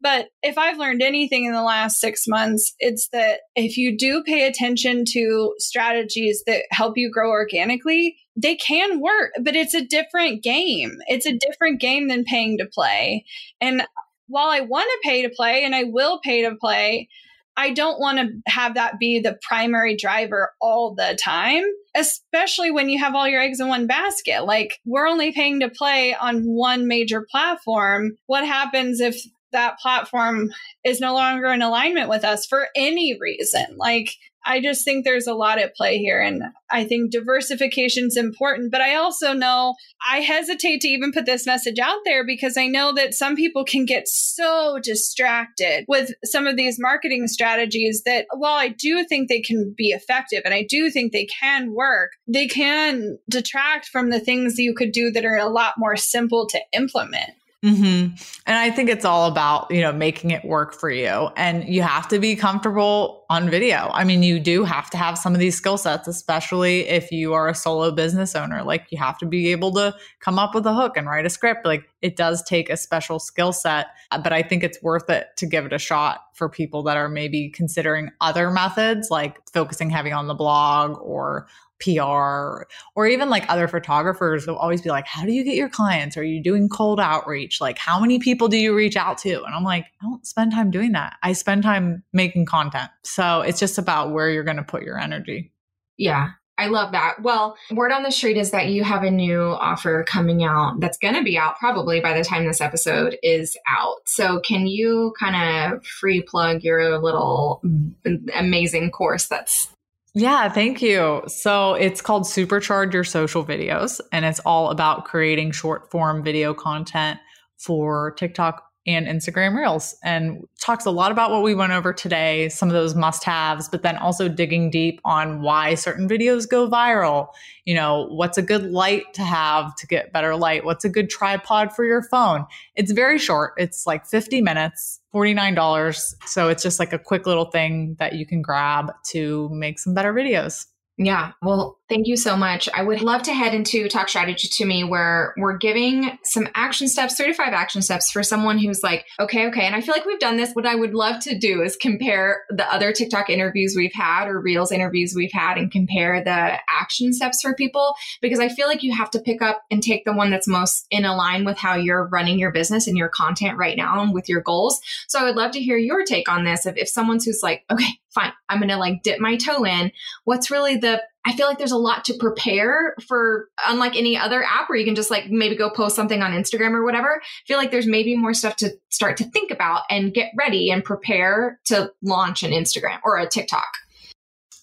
But 0.00 0.28
if 0.42 0.56
I've 0.56 0.78
learned 0.78 1.02
anything 1.02 1.44
in 1.44 1.52
the 1.52 1.62
last 1.62 2.00
six 2.00 2.26
months, 2.26 2.74
it's 2.78 3.08
that 3.08 3.40
if 3.54 3.76
you 3.76 3.96
do 3.96 4.22
pay 4.24 4.46
attention 4.46 5.04
to 5.12 5.54
strategies 5.58 6.42
that 6.46 6.64
help 6.70 6.96
you 6.96 7.10
grow 7.12 7.30
organically, 7.30 8.16
they 8.36 8.56
can 8.56 9.00
work, 9.00 9.32
but 9.42 9.56
it's 9.56 9.74
a 9.74 9.84
different 9.84 10.42
game. 10.42 10.96
It's 11.06 11.26
a 11.26 11.36
different 11.36 11.80
game 11.80 12.08
than 12.08 12.24
paying 12.24 12.58
to 12.58 12.66
play. 12.66 13.26
And 13.60 13.82
while 14.28 14.48
I 14.48 14.60
want 14.60 14.88
to 14.90 15.08
pay 15.08 15.22
to 15.22 15.28
play 15.28 15.64
and 15.64 15.74
I 15.74 15.84
will 15.84 16.18
pay 16.24 16.42
to 16.42 16.56
play, 16.56 17.08
I 17.56 17.72
don't 17.72 18.00
want 18.00 18.18
to 18.18 18.30
have 18.46 18.74
that 18.74 18.98
be 18.98 19.20
the 19.20 19.38
primary 19.42 19.96
driver 19.96 20.52
all 20.60 20.94
the 20.94 21.18
time, 21.22 21.64
especially 21.94 22.70
when 22.70 22.88
you 22.88 22.98
have 22.98 23.14
all 23.14 23.28
your 23.28 23.42
eggs 23.42 23.60
in 23.60 23.68
one 23.68 23.86
basket. 23.86 24.44
Like, 24.44 24.78
we're 24.84 25.08
only 25.08 25.32
paying 25.32 25.60
to 25.60 25.68
play 25.68 26.14
on 26.14 26.42
one 26.44 26.88
major 26.88 27.26
platform. 27.30 28.12
What 28.26 28.46
happens 28.46 29.00
if 29.00 29.22
that 29.52 29.78
platform 29.78 30.50
is 30.84 31.00
no 31.00 31.14
longer 31.14 31.48
in 31.48 31.62
alignment 31.62 32.08
with 32.08 32.24
us 32.24 32.46
for 32.46 32.68
any 32.74 33.16
reason? 33.20 33.64
Like, 33.76 34.10
I 34.44 34.60
just 34.60 34.84
think 34.84 35.04
there's 35.04 35.26
a 35.26 35.34
lot 35.34 35.58
at 35.58 35.76
play 35.76 35.98
here. 35.98 36.20
And 36.20 36.42
I 36.70 36.84
think 36.84 37.10
diversification 37.10 38.06
is 38.06 38.16
important. 38.16 38.72
But 38.72 38.80
I 38.80 38.96
also 38.96 39.32
know 39.32 39.74
I 40.06 40.18
hesitate 40.18 40.80
to 40.80 40.88
even 40.88 41.12
put 41.12 41.26
this 41.26 41.46
message 41.46 41.78
out 41.78 42.00
there 42.04 42.26
because 42.26 42.56
I 42.56 42.66
know 42.66 42.92
that 42.94 43.14
some 43.14 43.36
people 43.36 43.64
can 43.64 43.84
get 43.84 44.08
so 44.08 44.78
distracted 44.82 45.84
with 45.86 46.10
some 46.24 46.46
of 46.46 46.56
these 46.56 46.78
marketing 46.78 47.28
strategies 47.28 48.02
that 48.04 48.26
while 48.34 48.56
I 48.56 48.68
do 48.68 49.04
think 49.04 49.28
they 49.28 49.40
can 49.40 49.74
be 49.76 49.90
effective 49.90 50.42
and 50.44 50.54
I 50.54 50.66
do 50.68 50.90
think 50.90 51.12
they 51.12 51.26
can 51.26 51.72
work, 51.74 52.10
they 52.26 52.48
can 52.48 53.18
detract 53.30 53.86
from 53.86 54.10
the 54.10 54.20
things 54.20 54.58
you 54.58 54.74
could 54.74 54.92
do 54.92 55.10
that 55.12 55.24
are 55.24 55.36
a 55.36 55.48
lot 55.48 55.74
more 55.78 55.96
simple 55.96 56.46
to 56.48 56.60
implement. 56.72 57.30
Mm-hmm. 57.64 58.16
And 58.44 58.58
I 58.58 58.72
think 58.72 58.90
it's 58.90 59.04
all 59.04 59.30
about, 59.30 59.70
you 59.70 59.82
know, 59.82 59.92
making 59.92 60.32
it 60.32 60.44
work 60.44 60.74
for 60.74 60.90
you. 60.90 61.28
And 61.36 61.68
you 61.68 61.82
have 61.82 62.08
to 62.08 62.18
be 62.18 62.34
comfortable 62.34 63.24
on 63.30 63.48
video. 63.48 63.88
I 63.92 64.02
mean, 64.02 64.24
you 64.24 64.40
do 64.40 64.64
have 64.64 64.90
to 64.90 64.96
have 64.96 65.16
some 65.16 65.32
of 65.32 65.38
these 65.38 65.56
skill 65.56 65.78
sets, 65.78 66.08
especially 66.08 66.88
if 66.88 67.12
you 67.12 67.34
are 67.34 67.48
a 67.48 67.54
solo 67.54 67.92
business 67.92 68.34
owner. 68.34 68.64
Like, 68.64 68.86
you 68.90 68.98
have 68.98 69.16
to 69.18 69.26
be 69.26 69.52
able 69.52 69.72
to 69.74 69.94
come 70.18 70.40
up 70.40 70.56
with 70.56 70.66
a 70.66 70.74
hook 70.74 70.96
and 70.96 71.06
write 71.06 71.24
a 71.24 71.30
script. 71.30 71.64
Like, 71.64 71.84
it 72.00 72.16
does 72.16 72.42
take 72.42 72.68
a 72.68 72.76
special 72.76 73.20
skill 73.20 73.52
set, 73.52 73.86
but 74.10 74.32
I 74.32 74.42
think 74.42 74.64
it's 74.64 74.82
worth 74.82 75.08
it 75.08 75.28
to 75.36 75.46
give 75.46 75.64
it 75.64 75.72
a 75.72 75.78
shot 75.78 76.24
for 76.34 76.48
people 76.48 76.82
that 76.82 76.96
are 76.96 77.08
maybe 77.08 77.48
considering 77.48 78.10
other 78.20 78.50
methods, 78.50 79.08
like 79.08 79.38
focusing 79.52 79.88
heavy 79.88 80.10
on 80.10 80.26
the 80.26 80.34
blog 80.34 80.98
or 81.00 81.46
PR 81.82 82.66
or 82.94 83.06
even 83.06 83.28
like 83.28 83.48
other 83.50 83.68
photographers 83.68 84.46
will 84.46 84.56
always 84.56 84.82
be 84.82 84.90
like, 84.90 85.06
How 85.06 85.24
do 85.24 85.32
you 85.32 85.44
get 85.44 85.56
your 85.56 85.68
clients? 85.68 86.16
Are 86.16 86.24
you 86.24 86.42
doing 86.42 86.68
cold 86.68 87.00
outreach? 87.00 87.60
Like, 87.60 87.78
how 87.78 88.00
many 88.00 88.18
people 88.18 88.48
do 88.48 88.56
you 88.56 88.74
reach 88.74 88.96
out 88.96 89.18
to? 89.18 89.42
And 89.42 89.54
I'm 89.54 89.64
like, 89.64 89.84
I 89.84 90.04
don't 90.04 90.26
spend 90.26 90.52
time 90.52 90.70
doing 90.70 90.92
that. 90.92 91.16
I 91.22 91.32
spend 91.32 91.62
time 91.62 92.02
making 92.12 92.46
content. 92.46 92.90
So 93.02 93.40
it's 93.40 93.58
just 93.58 93.78
about 93.78 94.12
where 94.12 94.30
you're 94.30 94.44
going 94.44 94.56
to 94.56 94.62
put 94.62 94.82
your 94.82 94.98
energy. 94.98 95.52
Yeah. 95.98 96.30
I 96.58 96.66
love 96.66 96.92
that. 96.92 97.22
Well, 97.22 97.56
word 97.72 97.92
on 97.92 98.02
the 98.02 98.12
street 98.12 98.36
is 98.36 98.50
that 98.50 98.68
you 98.68 98.84
have 98.84 99.02
a 99.02 99.10
new 99.10 99.40
offer 99.40 100.04
coming 100.04 100.44
out 100.44 100.80
that's 100.80 100.98
going 100.98 101.14
to 101.14 101.22
be 101.22 101.36
out 101.38 101.58
probably 101.58 102.00
by 102.00 102.16
the 102.16 102.22
time 102.22 102.46
this 102.46 102.60
episode 102.60 103.16
is 103.22 103.56
out. 103.68 103.96
So, 104.06 104.38
can 104.40 104.66
you 104.66 105.14
kind 105.18 105.72
of 105.74 105.84
free 105.84 106.22
plug 106.22 106.62
your 106.62 106.98
little 107.00 107.62
mm, 107.64 107.94
amazing 108.34 108.90
course 108.90 109.26
that's 109.26 109.68
yeah, 110.14 110.48
thank 110.48 110.82
you. 110.82 111.22
So 111.26 111.74
it's 111.74 112.00
called 112.00 112.24
Supercharge 112.24 112.92
Your 112.92 113.04
Social 113.04 113.44
Videos, 113.44 114.00
and 114.12 114.24
it's 114.24 114.40
all 114.40 114.70
about 114.70 115.04
creating 115.04 115.52
short 115.52 115.90
form 115.90 116.22
video 116.22 116.52
content 116.52 117.18
for 117.56 118.12
TikTok 118.12 118.62
and 118.86 119.06
Instagram 119.06 119.56
Reels 119.56 119.96
and 120.02 120.44
talks 120.60 120.86
a 120.86 120.90
lot 120.90 121.12
about 121.12 121.30
what 121.30 121.42
we 121.42 121.54
went 121.54 121.72
over 121.72 121.92
today, 121.92 122.48
some 122.48 122.68
of 122.68 122.72
those 122.72 122.94
must 122.94 123.22
haves, 123.22 123.68
but 123.68 123.82
then 123.82 123.96
also 123.96 124.28
digging 124.28 124.70
deep 124.70 125.00
on 125.04 125.40
why 125.40 125.74
certain 125.74 126.08
videos 126.08 126.48
go 126.48 126.68
viral. 126.68 127.28
You 127.64 127.74
know, 127.74 128.08
what's 128.10 128.38
a 128.38 128.42
good 128.42 128.72
light 128.72 129.04
to 129.14 129.22
have 129.22 129.74
to 129.76 129.86
get 129.86 130.12
better 130.12 130.34
light? 130.34 130.64
What's 130.64 130.84
a 130.84 130.88
good 130.88 131.10
tripod 131.10 131.72
for 131.72 131.84
your 131.84 132.02
phone? 132.02 132.44
It's 132.74 132.90
very 132.90 133.18
short, 133.18 133.54
it's 133.56 133.86
like 133.86 134.04
50 134.04 134.40
minutes, 134.40 135.00
$49. 135.14 136.14
So 136.26 136.48
it's 136.48 136.62
just 136.62 136.78
like 136.78 136.92
a 136.92 136.98
quick 136.98 137.26
little 137.26 137.46
thing 137.46 137.96
that 137.98 138.14
you 138.14 138.26
can 138.26 138.42
grab 138.42 138.92
to 139.10 139.48
make 139.50 139.78
some 139.78 139.94
better 139.94 140.12
videos. 140.12 140.66
Yeah. 140.98 141.32
Well, 141.40 141.78
thank 141.88 142.06
you 142.06 142.18
so 142.18 142.36
much. 142.36 142.68
I 142.74 142.82
would 142.82 143.00
love 143.00 143.22
to 143.22 143.32
head 143.32 143.54
into 143.54 143.88
Talk 143.88 144.10
Strategy 144.10 144.46
to 144.48 144.66
Me 144.66 144.84
where 144.84 145.32
we're 145.38 145.56
giving 145.56 146.18
some 146.22 146.48
action 146.54 146.86
steps, 146.86 147.16
three 147.16 147.28
to 147.28 147.34
five 147.34 147.54
action 147.54 147.80
steps 147.80 148.10
for 148.10 148.22
someone 148.22 148.58
who's 148.58 148.82
like, 148.82 149.06
okay, 149.18 149.46
okay. 149.46 149.62
And 149.62 149.74
I 149.74 149.80
feel 149.80 149.94
like 149.94 150.04
we've 150.04 150.18
done 150.18 150.36
this. 150.36 150.52
What 150.52 150.66
I 150.66 150.74
would 150.74 150.92
love 150.92 151.18
to 151.20 151.38
do 151.38 151.62
is 151.62 151.76
compare 151.76 152.42
the 152.50 152.70
other 152.70 152.92
TikTok 152.92 153.30
interviews 153.30 153.74
we've 153.74 153.94
had 153.94 154.28
or 154.28 154.38
Reels 154.38 154.70
interviews 154.70 155.14
we've 155.16 155.32
had 155.32 155.56
and 155.56 155.72
compare 155.72 156.22
the 156.22 156.58
action 156.68 157.14
steps 157.14 157.40
for 157.40 157.54
people 157.54 157.94
because 158.20 158.38
I 158.38 158.50
feel 158.50 158.68
like 158.68 158.82
you 158.82 158.94
have 158.94 159.10
to 159.12 159.20
pick 159.20 159.40
up 159.40 159.62
and 159.70 159.82
take 159.82 160.04
the 160.04 160.12
one 160.12 160.30
that's 160.30 160.48
most 160.48 160.86
in 160.90 161.06
align 161.06 161.46
with 161.46 161.56
how 161.56 161.74
you're 161.74 162.08
running 162.08 162.38
your 162.38 162.52
business 162.52 162.86
and 162.86 162.98
your 162.98 163.08
content 163.08 163.56
right 163.56 163.78
now 163.78 164.02
and 164.02 164.12
with 164.12 164.28
your 164.28 164.42
goals. 164.42 164.78
So 165.08 165.18
I 165.18 165.24
would 165.24 165.36
love 165.36 165.52
to 165.52 165.60
hear 165.60 165.78
your 165.78 166.04
take 166.04 166.28
on 166.28 166.44
this. 166.44 166.66
If, 166.66 166.76
if 166.76 166.88
someone's 166.88 167.24
who's 167.24 167.40
like, 167.42 167.64
okay, 167.70 167.98
fine, 168.14 168.32
I'm 168.48 168.58
going 168.58 168.68
to 168.68 168.76
like 168.76 169.02
dip 169.02 169.20
my 169.20 169.36
toe 169.36 169.64
in. 169.64 169.92
What's 170.24 170.50
really 170.50 170.76
the 170.76 171.02
I 171.24 171.34
feel 171.34 171.46
like 171.46 171.58
there's 171.58 171.72
a 171.72 171.76
lot 171.76 172.04
to 172.06 172.14
prepare 172.14 172.96
for, 173.06 173.48
unlike 173.66 173.94
any 173.94 174.16
other 174.16 174.42
app 174.42 174.68
where 174.68 174.78
you 174.78 174.84
can 174.84 174.96
just 174.96 175.10
like 175.10 175.30
maybe 175.30 175.54
go 175.54 175.70
post 175.70 175.94
something 175.94 176.20
on 176.20 176.32
Instagram 176.32 176.72
or 176.72 176.84
whatever. 176.84 177.20
I 177.22 177.46
feel 177.46 177.58
like 177.58 177.70
there's 177.70 177.86
maybe 177.86 178.16
more 178.16 178.34
stuff 178.34 178.56
to 178.56 178.70
start 178.90 179.16
to 179.18 179.24
think 179.24 179.52
about 179.52 179.82
and 179.88 180.12
get 180.12 180.32
ready 180.36 180.70
and 180.70 180.82
prepare 180.82 181.60
to 181.66 181.92
launch 182.02 182.42
an 182.42 182.50
Instagram 182.50 182.98
or 183.04 183.18
a 183.18 183.28
TikTok. 183.28 183.68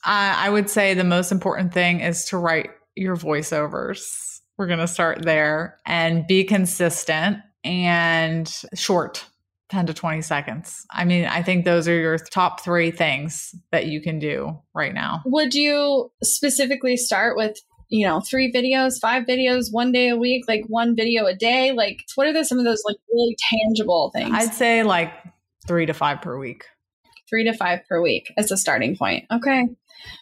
Uh, 0.06 0.36
I 0.36 0.50
would 0.50 0.70
say 0.70 0.94
the 0.94 1.04
most 1.04 1.32
important 1.32 1.74
thing 1.74 2.02
is 2.02 2.26
to 2.26 2.38
write 2.38 2.72
your 2.96 3.16
voiceovers. 3.16 4.42
We're 4.58 4.68
going 4.68 4.80
to 4.80 4.88
start 4.88 5.24
there 5.24 5.78
and 5.86 6.28
be 6.28 6.44
consistent 6.44 7.38
and 7.64 8.52
short 8.76 9.26
10 9.70 9.86
to 9.88 9.94
20 9.94 10.22
seconds. 10.22 10.86
I 10.92 11.06
mean, 11.06 11.26
I 11.26 11.44
think 11.44 11.64
those 11.64 11.88
are 11.88 11.98
your 11.98 12.18
top 12.18 12.62
three 12.62 12.92
things 12.92 13.54
that 13.72 13.86
you 13.86 14.02
can 14.02 14.20
do 14.20 14.60
right 14.74 14.94
now. 14.94 15.22
Would 15.26 15.54
you 15.54 16.12
specifically 16.24 16.98
start 16.98 17.38
with, 17.38 17.58
you 17.88 18.06
know, 18.06 18.20
three 18.20 18.52
videos, 18.52 19.00
five 19.00 19.26
videos, 19.26 19.68
one 19.72 19.92
day 19.92 20.10
a 20.10 20.18
week, 20.18 20.46
like 20.48 20.64
one 20.68 20.96
video 20.96 21.26
a 21.26 21.36
day? 21.36 21.72
Like, 21.72 22.04
what 22.16 22.28
are 22.28 22.34
the, 22.34 22.44
some 22.44 22.58
of 22.58 22.66
those 22.66 22.82
like 22.88 22.98
really 23.14 23.38
tangible 23.50 24.12
things? 24.14 24.32
I'd 24.34 24.54
say 24.54 24.84
like 24.84 25.14
three 25.68 25.86
to 25.86 25.94
five 25.94 26.22
per 26.22 26.38
week. 26.38 26.66
Three 27.30 27.44
to 27.44 27.54
five 27.54 27.82
per 27.88 28.02
week 28.02 28.34
as 28.38 28.52
a 28.52 28.58
starting 28.58 28.98
point. 28.98 29.26
Okay. 29.32 29.68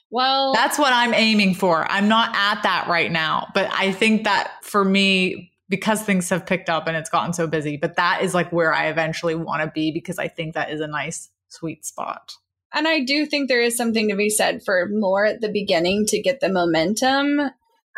Well, 0.10 0.54
that's 0.54 0.78
what 0.78 0.92
I'm 0.92 1.14
aiming 1.14 1.54
for. 1.56 1.90
I'm 1.90 2.10
not 2.10 2.36
at 2.36 2.64
that 2.64 2.88
right 2.90 3.12
now, 3.12 3.48
but 3.54 3.70
I 3.72 3.92
think 3.92 4.26
that 4.26 4.52
for 4.62 4.84
me, 4.84 5.52
because 5.70 6.02
things 6.02 6.30
have 6.30 6.46
picked 6.46 6.70
up 6.70 6.88
and 6.88 6.96
it's 6.96 7.10
gotten 7.10 7.34
so 7.34 7.48
busy. 7.48 7.78
But 7.78 7.96
that 7.96 8.22
is 8.22 8.34
like 8.34 8.52
where 8.52 8.74
I 8.74 8.88
eventually 8.88 9.36
want 9.36 9.62
to 9.64 9.72
be 9.72 9.92
because 9.92 10.20
I 10.20 10.28
think 10.28 10.54
that 10.54 10.72
is 10.72 10.82
a 10.82 10.88
nice 10.88 11.30
sweet 11.50 11.86
spot. 11.86 12.34
And 12.74 12.88
I 12.88 13.04
do 13.04 13.26
think 13.26 13.48
there 13.48 13.62
is 13.62 13.78
something 13.78 14.10
to 14.10 14.16
be 14.16 14.30
said 14.30 14.62
for 14.64 14.88
more 14.92 15.26
at 15.26 15.42
the 15.42 15.50
beginning 15.50 16.06
to 16.08 16.22
get 16.22 16.40
the 16.40 16.50
momentum. 16.50 17.40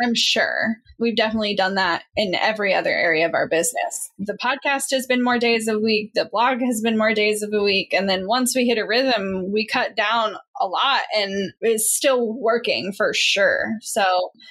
I'm 0.01 0.15
sure 0.15 0.77
we've 0.97 1.15
definitely 1.15 1.55
done 1.55 1.75
that 1.75 2.03
in 2.15 2.35
every 2.35 2.73
other 2.73 2.91
area 2.91 3.25
of 3.25 3.33
our 3.33 3.47
business. 3.47 4.09
The 4.17 4.37
podcast 4.41 4.91
has 4.91 5.05
been 5.07 5.23
more 5.23 5.39
days 5.39 5.67
a 5.67 5.79
week, 5.79 6.11
the 6.13 6.29
blog 6.31 6.59
has 6.61 6.81
been 6.81 6.97
more 6.97 7.13
days 7.13 7.41
of 7.41 7.51
a 7.53 7.63
week. 7.63 7.93
And 7.93 8.09
then 8.09 8.27
once 8.27 8.55
we 8.55 8.65
hit 8.65 8.77
a 8.77 8.85
rhythm, 8.85 9.51
we 9.51 9.65
cut 9.65 9.95
down 9.95 10.35
a 10.61 10.67
lot 10.67 11.01
and 11.15 11.51
it's 11.61 11.93
still 11.93 12.33
working 12.39 12.93
for 12.95 13.11
sure. 13.13 13.73
So, 13.81 14.05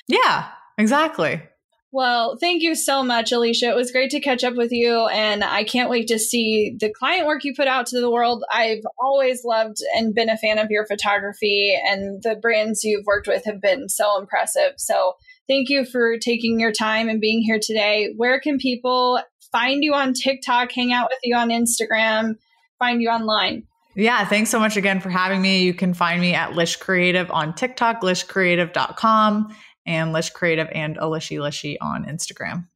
yeah, 0.06 0.48
exactly. 0.76 1.42
Well, 1.90 2.36
thank 2.38 2.62
you 2.62 2.74
so 2.74 3.02
much, 3.02 3.32
Alisha. 3.32 3.70
It 3.70 3.76
was 3.76 3.92
great 3.92 4.10
to 4.10 4.20
catch 4.20 4.44
up 4.44 4.54
with 4.54 4.72
you, 4.72 5.06
and 5.06 5.42
I 5.42 5.64
can't 5.64 5.88
wait 5.88 6.08
to 6.08 6.18
see 6.18 6.76
the 6.78 6.92
client 6.92 7.26
work 7.26 7.44
you 7.44 7.54
put 7.54 7.66
out 7.66 7.86
to 7.86 8.00
the 8.00 8.10
world. 8.10 8.44
I've 8.52 8.82
always 9.00 9.42
loved 9.42 9.78
and 9.96 10.14
been 10.14 10.28
a 10.28 10.36
fan 10.36 10.58
of 10.58 10.70
your 10.70 10.86
photography, 10.86 11.74
and 11.88 12.22
the 12.22 12.36
brands 12.36 12.84
you've 12.84 13.06
worked 13.06 13.26
with 13.26 13.46
have 13.46 13.62
been 13.62 13.88
so 13.88 14.18
impressive. 14.20 14.72
So, 14.76 15.14
thank 15.48 15.70
you 15.70 15.86
for 15.86 16.18
taking 16.18 16.60
your 16.60 16.72
time 16.72 17.08
and 17.08 17.22
being 17.22 17.40
here 17.40 17.60
today. 17.60 18.12
Where 18.14 18.38
can 18.38 18.58
people 18.58 19.22
find 19.50 19.82
you 19.82 19.94
on 19.94 20.12
TikTok, 20.12 20.70
hang 20.72 20.92
out 20.92 21.08
with 21.08 21.20
you 21.24 21.36
on 21.36 21.48
Instagram, 21.48 22.34
find 22.78 23.00
you 23.00 23.08
online? 23.08 23.62
Yeah, 23.94 24.26
thanks 24.26 24.50
so 24.50 24.60
much 24.60 24.76
again 24.76 25.00
for 25.00 25.08
having 25.08 25.40
me. 25.40 25.62
You 25.62 25.72
can 25.72 25.94
find 25.94 26.20
me 26.20 26.34
at 26.34 26.52
Lish 26.52 26.76
Creative 26.76 27.30
on 27.30 27.54
TikTok, 27.54 28.02
lishcreative.com 28.02 29.56
and 29.88 30.12
Lish 30.12 30.30
Creative 30.30 30.68
and 30.72 30.98
Alishi 30.98 31.38
Lishy 31.38 31.76
on 31.80 32.04
Instagram. 32.04 32.68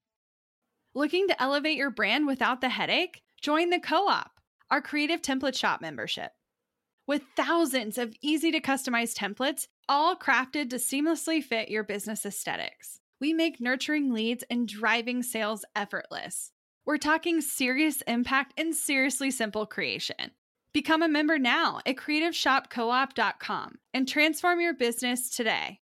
Looking 0.94 1.28
to 1.28 1.40
elevate 1.40 1.76
your 1.76 1.90
brand 1.90 2.26
without 2.26 2.62
the 2.62 2.70
headache? 2.70 3.22
Join 3.40 3.68
the 3.68 3.78
Co 3.78 4.08
op, 4.08 4.32
our 4.70 4.80
creative 4.80 5.20
template 5.20 5.56
shop 5.56 5.82
membership. 5.82 6.32
With 7.06 7.22
thousands 7.36 7.98
of 7.98 8.14
easy 8.22 8.50
to 8.52 8.60
customize 8.60 9.14
templates, 9.14 9.66
all 9.88 10.16
crafted 10.16 10.70
to 10.70 10.76
seamlessly 10.76 11.44
fit 11.44 11.68
your 11.68 11.84
business 11.84 12.24
aesthetics, 12.24 13.00
we 13.20 13.34
make 13.34 13.60
nurturing 13.60 14.12
leads 14.12 14.42
and 14.48 14.66
driving 14.66 15.22
sales 15.22 15.64
effortless. 15.76 16.50
We're 16.86 16.98
talking 16.98 17.42
serious 17.42 18.00
impact 18.02 18.54
and 18.58 18.74
seriously 18.74 19.30
simple 19.30 19.66
creation. 19.66 20.30
Become 20.72 21.02
a 21.02 21.08
member 21.08 21.38
now 21.38 21.80
at 21.84 21.96
creativeshopcoop.com 21.96 23.74
and 23.92 24.08
transform 24.08 24.60
your 24.60 24.74
business 24.74 25.28
today. 25.28 25.81